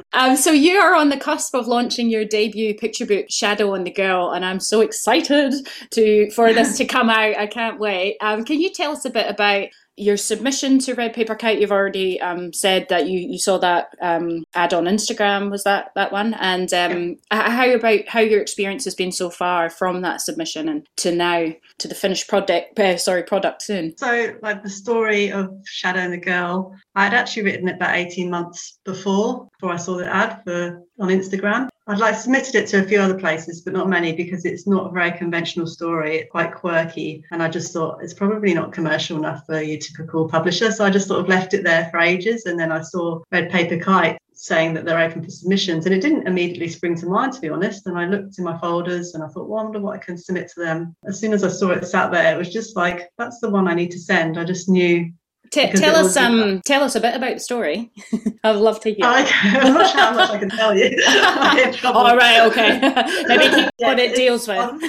um, 0.13 0.37
so 0.37 0.51
you 0.51 0.77
are 0.77 0.93
on 0.93 1.09
the 1.09 1.17
cusp 1.17 1.55
of 1.55 1.65
launching 1.67 2.09
your 2.09 2.25
debut 2.25 2.75
picture 2.75 3.07
book, 3.07 3.25
Shadow 3.29 3.73
and 3.73 3.87
the 3.87 3.91
Girl, 3.91 4.31
and 4.31 4.45
I'm 4.45 4.59
so 4.59 4.81
excited 4.81 5.53
to 5.91 6.29
for 6.31 6.53
this 6.53 6.77
to 6.77 6.83
to 6.83 6.93
come 6.93 7.09
out. 7.09 7.37
I 7.37 7.47
can't 7.47 7.79
wait. 7.79 8.17
Um, 8.21 8.43
can 8.43 8.61
you 8.61 8.69
tell 8.69 8.91
us 8.91 9.05
a 9.05 9.09
bit 9.09 9.29
about 9.29 9.67
your 9.95 10.17
submission 10.17 10.79
to 10.79 10.95
Red 10.95 11.13
Paper 11.13 11.35
Kite? 11.35 11.59
You've 11.59 11.71
already 11.71 12.19
um, 12.19 12.51
said 12.51 12.87
that 12.89 13.07
you, 13.07 13.19
you 13.19 13.37
saw 13.37 13.57
that 13.59 13.89
um, 14.01 14.43
ad 14.53 14.73
on 14.73 14.85
Instagram. 14.85 15.51
Was 15.51 15.63
that 15.63 15.91
that 15.95 16.11
one? 16.11 16.33
And 16.35 16.73
um, 16.73 17.17
yeah. 17.31 17.49
how 17.49 17.69
about 17.71 18.07
how 18.07 18.19
your 18.19 18.41
experience 18.41 18.85
has 18.85 18.95
been 18.95 19.11
so 19.11 19.29
far 19.29 19.69
from 19.69 20.01
that 20.01 20.21
submission 20.21 20.69
and 20.69 20.87
to 20.97 21.13
now 21.13 21.53
to 21.79 21.87
the 21.87 21.95
finished 21.95 22.27
product? 22.27 22.79
Uh, 22.79 22.97
sorry, 22.97 23.23
product 23.23 23.61
soon. 23.61 23.97
So, 23.97 24.35
like 24.41 24.63
the 24.63 24.69
story 24.69 25.31
of 25.31 25.55
Shadow 25.65 25.99
and 25.99 26.13
the 26.13 26.17
Girl, 26.17 26.75
I 26.95 27.03
had 27.03 27.13
actually 27.13 27.43
written 27.43 27.67
it 27.67 27.75
about 27.75 27.95
eighteen 27.95 28.29
months 28.29 28.79
before 28.85 29.49
before 29.53 29.73
I 29.73 29.77
saw 29.77 29.97
the 29.97 30.13
ad 30.13 30.41
for 30.43 30.83
on 30.99 31.09
Instagram. 31.09 31.69
I'd 31.85 31.99
like 31.99 32.15
submitted 32.15 32.55
it 32.55 32.67
to 32.67 32.81
a 32.81 32.87
few 32.87 32.99
other 32.99 33.19
places, 33.19 33.59
but 33.59 33.73
not 33.73 33.89
many 33.89 34.13
because 34.13 34.45
it's 34.45 34.65
not 34.65 34.87
a 34.87 34.93
very 34.93 35.11
conventional 35.11 35.67
story. 35.67 36.19
It's 36.19 36.31
quite 36.31 36.55
quirky. 36.55 37.25
And 37.31 37.43
I 37.43 37.49
just 37.49 37.73
thought 37.73 38.01
it's 38.01 38.13
probably 38.13 38.53
not 38.53 38.71
commercial 38.71 39.17
enough 39.17 39.45
for 39.45 39.61
your 39.61 39.79
typical 39.79 40.29
publisher. 40.29 40.71
So 40.71 40.85
I 40.85 40.89
just 40.89 41.09
sort 41.09 41.19
of 41.19 41.27
left 41.27 41.53
it 41.53 41.65
there 41.65 41.89
for 41.91 41.99
ages. 41.99 42.45
And 42.45 42.57
then 42.57 42.71
I 42.71 42.81
saw 42.83 43.21
Red 43.33 43.49
Paper 43.49 43.77
Kite 43.77 44.17
saying 44.35 44.73
that 44.73 44.85
they're 44.85 44.99
open 44.99 45.23
for 45.23 45.29
submissions. 45.29 45.85
And 45.85 45.93
it 45.93 46.01
didn't 46.01 46.27
immediately 46.27 46.67
spring 46.67 46.95
to 46.97 47.05
mind, 47.05 47.33
to 47.33 47.41
be 47.41 47.49
honest. 47.49 47.87
And 47.87 47.97
I 47.97 48.05
looked 48.05 48.37
in 48.37 48.43
my 48.43 48.57
folders 48.59 49.13
and 49.13 49.23
I 49.23 49.27
thought, 49.27 49.47
well, 49.47 49.61
I 49.61 49.63
wonder 49.63 49.79
what 49.79 49.95
I 49.95 50.03
can 50.03 50.17
submit 50.17 50.49
to 50.49 50.61
them. 50.61 50.95
As 51.07 51.19
soon 51.19 51.33
as 51.33 51.43
I 51.43 51.49
saw 51.49 51.71
it 51.71 51.85
sat 51.85 52.11
there, 52.11 52.33
it 52.33 52.37
was 52.37 52.51
just 52.51 52.75
like, 52.75 53.09
that's 53.17 53.39
the 53.39 53.49
one 53.49 53.67
I 53.67 53.73
need 53.73 53.91
to 53.91 53.99
send. 53.99 54.37
I 54.37 54.43
just 54.43 54.69
knew 54.69 55.11
T- 55.51 55.71
tell 55.73 55.95
us 55.95 56.17
um 56.17 56.61
tell 56.65 56.83
us 56.83 56.95
a 56.95 56.99
bit 56.99 57.13
about 57.13 57.35
the 57.35 57.39
story. 57.39 57.91
I'd 58.43 58.55
love 58.55 58.79
to 58.79 58.89
hear. 58.91 59.05
I'm 59.05 59.73
not 59.73 59.91
sure 59.91 60.01
how 60.01 60.15
much 60.15 60.29
I 60.31 60.39
can 60.39 60.49
tell 60.49 60.75
you. 60.75 60.97
All 61.83 62.17
right, 62.17 62.41
okay. 62.47 62.79
Maybe 63.27 63.53
keep 63.53 63.69
yeah, 63.77 63.87
what 63.87 63.99
it 63.99 64.15
deals 64.15 64.47
with. 64.47 64.57
I'll, 64.57 64.79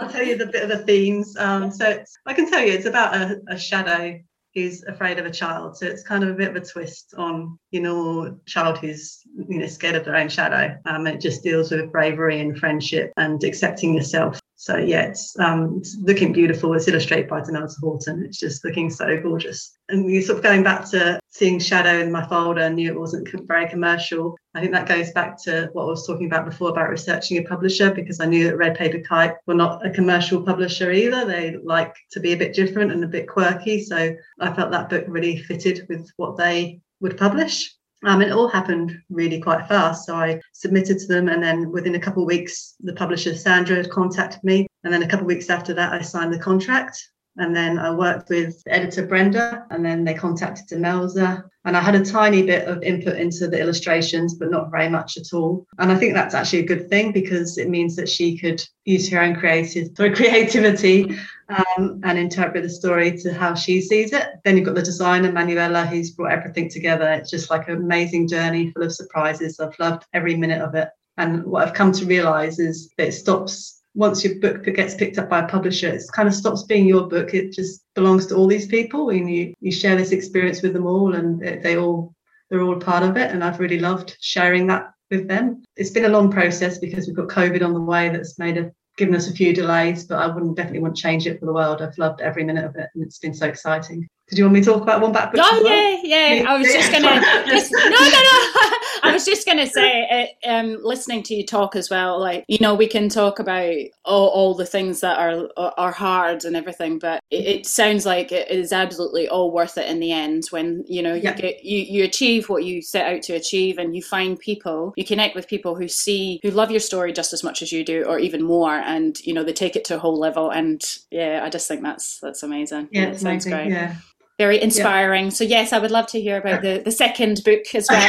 I'll, 0.00 0.10
tell 0.10 0.24
you 0.24 0.36
the 0.36 0.46
bit 0.46 0.64
of 0.64 0.70
the 0.70 0.84
themes. 0.84 1.36
Um, 1.36 1.70
so 1.70 2.02
I 2.26 2.34
can 2.34 2.50
tell 2.50 2.60
you 2.60 2.72
it's 2.72 2.86
about 2.86 3.14
a, 3.14 3.40
a 3.48 3.56
shadow 3.56 4.18
who's 4.54 4.82
afraid 4.84 5.18
of 5.18 5.26
a 5.26 5.30
child. 5.30 5.76
So 5.76 5.86
it's 5.86 6.02
kind 6.02 6.22
of 6.22 6.30
a 6.30 6.34
bit 6.34 6.48
of 6.48 6.56
a 6.56 6.64
twist 6.64 7.14
on 7.16 7.58
you 7.70 7.80
know 7.80 8.38
child 8.46 8.78
who's 8.78 9.20
you 9.48 9.58
know 9.58 9.66
scared 9.66 9.96
of 9.96 10.04
their 10.04 10.16
own 10.16 10.28
shadow. 10.28 10.76
Um, 10.86 11.06
it 11.06 11.20
just 11.20 11.42
deals 11.42 11.70
with 11.70 11.92
bravery 11.92 12.40
and 12.40 12.58
friendship 12.58 13.12
and 13.16 13.42
accepting 13.44 13.94
yourself 13.94 14.40
so 14.62 14.76
yeah, 14.76 15.06
it's, 15.06 15.36
um, 15.40 15.78
it's 15.78 15.96
looking 15.96 16.32
beautiful. 16.32 16.72
It's 16.74 16.86
illustrated 16.86 17.28
by 17.28 17.40
Demelza 17.40 17.80
Horton. 17.80 18.24
It's 18.24 18.38
just 18.38 18.64
looking 18.64 18.90
so 18.90 19.20
gorgeous. 19.20 19.76
And 19.88 20.08
you 20.08 20.22
sort 20.22 20.38
of 20.38 20.44
going 20.44 20.62
back 20.62 20.88
to 20.90 21.18
seeing 21.30 21.58
Shadow 21.58 21.98
in 21.98 22.12
my 22.12 22.24
folder 22.28 22.60
and 22.60 22.76
knew 22.76 22.88
it 22.88 22.96
wasn't 22.96 23.28
very 23.48 23.68
commercial. 23.68 24.36
I 24.54 24.60
think 24.60 24.70
that 24.70 24.86
goes 24.86 25.10
back 25.10 25.36
to 25.42 25.68
what 25.72 25.82
I 25.82 25.86
was 25.86 26.06
talking 26.06 26.26
about 26.26 26.44
before 26.44 26.70
about 26.70 26.90
researching 26.90 27.38
a 27.38 27.42
publisher 27.42 27.92
because 27.92 28.20
I 28.20 28.26
knew 28.26 28.44
that 28.44 28.56
Red 28.56 28.76
Paper 28.76 29.00
Kite 29.00 29.34
were 29.48 29.54
not 29.54 29.84
a 29.84 29.90
commercial 29.90 30.40
publisher 30.44 30.92
either. 30.92 31.24
They 31.24 31.56
like 31.64 31.96
to 32.12 32.20
be 32.20 32.32
a 32.32 32.38
bit 32.38 32.54
different 32.54 32.92
and 32.92 33.02
a 33.02 33.08
bit 33.08 33.26
quirky. 33.26 33.82
So 33.82 34.14
I 34.38 34.54
felt 34.54 34.70
that 34.70 34.88
book 34.88 35.06
really 35.08 35.38
fitted 35.38 35.86
with 35.88 36.08
what 36.18 36.36
they 36.36 36.80
would 37.00 37.18
publish. 37.18 37.74
Um, 38.04 38.20
it 38.20 38.32
all 38.32 38.48
happened 38.48 38.98
really 39.10 39.40
quite 39.40 39.66
fast. 39.68 40.06
So 40.06 40.16
I 40.16 40.40
submitted 40.52 40.98
to 40.98 41.06
them, 41.06 41.28
and 41.28 41.42
then 41.42 41.70
within 41.70 41.94
a 41.94 42.00
couple 42.00 42.22
of 42.22 42.26
weeks, 42.26 42.74
the 42.80 42.94
publisher 42.94 43.34
Sandra 43.34 43.76
had 43.76 43.90
contacted 43.90 44.42
me. 44.42 44.66
And 44.84 44.92
then 44.92 45.02
a 45.02 45.08
couple 45.08 45.24
of 45.24 45.28
weeks 45.28 45.50
after 45.50 45.72
that, 45.74 45.92
I 45.92 46.02
signed 46.02 46.32
the 46.32 46.38
contract. 46.38 46.98
And 47.36 47.56
then 47.56 47.78
I 47.78 47.90
worked 47.90 48.28
with 48.28 48.62
editor 48.66 49.06
Brenda, 49.06 49.66
and 49.70 49.84
then 49.84 50.04
they 50.04 50.14
contacted 50.14 50.68
Demelza. 50.68 51.44
And 51.64 51.76
I 51.76 51.80
had 51.80 51.94
a 51.94 52.04
tiny 52.04 52.42
bit 52.42 52.66
of 52.66 52.82
input 52.82 53.16
into 53.16 53.48
the 53.48 53.58
illustrations, 53.58 54.34
but 54.34 54.50
not 54.50 54.70
very 54.70 54.88
much 54.88 55.16
at 55.16 55.32
all. 55.32 55.66
And 55.78 55.90
I 55.90 55.96
think 55.96 56.12
that's 56.12 56.34
actually 56.34 56.58
a 56.60 56.66
good 56.66 56.90
thing 56.90 57.12
because 57.12 57.56
it 57.56 57.70
means 57.70 57.96
that 57.96 58.08
she 58.08 58.36
could 58.36 58.62
use 58.84 59.08
her 59.10 59.20
own 59.20 59.36
creative 59.36 59.94
creativity 59.96 61.16
um, 61.48 62.00
and 62.02 62.18
interpret 62.18 62.64
the 62.64 62.68
story 62.68 63.16
to 63.18 63.32
how 63.32 63.54
she 63.54 63.80
sees 63.80 64.12
it. 64.12 64.26
Then 64.44 64.56
you've 64.56 64.66
got 64.66 64.74
the 64.74 64.82
designer 64.82 65.30
Manuela, 65.30 65.86
who's 65.86 66.10
brought 66.10 66.32
everything 66.32 66.68
together. 66.68 67.10
It's 67.12 67.30
just 67.30 67.50
like 67.50 67.68
an 67.68 67.76
amazing 67.76 68.28
journey 68.28 68.70
full 68.72 68.82
of 68.82 68.92
surprises. 68.92 69.60
I've 69.60 69.78
loved 69.78 70.04
every 70.12 70.36
minute 70.36 70.60
of 70.60 70.74
it. 70.74 70.88
And 71.16 71.44
what 71.44 71.66
I've 71.66 71.74
come 71.74 71.92
to 71.92 72.06
realize 72.06 72.58
is 72.58 72.90
that 72.98 73.08
it 73.08 73.12
stops 73.12 73.81
once 73.94 74.24
your 74.24 74.38
book 74.40 74.64
gets 74.64 74.94
picked 74.94 75.18
up 75.18 75.28
by 75.28 75.40
a 75.40 75.48
publisher, 75.48 75.88
it 75.88 76.02
kind 76.12 76.28
of 76.28 76.34
stops 76.34 76.62
being 76.64 76.86
your 76.86 77.08
book. 77.08 77.34
It 77.34 77.52
just 77.52 77.84
belongs 77.94 78.26
to 78.26 78.36
all 78.36 78.46
these 78.46 78.66
people, 78.66 79.10
and 79.10 79.30
you 79.30 79.54
you 79.60 79.72
share 79.72 79.96
this 79.96 80.12
experience 80.12 80.62
with 80.62 80.72
them 80.72 80.86
all, 80.86 81.14
and 81.14 81.40
they 81.40 81.76
all 81.76 82.14
they're 82.50 82.62
all 82.62 82.76
part 82.76 83.02
of 83.02 83.16
it. 83.16 83.30
And 83.30 83.42
I've 83.44 83.60
really 83.60 83.78
loved 83.78 84.16
sharing 84.20 84.66
that 84.68 84.92
with 85.10 85.28
them. 85.28 85.62
It's 85.76 85.90
been 85.90 86.06
a 86.06 86.16
long 86.16 86.30
process 86.30 86.78
because 86.78 87.06
we've 87.06 87.16
got 87.16 87.28
COVID 87.28 87.64
on 87.64 87.74
the 87.74 87.80
way 87.80 88.08
that's 88.08 88.38
made 88.38 88.58
a 88.58 88.72
given 88.96 89.14
us 89.14 89.28
a 89.28 89.32
few 89.32 89.54
delays, 89.54 90.04
but 90.04 90.18
I 90.18 90.26
wouldn't 90.26 90.56
definitely 90.56 90.80
want 90.80 90.96
to 90.96 91.02
change 91.02 91.26
it 91.26 91.40
for 91.40 91.46
the 91.46 91.52
world. 91.52 91.80
I've 91.80 91.96
loved 91.98 92.20
every 92.20 92.44
minute 92.44 92.64
of 92.64 92.76
it, 92.76 92.88
and 92.94 93.02
it's 93.02 93.18
been 93.18 93.34
so 93.34 93.46
exciting. 93.46 94.08
Did 94.32 94.38
you 94.38 94.44
want 94.44 94.54
me 94.54 94.60
to 94.62 94.72
talk 94.72 94.80
about 94.80 95.02
one 95.02 95.12
back? 95.12 95.30
Oh 95.36 95.62
yeah, 95.62 96.00
yeah. 96.02 96.50
I 96.50 96.56
was 96.56 96.66
just 96.66 96.90
gonna. 96.90 97.20
just, 97.46 97.70
no, 97.70 97.80
no, 97.80 97.90
no. 97.90 98.78
I 99.02 99.10
was 99.12 99.26
just 99.26 99.46
gonna 99.46 99.66
say, 99.66 100.32
uh, 100.42 100.50
um, 100.50 100.78
listening 100.82 101.22
to 101.24 101.34
you 101.34 101.44
talk 101.44 101.76
as 101.76 101.90
well. 101.90 102.18
Like 102.18 102.46
you 102.48 102.56
know, 102.58 102.74
we 102.74 102.86
can 102.86 103.10
talk 103.10 103.40
about 103.40 103.74
all, 104.06 104.28
all 104.28 104.54
the 104.54 104.64
things 104.64 105.00
that 105.00 105.18
are 105.18 105.50
are 105.76 105.92
hard 105.92 106.46
and 106.46 106.56
everything, 106.56 106.98
but 106.98 107.22
it, 107.30 107.44
it, 107.44 107.66
sounds 107.66 108.06
like 108.06 108.32
it 108.32 108.50
is 108.50 108.72
absolutely 108.72 109.28
all 109.28 109.52
worth 109.52 109.76
it 109.76 109.86
in 109.86 110.00
the 110.00 110.12
end. 110.12 110.44
When 110.48 110.82
you 110.88 111.02
know 111.02 111.12
you 111.12 111.24
yeah. 111.24 111.34
get 111.34 111.62
you 111.62 111.80
you 111.80 112.02
achieve 112.02 112.48
what 112.48 112.64
you 112.64 112.80
set 112.80 113.14
out 113.14 113.20
to 113.24 113.34
achieve, 113.34 113.76
and 113.76 113.94
you 113.94 114.00
find 114.00 114.40
people, 114.40 114.94
you 114.96 115.04
connect 115.04 115.34
with 115.34 115.46
people 115.46 115.74
who 115.74 115.88
see 115.88 116.40
who 116.42 116.50
love 116.50 116.70
your 116.70 116.80
story 116.80 117.12
just 117.12 117.34
as 117.34 117.44
much 117.44 117.60
as 117.60 117.70
you 117.70 117.84
do, 117.84 118.04
or 118.04 118.18
even 118.18 118.42
more, 118.42 118.76
and 118.76 119.20
you 119.26 119.34
know 119.34 119.44
they 119.44 119.52
take 119.52 119.76
it 119.76 119.84
to 119.84 119.96
a 119.96 119.98
whole 119.98 120.18
level. 120.18 120.48
And 120.48 120.82
yeah, 121.10 121.42
I 121.44 121.50
just 121.50 121.68
think 121.68 121.82
that's 121.82 122.18
that's 122.20 122.42
amazing. 122.42 122.88
Yeah, 122.92 123.08
it 123.08 123.20
sounds 123.20 123.44
amazing. 123.44 123.52
great. 123.52 123.70
Yeah 123.72 123.96
very 124.38 124.60
inspiring. 124.60 125.24
Yeah. 125.24 125.30
So 125.30 125.44
yes, 125.44 125.72
I 125.72 125.78
would 125.78 125.90
love 125.90 126.06
to 126.08 126.20
hear 126.20 126.38
about 126.38 126.62
the, 126.62 126.82
the 126.84 126.90
second 126.90 127.42
book 127.44 127.62
as 127.74 127.86
well. 127.88 128.08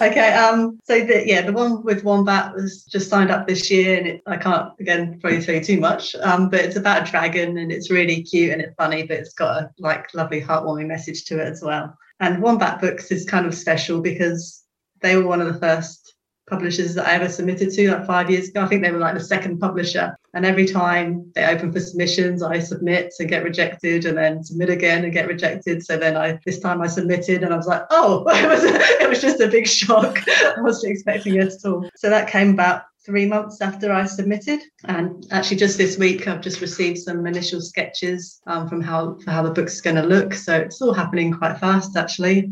okay, 0.00 0.32
um, 0.34 0.78
so 0.84 1.00
the, 1.04 1.22
yeah, 1.26 1.42
the 1.42 1.52
one 1.52 1.82
with 1.84 2.04
Wombat 2.04 2.54
was 2.54 2.84
just 2.84 3.10
signed 3.10 3.30
up 3.30 3.46
this 3.46 3.70
year, 3.70 3.98
and 3.98 4.06
it, 4.06 4.22
I 4.26 4.36
can't 4.36 4.72
again 4.80 5.18
probably 5.20 5.42
tell 5.42 5.54
you 5.54 5.62
too 5.62 5.78
much, 5.80 6.14
um, 6.16 6.48
but 6.48 6.60
it's 6.60 6.76
about 6.76 7.06
a 7.06 7.10
dragon, 7.10 7.58
and 7.58 7.70
it's 7.70 7.90
really 7.90 8.22
cute 8.22 8.52
and 8.52 8.62
it's 8.62 8.74
funny, 8.76 9.02
but 9.02 9.18
it's 9.18 9.34
got 9.34 9.62
a 9.62 9.70
like 9.78 10.12
lovely 10.14 10.40
heartwarming 10.40 10.86
message 10.86 11.24
to 11.26 11.38
it 11.40 11.48
as 11.48 11.62
well. 11.62 11.96
And 12.20 12.42
Wombat 12.42 12.80
Books 12.80 13.10
is 13.10 13.24
kind 13.24 13.46
of 13.46 13.54
special 13.54 14.00
because 14.00 14.62
they 15.00 15.16
were 15.16 15.26
one 15.26 15.40
of 15.40 15.52
the 15.52 15.58
first 15.58 16.14
publishers 16.50 16.94
that 16.94 17.06
I 17.06 17.12
ever 17.12 17.28
submitted 17.28 17.70
to, 17.72 17.92
like 17.92 18.06
five 18.06 18.30
years 18.30 18.48
ago. 18.48 18.62
I 18.62 18.66
think 18.66 18.82
they 18.82 18.90
were 18.90 18.98
like 18.98 19.14
the 19.14 19.24
second 19.24 19.58
publisher. 19.58 20.16
And 20.34 20.44
every 20.44 20.66
time 20.66 21.30
they 21.34 21.46
open 21.46 21.72
for 21.72 21.80
submissions, 21.80 22.42
I 22.42 22.58
submit 22.58 23.14
and 23.18 23.28
get 23.28 23.44
rejected, 23.44 24.04
and 24.04 24.18
then 24.18 24.44
submit 24.44 24.70
again 24.70 25.04
and 25.04 25.12
get 25.12 25.28
rejected. 25.28 25.84
So 25.84 25.96
then 25.96 26.16
I 26.16 26.38
this 26.44 26.60
time 26.60 26.82
I 26.82 26.86
submitted, 26.88 27.42
and 27.42 27.54
I 27.54 27.56
was 27.56 27.66
like, 27.66 27.84
oh, 27.90 28.24
it 28.28 28.48
was 28.48 28.64
it 28.64 29.08
was 29.08 29.22
just 29.22 29.40
a 29.40 29.48
big 29.48 29.66
shock. 29.66 30.18
I 30.28 30.60
wasn't 30.60 30.92
expecting 30.92 31.36
it 31.36 31.52
at 31.52 31.64
all. 31.64 31.88
So 31.96 32.10
that 32.10 32.28
came 32.28 32.50
about 32.50 32.82
three 33.04 33.26
months 33.26 33.60
after 33.60 33.92
I 33.92 34.04
submitted. 34.04 34.60
And 34.84 35.26
actually, 35.30 35.56
just 35.56 35.78
this 35.78 35.98
week, 35.98 36.28
I've 36.28 36.40
just 36.40 36.60
received 36.60 36.98
some 36.98 37.26
initial 37.26 37.60
sketches 37.60 38.40
um, 38.46 38.68
from 38.68 38.80
how 38.80 39.18
for 39.24 39.30
how 39.30 39.42
the 39.42 39.50
book's 39.50 39.80
going 39.80 39.96
to 39.96 40.02
look. 40.02 40.34
So 40.34 40.56
it's 40.56 40.82
all 40.82 40.94
happening 40.94 41.32
quite 41.32 41.58
fast, 41.58 41.96
actually. 41.96 42.50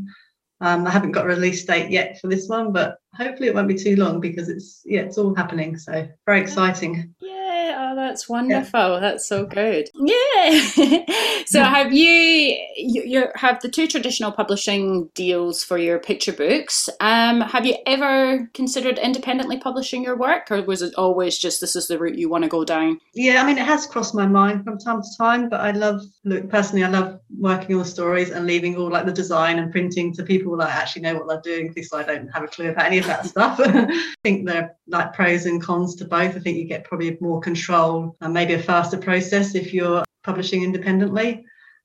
Um, 0.60 0.86
I 0.86 0.90
haven't 0.90 1.12
got 1.12 1.24
a 1.24 1.28
release 1.28 1.64
date 1.64 1.90
yet 1.90 2.20
for 2.20 2.26
this 2.26 2.48
one, 2.48 2.72
but 2.72 2.98
hopefully 3.14 3.48
it 3.48 3.54
won't 3.54 3.68
be 3.68 3.74
too 3.74 3.96
long 3.96 4.20
because 4.20 4.48
it's 4.48 4.82
yeah, 4.84 5.02
it's 5.02 5.18
all 5.18 5.34
happening. 5.34 5.78
So 5.78 6.08
very 6.26 6.40
exciting. 6.40 7.14
Yeah, 7.20 7.47
oh, 7.78 7.94
that's 7.94 8.28
wonderful. 8.28 8.94
Yeah. 8.94 9.00
That's 9.00 9.26
so 9.26 9.46
good. 9.46 9.88
Yeah. 9.94 11.04
so 11.46 11.62
have 11.62 11.92
you 11.92 12.58
you 12.76 13.26
have 13.36 13.60
the 13.60 13.68
two 13.68 13.86
traditional 13.86 14.32
publishing 14.32 15.08
deals 15.14 15.62
for 15.62 15.78
your 15.78 15.98
picture 15.98 16.32
books? 16.32 16.88
Um, 17.00 17.40
have 17.40 17.64
you 17.64 17.76
ever 17.86 18.50
considered 18.54 18.98
independently 18.98 19.58
publishing 19.58 20.02
your 20.02 20.16
work, 20.16 20.50
or 20.50 20.62
was 20.62 20.82
it 20.82 20.94
always 20.96 21.38
just 21.38 21.60
this 21.60 21.76
is 21.76 21.86
the 21.86 21.98
route 21.98 22.18
you 22.18 22.28
want 22.28 22.44
to 22.44 22.50
go 22.50 22.64
down? 22.64 22.98
Yeah, 23.14 23.42
I 23.42 23.46
mean 23.46 23.58
it 23.58 23.66
has 23.66 23.86
crossed 23.86 24.14
my 24.14 24.26
mind 24.26 24.64
from 24.64 24.78
time 24.78 25.02
to 25.02 25.08
time, 25.16 25.48
but 25.48 25.60
I 25.60 25.70
love 25.70 26.02
look 26.24 26.50
personally. 26.50 26.84
I 26.84 26.88
love 26.88 27.20
working 27.38 27.76
on 27.76 27.84
stories 27.84 28.30
and 28.30 28.46
leaving 28.46 28.76
all 28.76 28.90
like 28.90 29.06
the 29.06 29.12
design 29.12 29.58
and 29.58 29.70
printing 29.70 30.12
to 30.14 30.22
people 30.24 30.56
that 30.56 30.70
actually 30.70 31.02
know 31.02 31.14
what 31.14 31.28
they're 31.28 31.56
doing 31.56 31.72
because 31.72 31.92
I 31.92 32.02
don't 32.02 32.28
have 32.28 32.42
a 32.42 32.48
clue 32.48 32.70
about 32.70 32.86
any 32.86 32.98
of 32.98 33.06
that 33.06 33.26
stuff. 33.32 33.60
I 33.62 34.14
think 34.24 34.46
there 34.46 34.62
are 34.62 34.76
like 34.88 35.12
pros 35.12 35.46
and 35.46 35.62
cons 35.62 35.94
to 35.96 36.04
both. 36.04 36.34
I 36.34 36.40
think 36.40 36.58
you 36.58 36.64
get 36.64 36.84
probably 36.84 37.16
more 37.20 37.40
control 37.40 37.67
and 37.70 38.32
maybe 38.32 38.54
a 38.54 38.62
faster 38.62 38.98
process 38.98 39.54
if 39.54 39.72
you're 39.72 40.04
publishing 40.22 40.62
independently. 40.62 41.44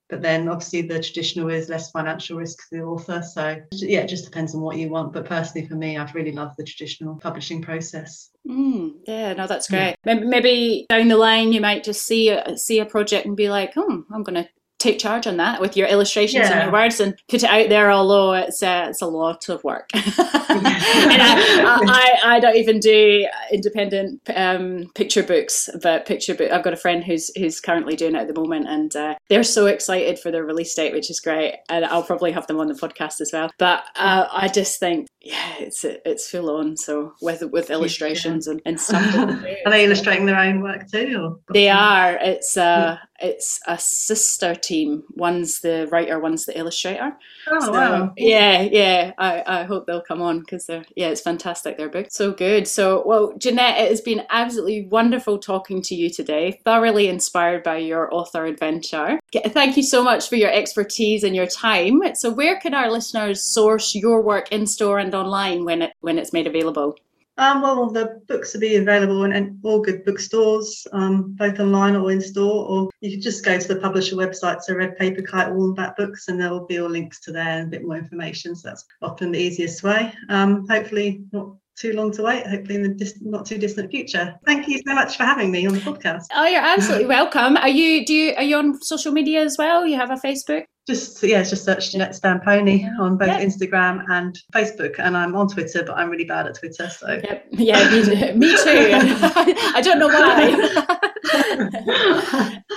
But 0.09 0.21
then 0.21 0.47
obviously 0.47 0.83
the 0.83 1.01
traditional 1.01 1.49
is 1.49 1.69
less 1.69 1.89
financial 1.89 2.37
risk 2.37 2.69
for 2.69 2.77
the 2.77 2.83
author. 2.83 3.23
So 3.23 3.57
yeah, 3.71 4.01
it 4.01 4.09
just 4.09 4.25
depends 4.25 4.53
on 4.53 4.61
what 4.61 4.77
you 4.77 4.89
want. 4.89 5.13
But 5.13 5.25
personally 5.25 5.67
for 5.67 5.75
me, 5.75 5.97
I've 5.97 6.13
really 6.13 6.33
loved 6.33 6.55
the 6.57 6.63
traditional 6.63 7.15
publishing 7.15 7.61
process. 7.61 8.29
Mm, 8.47 8.95
yeah, 9.07 9.33
no, 9.33 9.47
that's 9.47 9.69
great. 9.69 9.95
Yeah. 10.05 10.13
Maybe 10.15 10.85
down 10.89 11.07
the 11.07 11.17
line, 11.17 11.51
you 11.51 11.61
might 11.61 11.83
just 11.83 12.05
see 12.05 12.29
a, 12.29 12.55
see 12.57 12.79
a 12.79 12.85
project 12.85 13.25
and 13.25 13.35
be 13.35 13.49
like, 13.49 13.73
"Hmm, 13.73 14.01
I'm 14.13 14.23
going 14.23 14.43
to 14.43 14.49
take 14.83 14.99
charge 14.99 15.25
on 15.25 15.37
that 15.37 15.61
with 15.61 15.77
your 15.77 15.87
illustrations 15.87 16.47
yeah. 16.47 16.53
and 16.53 16.63
your 16.63 16.73
words 16.73 16.99
and 16.99 17.15
put 17.29 17.43
it 17.43 17.49
out 17.49 17.69
there. 17.69 17.91
Although 17.91 18.33
it's 18.33 18.61
uh, 18.61 18.87
it's 18.89 19.01
a 19.01 19.07
lot 19.07 19.47
of 19.49 19.63
work, 19.63 19.89
and 19.93 20.03
I, 20.11 21.79
I, 22.23 22.35
I, 22.35 22.39
don't 22.39 22.57
even 22.57 22.79
do 22.79 23.25
independent 23.51 24.21
um, 24.35 24.91
picture 24.95 25.23
books, 25.23 25.69
but 25.81 26.05
picture 26.05 26.35
book. 26.35 26.51
I've 26.51 26.63
got 26.63 26.73
a 26.73 26.77
friend 26.77 27.03
who's 27.03 27.31
who's 27.37 27.59
currently 27.59 27.95
doing 27.95 28.15
it 28.15 28.19
at 28.19 28.27
the 28.27 28.39
moment, 28.39 28.67
and 28.67 28.95
uh, 28.95 29.15
they're 29.29 29.43
so 29.43 29.65
excited 29.67 30.19
for 30.19 30.31
their 30.31 30.43
release 30.43 30.75
date, 30.75 30.93
which 30.93 31.09
is 31.09 31.19
great. 31.19 31.55
And 31.69 31.85
I'll 31.85 32.03
probably 32.03 32.31
have 32.31 32.47
them 32.47 32.59
on 32.59 32.67
the 32.67 32.73
podcast 32.73 33.21
as 33.21 33.31
well. 33.31 33.49
But 33.57 33.83
uh, 33.95 34.27
I 34.31 34.49
just 34.49 34.79
think 34.79 35.07
yeah, 35.23 35.53
it's 35.59 35.85
it's 35.85 36.29
full 36.29 36.49
on. 36.49 36.75
So 36.75 37.13
with 37.21 37.43
with 37.43 37.69
illustrations 37.69 38.45
yeah. 38.45 38.51
and, 38.51 38.61
and 38.65 38.81
stuff. 38.81 39.15
are 39.65 39.71
they 39.71 39.85
illustrating 39.85 40.25
their 40.25 40.37
own 40.37 40.61
work 40.61 40.91
too? 40.91 41.39
They 41.53 41.69
are. 41.69 42.17
It's 42.17 42.57
uh 42.57 42.97
it's 43.23 43.61
a 43.65 43.77
sister 43.79 44.53
team. 44.53 45.03
One's 45.15 45.61
the 45.61 45.87
writer, 45.89 46.19
one's 46.19 46.45
the 46.45 46.57
illustrator. 46.57 47.13
Oh 47.47 47.59
so, 47.61 47.71
wow! 47.71 48.13
Yeah, 48.17 48.63
yeah. 48.63 49.13
I, 49.17 49.43
I 49.47 49.63
hope 49.63 49.87
they'll 49.87 50.01
come 50.01 50.21
on 50.21 50.41
because 50.41 50.65
they're 50.65 50.83
yeah, 50.97 51.07
it's 51.07 51.21
fantastic. 51.21 51.77
Their 51.77 51.87
book 51.87 52.07
so 52.09 52.33
good. 52.33 52.67
So 52.67 53.01
well, 53.05 53.33
Jeanette, 53.37 53.79
it 53.79 53.89
has 53.91 54.01
been 54.01 54.23
absolutely 54.29 54.87
wonderful 54.87 55.39
talking 55.39 55.81
to 55.83 55.95
you 55.95 56.09
today. 56.09 56.59
Thoroughly 56.65 57.07
inspired 57.07 57.63
by 57.63 57.77
your 57.77 58.13
author 58.13 58.45
adventure. 58.45 59.19
Thank 59.33 59.77
you 59.77 59.83
so 59.83 60.03
much 60.03 60.27
for 60.27 60.35
your 60.35 60.51
expertise 60.51 61.23
and 61.23 61.33
your 61.33 61.47
time. 61.47 62.01
So 62.15 62.29
where 62.29 62.59
can 62.59 62.73
our 62.73 62.91
listeners 62.91 63.41
source 63.41 63.95
your 63.95 64.21
work 64.21 64.51
in 64.51 64.67
store 64.67 64.99
and 64.99 65.12
online 65.13 65.65
when 65.65 65.81
it 65.81 65.93
when 66.01 66.17
it's 66.17 66.33
made 66.33 66.47
available? 66.47 66.95
Um, 67.37 67.63
well, 67.63 67.89
the 67.89 68.21
books 68.27 68.53
will 68.53 68.61
be 68.61 68.75
available 68.75 69.23
in, 69.23 69.33
in 69.33 69.59
all 69.63 69.81
good 69.81 70.05
bookstores, 70.05 70.85
um, 70.93 71.33
both 71.33 71.59
online 71.59 71.95
or 71.95 72.11
in 72.11 72.21
store, 72.21 72.67
or 72.67 72.89
you 73.01 73.11
can 73.11 73.21
just 73.21 73.43
go 73.43 73.57
to 73.57 73.67
the 73.67 73.79
publisher 73.79 74.15
website, 74.15 74.61
so 74.61 74.75
Red 74.75 74.97
Paper 74.99 75.23
Kite 75.23 75.51
Wombat 75.51 75.97
Books, 75.97 76.27
and 76.27 76.39
there 76.39 76.51
will 76.51 76.67
be 76.67 76.79
all 76.79 76.89
links 76.89 77.19
to 77.21 77.31
there 77.31 77.59
and 77.59 77.67
a 77.67 77.71
bit 77.71 77.87
more 77.87 77.97
information. 77.97 78.55
So 78.55 78.69
that's 78.69 78.85
often 79.01 79.31
the 79.31 79.39
easiest 79.39 79.81
way. 79.81 80.13
Um, 80.29 80.67
hopefully, 80.67 81.23
not 81.31 81.55
too 81.75 81.93
long 81.93 82.11
to 82.13 82.23
wait, 82.23 82.45
hopefully 82.45 82.75
in 82.75 82.83
the 82.83 82.89
dis- 82.89 83.19
not 83.21 83.45
too 83.45 83.57
distant 83.57 83.89
future. 83.89 84.35
Thank 84.45 84.67
you 84.67 84.79
so 84.85 84.93
much 84.93 85.17
for 85.17 85.23
having 85.23 85.51
me 85.51 85.65
on 85.65 85.73
the 85.73 85.79
podcast. 85.79 86.25
Oh, 86.33 86.45
you're 86.45 86.61
absolutely 86.61 87.05
welcome. 87.17 87.57
Are 87.57 87.69
you 87.69 88.05
do 88.05 88.13
you 88.13 88.33
are 88.35 88.43
you 88.43 88.57
on 88.57 88.81
social 88.81 89.11
media 89.11 89.41
as 89.41 89.57
well? 89.57 89.85
You 89.85 89.95
have 89.95 90.11
a 90.11 90.15
Facebook? 90.15 90.65
Just 90.87 91.23
yeah, 91.23 91.41
just 91.43 91.63
search 91.63 91.91
Jeanette 91.91 92.11
Stamponi 92.11 92.87
on 92.99 93.17
both 93.17 93.29
Instagram 93.29 94.03
and 94.09 94.37
Facebook, 94.53 94.99
and 94.99 95.15
I'm 95.15 95.35
on 95.35 95.47
Twitter, 95.47 95.83
but 95.83 95.97
I'm 95.97 96.09
really 96.09 96.25
bad 96.25 96.45
at 96.45 96.55
Twitter. 96.55 96.89
So 96.89 97.21
yep. 97.23 97.47
yeah, 97.51 97.89
me, 97.89 98.33
me 98.33 98.49
too. 98.49 98.63
I 98.65 99.81
don't 99.81 99.99
know 99.99 100.09
why. 100.09 100.53